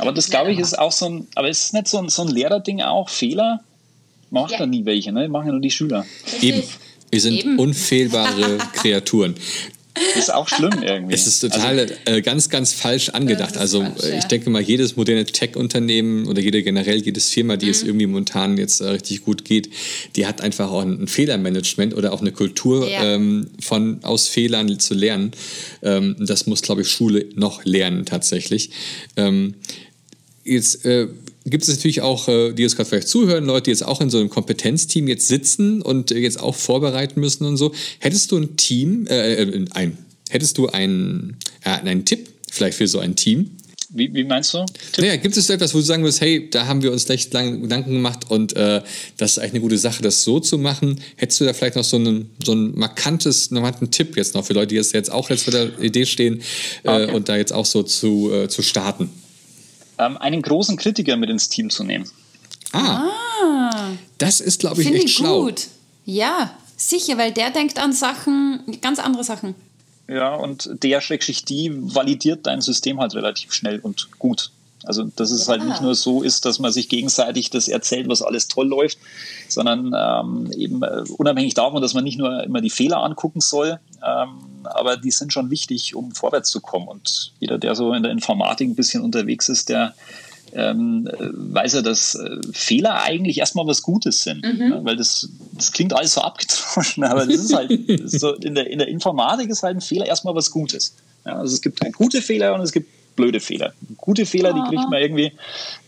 aber 0.00 0.12
das 0.12 0.28
glaube 0.28 0.52
ich 0.52 0.58
ist 0.58 0.78
auch 0.78 0.92
so 0.92 1.08
ein, 1.08 1.28
aber 1.36 1.48
ist 1.48 1.64
es 1.64 1.72
nicht 1.72 1.88
so 1.88 1.98
ein, 1.98 2.08
so 2.08 2.22
ein 2.22 2.28
Lehrerding 2.28 2.82
auch? 2.82 3.08
Fehler? 3.08 3.60
Macht 4.30 4.52
ja. 4.52 4.58
da 4.58 4.66
nie 4.66 4.84
welche, 4.84 5.12
ne? 5.12 5.28
Machen 5.28 5.46
ja 5.46 5.52
nur 5.52 5.60
die 5.60 5.70
Schüler. 5.70 6.04
Eben. 6.40 6.62
Wir 7.10 7.20
sind 7.20 7.34
Eben. 7.34 7.58
unfehlbare 7.58 8.58
Kreaturen. 8.72 9.34
Ist 10.16 10.32
auch 10.32 10.48
schlimm 10.48 10.82
irgendwie. 10.82 11.14
Es 11.14 11.26
ist 11.26 11.40
total 11.40 11.80
also, 11.80 11.94
äh, 12.06 12.22
ganz, 12.22 12.48
ganz 12.48 12.72
falsch 12.72 13.10
angedacht. 13.10 13.56
Also 13.56 13.82
falsch, 13.82 14.04
ja. 14.08 14.18
ich 14.18 14.24
denke 14.24 14.48
mal, 14.48 14.62
jedes 14.62 14.96
moderne 14.96 15.24
Tech-Unternehmen 15.26 16.26
oder 16.26 16.40
jede 16.40 16.62
generell, 16.62 17.02
jedes 17.02 17.28
Firma, 17.28 17.56
die 17.56 17.66
mhm. 17.66 17.70
es 17.72 17.82
irgendwie 17.82 18.06
momentan 18.06 18.56
jetzt 18.56 18.80
äh, 18.80 18.88
richtig 18.88 19.22
gut 19.22 19.44
geht, 19.44 19.70
die 20.16 20.26
hat 20.26 20.40
einfach 20.40 20.70
auch 20.70 20.82
ein, 20.82 21.02
ein 21.02 21.08
Fehlermanagement 21.08 21.94
oder 21.94 22.12
auch 22.12 22.20
eine 22.20 22.32
Kultur 22.32 22.88
ja. 22.88 23.02
ähm, 23.04 23.50
von 23.60 24.02
aus 24.02 24.28
Fehlern 24.28 24.78
zu 24.78 24.94
lernen. 24.94 25.32
Ähm, 25.82 26.16
das 26.18 26.46
muss, 26.46 26.62
glaube 26.62 26.82
ich, 26.82 26.88
Schule 26.88 27.26
noch 27.34 27.64
lernen 27.64 28.06
tatsächlich. 28.06 28.70
Ähm, 29.16 29.54
jetzt 30.44 30.84
äh, 30.86 31.08
gibt 31.44 31.64
es 31.64 31.68
natürlich 31.68 32.00
auch, 32.00 32.28
äh, 32.28 32.52
die 32.52 32.62
jetzt 32.62 32.76
gerade 32.76 32.88
vielleicht 32.88 33.08
zuhören, 33.08 33.44
Leute, 33.44 33.64
die 33.64 33.70
jetzt 33.70 33.84
auch 33.84 34.00
in 34.00 34.10
so 34.10 34.18
einem 34.18 34.30
Kompetenzteam 34.30 35.08
jetzt 35.08 35.28
sitzen 35.28 35.82
und 35.82 36.10
äh, 36.10 36.18
jetzt 36.18 36.40
auch 36.40 36.54
vorbereiten 36.54 37.20
müssen 37.20 37.44
und 37.44 37.56
so. 37.56 37.72
Hättest 37.98 38.30
du 38.32 38.38
ein 38.38 38.56
Team, 38.56 39.06
äh, 39.08 39.34
äh 39.34 39.64
ein, 39.72 39.98
hättest 40.30 40.58
du 40.58 40.68
einen, 40.68 41.36
äh, 41.64 41.70
einen 41.70 42.04
Tipp 42.04 42.28
vielleicht 42.50 42.78
für 42.78 42.88
so 42.88 42.98
ein 42.98 43.16
Team? 43.16 43.56
Wie, 43.94 44.12
wie 44.14 44.24
meinst 44.24 44.54
du? 44.54 44.64
Naja, 44.96 45.16
gibt 45.16 45.36
es 45.36 45.50
etwas, 45.50 45.74
wo 45.74 45.78
du 45.78 45.84
sagen 45.84 46.02
würdest, 46.02 46.22
hey, 46.22 46.48
da 46.48 46.66
haben 46.66 46.82
wir 46.82 46.92
uns 46.92 47.10
recht 47.10 47.30
lange 47.34 47.60
Gedanken 47.60 47.92
gemacht 47.92 48.30
und 48.30 48.56
äh, 48.56 48.80
das 49.18 49.32
ist 49.32 49.38
eigentlich 49.38 49.52
eine 49.52 49.60
gute 49.60 49.76
Sache, 49.76 50.02
das 50.02 50.24
so 50.24 50.40
zu 50.40 50.56
machen. 50.56 50.98
Hättest 51.16 51.40
du 51.40 51.44
da 51.44 51.52
vielleicht 51.52 51.76
noch 51.76 51.84
so 51.84 51.96
einen, 51.96 52.30
so 52.42 52.52
ein 52.52 52.72
markantes, 52.74 53.50
markanten 53.50 53.90
Tipp 53.90 54.16
jetzt 54.16 54.34
noch 54.34 54.46
für 54.46 54.54
Leute, 54.54 54.68
die 54.68 54.76
jetzt 54.76 55.12
auch 55.12 55.28
jetzt 55.28 55.42
vor 55.42 55.52
der 55.52 55.78
Idee 55.78 56.06
stehen 56.06 56.40
äh, 56.84 56.88
okay. 56.88 57.12
und 57.12 57.28
da 57.28 57.36
jetzt 57.36 57.52
auch 57.52 57.66
so 57.66 57.82
zu, 57.82 58.46
zu 58.48 58.62
starten? 58.62 59.10
Ähm, 60.06 60.18
einen 60.18 60.42
großen 60.42 60.76
Kritiker 60.76 61.16
mit 61.16 61.30
ins 61.30 61.48
Team 61.48 61.70
zu 61.70 61.84
nehmen. 61.84 62.08
Ah, 62.72 63.08
ah 63.44 63.88
das 64.18 64.40
ist, 64.40 64.60
glaube 64.60 64.82
ich, 64.82 64.88
echt 64.92 65.04
ich 65.04 65.14
schlau. 65.14 65.44
gut. 65.44 65.68
Ja, 66.04 66.56
sicher, 66.76 67.18
weil 67.18 67.32
der 67.32 67.50
denkt 67.50 67.78
an 67.78 67.92
Sachen, 67.92 68.60
ganz 68.80 68.98
andere 68.98 69.24
Sachen. 69.24 69.54
Ja, 70.08 70.34
und 70.34 70.70
der 70.82 71.00
Schrägstrich 71.00 71.44
die 71.44 71.70
validiert 71.72 72.46
dein 72.46 72.60
System 72.60 73.00
halt 73.00 73.14
relativ 73.14 73.52
schnell 73.52 73.78
und 73.80 74.08
gut. 74.18 74.50
Also, 74.84 75.04
dass 75.04 75.30
es 75.30 75.46
ja. 75.46 75.52
halt 75.52 75.64
nicht 75.64 75.80
nur 75.80 75.94
so 75.94 76.22
ist, 76.22 76.44
dass 76.44 76.58
man 76.58 76.72
sich 76.72 76.88
gegenseitig 76.88 77.50
das 77.50 77.68
erzählt, 77.68 78.08
was 78.08 78.22
alles 78.22 78.48
toll 78.48 78.68
läuft, 78.68 78.98
sondern 79.48 79.94
ähm, 79.96 80.50
eben 80.52 80.82
äh, 80.82 81.04
unabhängig 81.18 81.54
davon, 81.54 81.82
dass 81.82 81.94
man 81.94 82.04
nicht 82.04 82.18
nur 82.18 82.42
immer 82.42 82.60
die 82.60 82.70
Fehler 82.70 83.02
angucken 83.02 83.40
soll, 83.40 83.78
ähm, 84.04 84.28
aber 84.64 84.96
die 84.96 85.10
sind 85.10 85.32
schon 85.32 85.50
wichtig, 85.50 85.94
um 85.94 86.12
vorwärts 86.12 86.50
zu 86.50 86.60
kommen. 86.60 86.88
Und 86.88 87.32
jeder, 87.40 87.58
der 87.58 87.74
so 87.74 87.92
in 87.92 88.02
der 88.02 88.12
Informatik 88.12 88.68
ein 88.68 88.74
bisschen 88.74 89.02
unterwegs 89.02 89.48
ist, 89.48 89.68
der 89.68 89.94
ähm, 90.54 91.08
weiß 91.18 91.74
er, 91.74 91.82
dass 91.82 92.14
äh, 92.14 92.38
Fehler 92.52 93.02
eigentlich 93.02 93.38
erstmal 93.38 93.66
was 93.66 93.82
Gutes 93.82 94.22
sind. 94.22 94.44
Mhm. 94.44 94.68
Ne? 94.68 94.80
Weil 94.82 94.96
das, 94.96 95.28
das 95.52 95.72
klingt 95.72 95.94
alles 95.94 96.14
so 96.14 96.20
abgedroschen, 96.20 97.04
aber 97.04 97.26
das 97.26 97.36
ist 97.36 97.54
halt 97.54 97.72
so 98.04 98.34
in 98.34 98.54
der, 98.54 98.68
in 98.68 98.78
der 98.78 98.88
Informatik 98.88 99.48
ist 99.48 99.62
halt 99.62 99.76
ein 99.76 99.80
Fehler 99.80 100.06
erstmal 100.06 100.34
was 100.34 100.50
Gutes. 100.50 100.94
Ja, 101.24 101.36
also 101.36 101.54
es 101.54 101.62
gibt 101.62 101.80
halt 101.80 101.94
gute 101.94 102.20
Fehler 102.20 102.54
und 102.54 102.60
es 102.60 102.72
gibt 102.72 102.90
blöde 103.16 103.40
Fehler. 103.40 103.72
Gute 103.96 104.26
Fehler, 104.26 104.52
die 104.52 104.60
kriegt 104.62 104.88
man 104.90 105.00
irgendwie, 105.00 105.32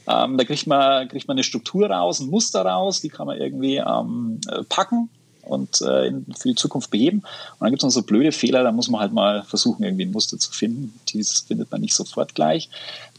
ähm, 0.06 0.36
da 0.36 0.44
kriegt 0.44 0.66
man, 0.66 1.08
kriegt 1.08 1.28
man 1.28 1.36
eine 1.36 1.44
Struktur 1.44 1.90
raus, 1.90 2.20
ein 2.20 2.28
Muster 2.28 2.62
raus, 2.62 3.00
die 3.00 3.08
kann 3.08 3.26
man 3.26 3.38
irgendwie 3.38 3.76
ähm, 3.76 4.40
äh, 4.48 4.62
packen 4.64 5.08
und 5.42 5.80
äh, 5.82 6.12
für 6.36 6.48
die 6.48 6.54
Zukunft 6.54 6.90
beheben. 6.90 7.18
Und 7.18 7.60
dann 7.60 7.70
gibt 7.70 7.82
es 7.82 7.84
noch 7.84 7.90
so 7.90 8.02
blöde 8.02 8.32
Fehler, 8.32 8.62
da 8.62 8.72
muss 8.72 8.88
man 8.88 9.00
halt 9.00 9.12
mal 9.12 9.42
versuchen, 9.42 9.84
irgendwie 9.84 10.04
ein 10.04 10.12
Muster 10.12 10.38
zu 10.38 10.52
finden. 10.52 10.98
Dieses 11.08 11.40
findet 11.40 11.70
man 11.70 11.80
nicht 11.80 11.94
sofort 11.94 12.34
gleich. 12.34 12.68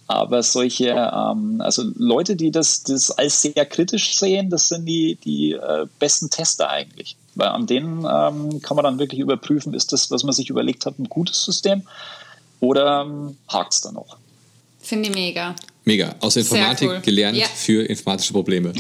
Aber 0.08 0.44
solche, 0.44 0.90
ähm, 0.90 1.62
also 1.62 1.84
Leute, 1.96 2.36
die 2.36 2.52
das, 2.52 2.84
das 2.84 3.10
als 3.12 3.42
sehr 3.42 3.66
kritisch 3.66 4.18
sehen, 4.18 4.52
das 4.52 4.68
sind 4.68 4.86
die, 4.86 5.18
die 5.24 5.54
äh, 5.54 5.88
besten 5.98 6.30
Tester 6.30 6.70
eigentlich. 6.70 7.18
Weil 7.34 7.50
an 7.50 7.66
denen 7.66 8.06
ähm, 8.10 8.62
kann 8.62 8.76
man 8.76 8.84
dann 8.84 9.00
wirklich 9.00 9.20
überprüfen, 9.20 9.74
ist 9.74 9.94
das, 9.94 10.12
was 10.12 10.24
man 10.24 10.34
sich 10.34 10.50
überlegt 10.50 10.86
hat, 10.86 11.00
ein 11.00 11.10
gutes 11.10 11.44
System 11.44 11.84
oder 12.60 13.02
ähm, 13.02 13.38
hakt 13.48 13.74
es 13.74 13.82
da 13.82 13.92
noch? 13.92 14.18
Finde 14.82 15.10
ich 15.10 15.16
mega. 15.16 15.56
Mega. 15.84 16.16
Aus 16.20 16.36
Informatik 16.36 16.90
cool. 16.90 17.02
gelernt 17.02 17.38
ja. 17.38 17.48
für 17.48 17.84
informatische 17.84 18.34
Probleme. 18.34 18.74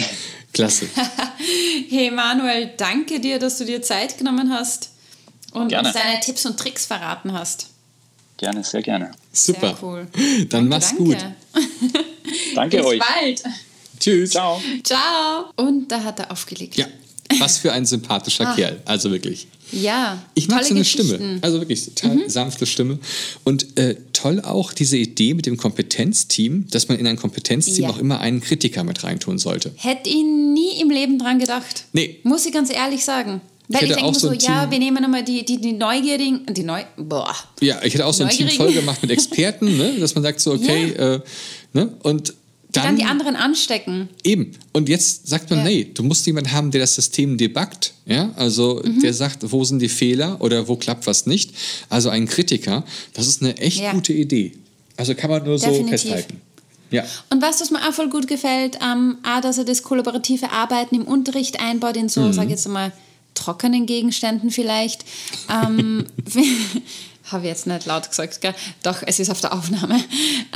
Klasse. 0.54 0.88
hey 1.90 2.12
Manuel, 2.12 2.72
danke 2.78 3.20
dir, 3.20 3.40
dass 3.40 3.58
du 3.58 3.66
dir 3.66 3.82
Zeit 3.82 4.18
genommen 4.18 4.52
hast 4.52 4.92
und 5.52 5.74
uns 5.74 5.94
deine 5.94 6.20
Tipps 6.22 6.46
und 6.46 6.58
Tricks 6.58 6.86
verraten 6.86 7.34
hast. 7.34 7.68
Gerne, 8.38 8.64
sehr 8.64 8.82
gerne. 8.82 9.12
Super. 9.32 9.68
Sehr 9.68 9.84
cool. 9.84 10.08
Dann 10.50 10.50
danke, 10.50 10.70
mach's 10.70 10.90
danke. 10.90 11.04
gut. 11.04 11.18
danke 12.56 12.78
Bis 12.78 12.86
euch. 12.86 13.00
Bis 13.00 13.08
bald. 13.08 13.44
Tschüss. 14.00 14.32
Ciao. 14.32 14.62
Ciao. 14.84 15.46
Und 15.56 15.88
da 15.88 16.04
hat 16.04 16.20
er 16.20 16.32
aufgelegt. 16.32 16.76
Ja. 16.76 16.88
Was 17.40 17.58
für 17.58 17.74
ein 17.74 17.86
sympathischer 17.86 18.48
ah. 18.48 18.56
Kerl. 18.56 18.82
Also 18.86 19.12
wirklich. 19.12 19.48
Ja. 19.72 20.24
Ich 20.36 20.48
mag 20.48 20.64
seine 20.64 20.86
Stimme. 20.86 21.40
Also 21.42 21.60
wirklich 21.60 21.86
total 21.86 22.18
mhm. 22.18 22.30
sanfte 22.30 22.66
Stimme. 22.66 23.00
Und 23.44 23.78
äh, 23.78 23.96
toll 24.14 24.42
auch 24.42 24.74
diese 24.74 24.98
Idee 24.98 25.34
mit 25.34 25.46
dem 25.46 25.58
Kompetenzteam, 25.58 26.68
dass 26.70 26.88
man 26.88 27.00
in 27.00 27.08
ein 27.08 27.18
Kompetenzteam 27.18 27.86
ja. 27.86 27.90
auch 27.90 27.98
immer 27.98 28.20
einen 28.20 28.42
Kritiker 28.42 28.84
mit 28.84 29.04
reintun 29.04 29.38
sollte. 29.38 29.72
Hätte 29.78 30.10
ihn 30.10 30.54
nie 30.54 30.80
im 30.80 30.90
Leben 30.90 31.20
dran 31.20 31.40
gedacht. 31.40 31.86
Nee. 31.94 32.20
Muss 32.24 32.46
ich 32.46 32.54
ganz 32.54 32.72
ehrlich 32.72 33.04
sagen. 33.04 33.42
Weil 33.68 33.86
ich, 33.86 33.90
ich 33.90 33.96
denke 33.96 34.20
so, 34.20 34.28
so 34.28 34.34
ja, 34.34 34.70
wir 34.70 34.78
nehmen 34.78 35.02
nochmal 35.02 35.24
die, 35.24 35.44
die, 35.44 35.60
die 35.60 35.74
Neugierigen, 35.74 36.46
die 36.54 36.64
Neu... 36.64 36.84
Boah. 36.98 37.34
Ja, 37.62 37.84
ich 37.84 37.96
hätte 37.96 38.06
auch 38.06 38.14
so 38.14 38.24
ein 38.24 38.30
Team 38.30 38.48
voll 38.50 38.72
gemacht 38.72 39.02
mit 39.02 39.10
Experten, 39.10 39.76
ne? 39.78 39.96
dass 40.00 40.14
man 40.14 40.24
sagt 40.24 40.40
so, 40.40 40.54
okay, 40.54 40.94
ja. 40.98 41.16
äh, 41.16 41.20
ne? 41.74 41.90
und 42.04 42.36
dann, 42.76 42.86
dann, 42.86 42.96
die 42.98 43.04
anderen 43.06 43.36
anstecken. 43.36 44.10
Eben. 44.24 44.52
Und 44.74 44.90
jetzt 44.90 45.28
sagt 45.28 45.50
man, 45.50 45.60
ja. 45.60 45.66
nee, 45.66 45.92
du 45.94 46.04
musst 46.04 46.26
jemanden 46.26 46.52
haben, 46.52 46.72
der 46.72 46.82
das 46.82 46.96
System 46.96 47.38
debuggt. 47.38 47.94
Ja? 48.06 48.32
Also 48.36 48.82
mhm. 48.84 49.02
der 49.02 49.14
sagt, 49.14 49.52
wo 49.52 49.64
sind 49.64 49.80
die 49.80 49.90
Fehler 49.90 50.42
oder 50.42 50.68
wo 50.68 50.76
klappt 50.76 51.08
was 51.08 51.26
nicht. 51.26 51.52
Also 51.90 52.10
ein 52.10 52.28
Kritiker, 52.28 52.84
das 53.14 53.28
ist 53.28 53.42
eine 53.42 53.58
echt 53.58 53.82
ja. 53.82 53.92
gute 53.94 54.14
Idee. 54.14 54.54
Also 54.98 55.16
kann 55.16 55.30
man 55.30 55.44
nur 55.44 55.58
Definitiv. 55.58 55.84
so 55.84 55.90
festhalten. 55.90 56.42
Ja. 56.92 57.04
Und 57.30 57.42
was, 57.42 57.60
was 57.62 57.72
mir 57.72 57.80
auch 57.80 57.94
voll 57.94 58.10
gut 58.10 58.28
gefällt, 58.28 58.78
ähm, 58.82 59.18
auch, 59.24 59.42
dass 59.42 59.58
er 59.58 59.66
das 59.66 59.84
kollaborative 59.84 60.52
Arbeiten 60.52 60.96
im 60.96 61.04
Unterricht 61.04 61.60
einbaut 61.60 61.98
in 61.98 62.10
so, 62.10 62.22
mhm. 62.22 62.34
sag 62.34 62.46
ich 62.46 62.52
jetzt 62.52 62.68
mal, 62.68 62.92
trockenen 63.34 63.86
Gegenständen 63.86 64.50
vielleicht. 64.50 65.04
Ähm, 65.50 66.06
Habe 67.26 67.44
ich 67.44 67.50
jetzt 67.50 67.66
nicht 67.66 67.86
laut 67.86 68.08
gesagt, 68.08 68.42
gell? 68.42 68.54
Doch, 68.84 69.02
es 69.06 69.20
ist 69.20 69.30
auf 69.30 69.42
der 69.42 69.54
Aufnahme. 69.54 70.00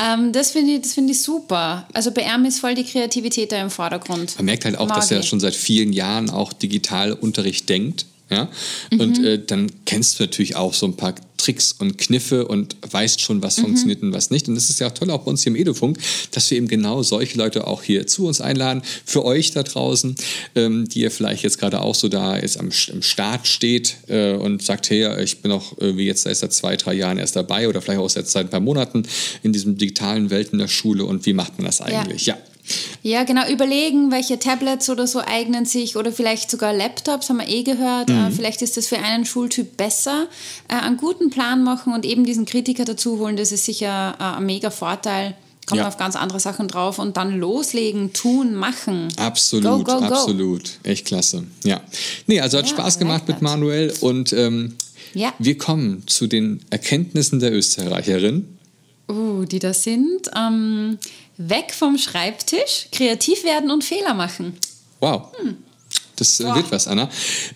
Ähm, 0.02 0.32
das 0.32 0.52
finde 0.52 0.74
ich, 0.74 0.86
find 0.88 1.10
ich 1.10 1.22
super. 1.22 1.88
Also 1.94 2.12
bei 2.12 2.22
ihm 2.22 2.46
ist 2.46 2.60
voll 2.60 2.76
die 2.76 2.84
Kreativität 2.84 3.52
da 3.52 3.62
im 3.62 3.70
Vordergrund. 3.70 4.36
Man 4.38 4.46
merkt 4.46 4.66
halt 4.66 4.78
auch, 4.78 4.88
Mag 4.88 4.98
dass 4.98 5.12
er 5.12 5.24
schon 5.24 5.40
seit 5.40 5.56
vielen 5.56 5.92
Jahren 5.94 6.30
auch 6.30 6.54
Digitalunterricht 6.54 7.68
denkt. 7.68 8.06
Ja? 8.30 8.50
Mhm. 8.92 9.00
Und 9.00 9.24
äh, 9.24 9.44
dann 9.44 9.72
kennst 9.86 10.20
du 10.20 10.24
natürlich 10.24 10.56
auch 10.56 10.74
so 10.74 10.86
ein 10.86 10.96
paar 10.96 11.16
Tricks 11.38 11.74
und 11.80 11.98
Kniffe 11.98 12.48
und 12.48 12.76
weißt 12.90 13.22
schon, 13.22 13.42
was 13.42 13.58
mhm. 13.58 13.64
funktioniert 13.64 14.04
und 14.04 14.14
was 14.14 14.30
nicht. 14.30 14.48
Und 14.48 14.56
das 14.56 14.70
ist 14.70 14.80
ja 14.80 14.88
auch 14.88 14.92
toll 14.92 15.10
auch 15.10 15.24
bei 15.24 15.32
uns 15.32 15.44
hier 15.44 15.52
im 15.52 15.56
Edufunk, 15.56 15.98
dass 16.32 16.52
wir 16.52 16.58
eben 16.58 16.68
genau 16.68 17.02
solche 17.02 17.38
Leute 17.38 17.66
auch 17.66 17.82
hier 17.82 18.06
zu 18.08 18.28
uns 18.28 18.42
einladen. 18.42 18.82
Für 19.06 19.24
euch 19.26 19.52
da 19.52 19.64
draußen, 19.64 20.16
ähm, 20.56 20.88
die 20.90 21.02
ihr 21.02 21.12
vielleicht 21.12 21.44
jetzt 21.44 21.58
gerade 21.58 21.82
auch 21.82 21.96
so 21.96 22.10
da 22.10 22.36
ist, 22.36 22.58
am, 22.58 22.70
am 22.92 23.02
Start 23.02 23.48
steht 23.48 23.96
äh, 24.08 24.34
und 24.34 24.62
sagt, 24.62 24.90
hey, 24.90 25.24
ich 25.24 25.42
bin 25.42 25.52
auch 25.52 25.74
wie 25.80 26.06
jetzt 26.06 26.24
seit 26.24 26.54
zwei, 26.54 26.76
drei 26.76 26.94
Jahren 26.94 27.18
erst 27.18 27.36
dabei 27.36 27.68
oder 27.68 27.82
vielleicht 27.82 28.00
auch 28.00 28.10
seit 28.10 28.36
ein 28.36 28.50
paar 28.50 28.60
Monaten 28.60 29.04
in 29.44 29.54
diesem 29.54 29.78
digitalen 29.78 30.30
Welt 30.30 30.50
in 30.52 30.60
der 30.60 30.68
Schule 30.68 31.06
und 31.06 31.26
wie 31.26 31.34
macht 31.34 31.58
man 31.58 31.66
das 31.66 31.82
eigentlich? 31.82 32.26
ja. 32.26 32.36
ja. 32.36 32.49
Ja, 33.02 33.24
genau. 33.24 33.48
Überlegen, 33.48 34.12
welche 34.12 34.40
Tablets 34.40 34.90
oder 34.90 35.08
so 35.08 35.20
eignen 35.20 35.66
sich 35.66 35.96
oder 35.96 36.12
vielleicht 36.12 36.52
sogar 36.52 36.74
Laptops, 36.74 37.30
haben 37.30 37.38
wir 37.38 37.48
eh 37.48 37.64
gehört. 37.64 38.10
Mhm. 38.10 38.28
Äh, 38.28 38.32
vielleicht 38.32 38.62
ist 38.62 38.78
das 38.78 38.88
für 38.88 39.00
einen 39.00 39.26
Schultyp 39.26 39.78
besser. 39.78 40.28
Äh, 40.68 40.76
einen 40.76 40.98
guten 40.98 41.30
Plan 41.30 41.64
machen 41.64 41.94
und 41.94 42.06
eben 42.06 42.26
diesen 42.26 42.46
Kritiker 42.46 42.86
dazu 42.86 43.20
holen, 43.20 43.38
das 43.38 43.52
ist 43.52 43.66
sicher 43.66 44.16
äh, 44.20 44.38
ein 44.38 44.46
mega 44.46 44.70
Vorteil. 44.70 45.36
Kommt 45.66 45.82
ja. 45.82 45.88
auf 45.88 45.98
ganz 45.98 46.16
andere 46.16 46.40
Sachen 46.40 46.68
drauf 46.68 46.98
und 46.98 47.16
dann 47.16 47.40
loslegen, 47.40 48.12
tun, 48.12 48.56
machen. 48.56 49.10
Absolut, 49.18 49.86
go, 49.86 50.00
go, 50.00 50.00
go. 50.00 50.06
absolut. 50.06 50.80
Echt 50.82 51.06
klasse. 51.06 51.44
Ja. 51.64 51.82
Nee, 52.26 52.40
also 52.40 52.58
hat 52.58 52.66
ja, 52.66 52.72
Spaß 52.72 52.98
gemacht 52.98 53.28
mit 53.28 53.44
Manuel 53.44 53.94
und 54.02 54.34
ähm, 54.34 54.74
ja. 55.14 55.32
wir 55.38 55.60
kommen 55.60 56.04
zu 56.08 56.26
den 56.26 56.62
Erkenntnissen 56.72 57.40
der 57.40 57.54
Österreicherin. 57.54 58.58
Uh, 59.08 59.46
die 59.46 59.60
da 59.60 59.74
sind. 59.74 60.30
Ähm, 60.36 60.98
Weg 61.42 61.74
vom 61.74 61.98
Schreibtisch, 61.98 62.90
kreativ 62.92 63.46
werden 63.46 63.72
und 63.72 63.84
Fehler 63.84 64.14
machen. 64.14 64.58
Wow. 65.00 65.30
Hm. 65.42 65.56
Das 66.18 66.42
äh, 66.42 66.54
wird 66.54 66.70
was, 66.70 66.86
Anna. 66.90 67.10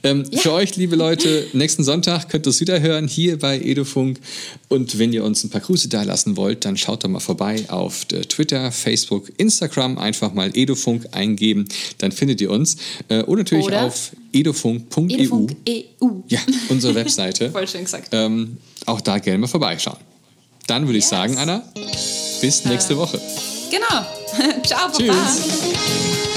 Ähm, 0.04 0.24
ja. 0.32 0.40
Für 0.40 0.54
euch, 0.54 0.78
liebe 0.78 0.96
Leute, 0.96 1.48
nächsten 1.52 1.84
Sonntag 1.84 2.30
könnt 2.30 2.48
ihr 2.48 2.52
es 2.52 2.62
wieder 2.62 2.80
hören 2.80 3.10
hier 3.10 3.38
bei 3.38 3.60
Edufunk. 3.60 4.22
Und 4.70 4.98
wenn 5.00 5.12
ihr 5.12 5.26
uns 5.26 5.44
ein 5.44 5.50
paar 5.50 5.60
Grüße 5.60 5.90
da 5.90 6.04
lassen 6.04 6.38
wollt, 6.38 6.64
dann 6.64 6.78
schaut 6.78 7.04
doch 7.04 7.10
mal 7.10 7.20
vorbei 7.20 7.66
auf 7.68 8.06
äh, 8.14 8.22
Twitter, 8.22 8.72
Facebook, 8.72 9.30
Instagram. 9.36 9.98
Einfach 9.98 10.34
mal 10.34 10.56
Edufunk 10.56 11.08
eingeben, 11.12 11.68
dann 11.98 12.14
findet 12.14 12.40
ihr 12.40 12.52
uns. 12.52 12.78
Äh, 13.10 13.24
und 13.24 13.38
natürlich 13.38 13.66
Oder 13.66 13.84
auf 13.84 14.12
edufunk.eu. 14.32 15.08
Edufunk 15.10 15.58
EU. 15.68 16.08
Ja, 16.30 16.40
unsere 16.70 16.96
Webseite. 16.96 17.50
Voll 17.52 17.68
schön 17.68 17.84
gesagt. 17.84 18.08
Ähm, 18.14 18.58
auch 18.86 19.02
da 19.02 19.20
gerne 19.20 19.40
mal 19.40 19.48
vorbeischauen. 19.48 20.00
Dann 20.68 20.84
würde 20.84 21.00
yes. 21.00 21.06
ich 21.06 21.10
sagen, 21.10 21.38
Anna, 21.38 21.64
bis 22.40 22.64
nächste 22.64 22.96
Woche. 22.96 23.20
Genau. 23.74 24.06
Ciao, 24.64 24.88
Papa. 24.88 25.00
Tschüss. 25.00 26.33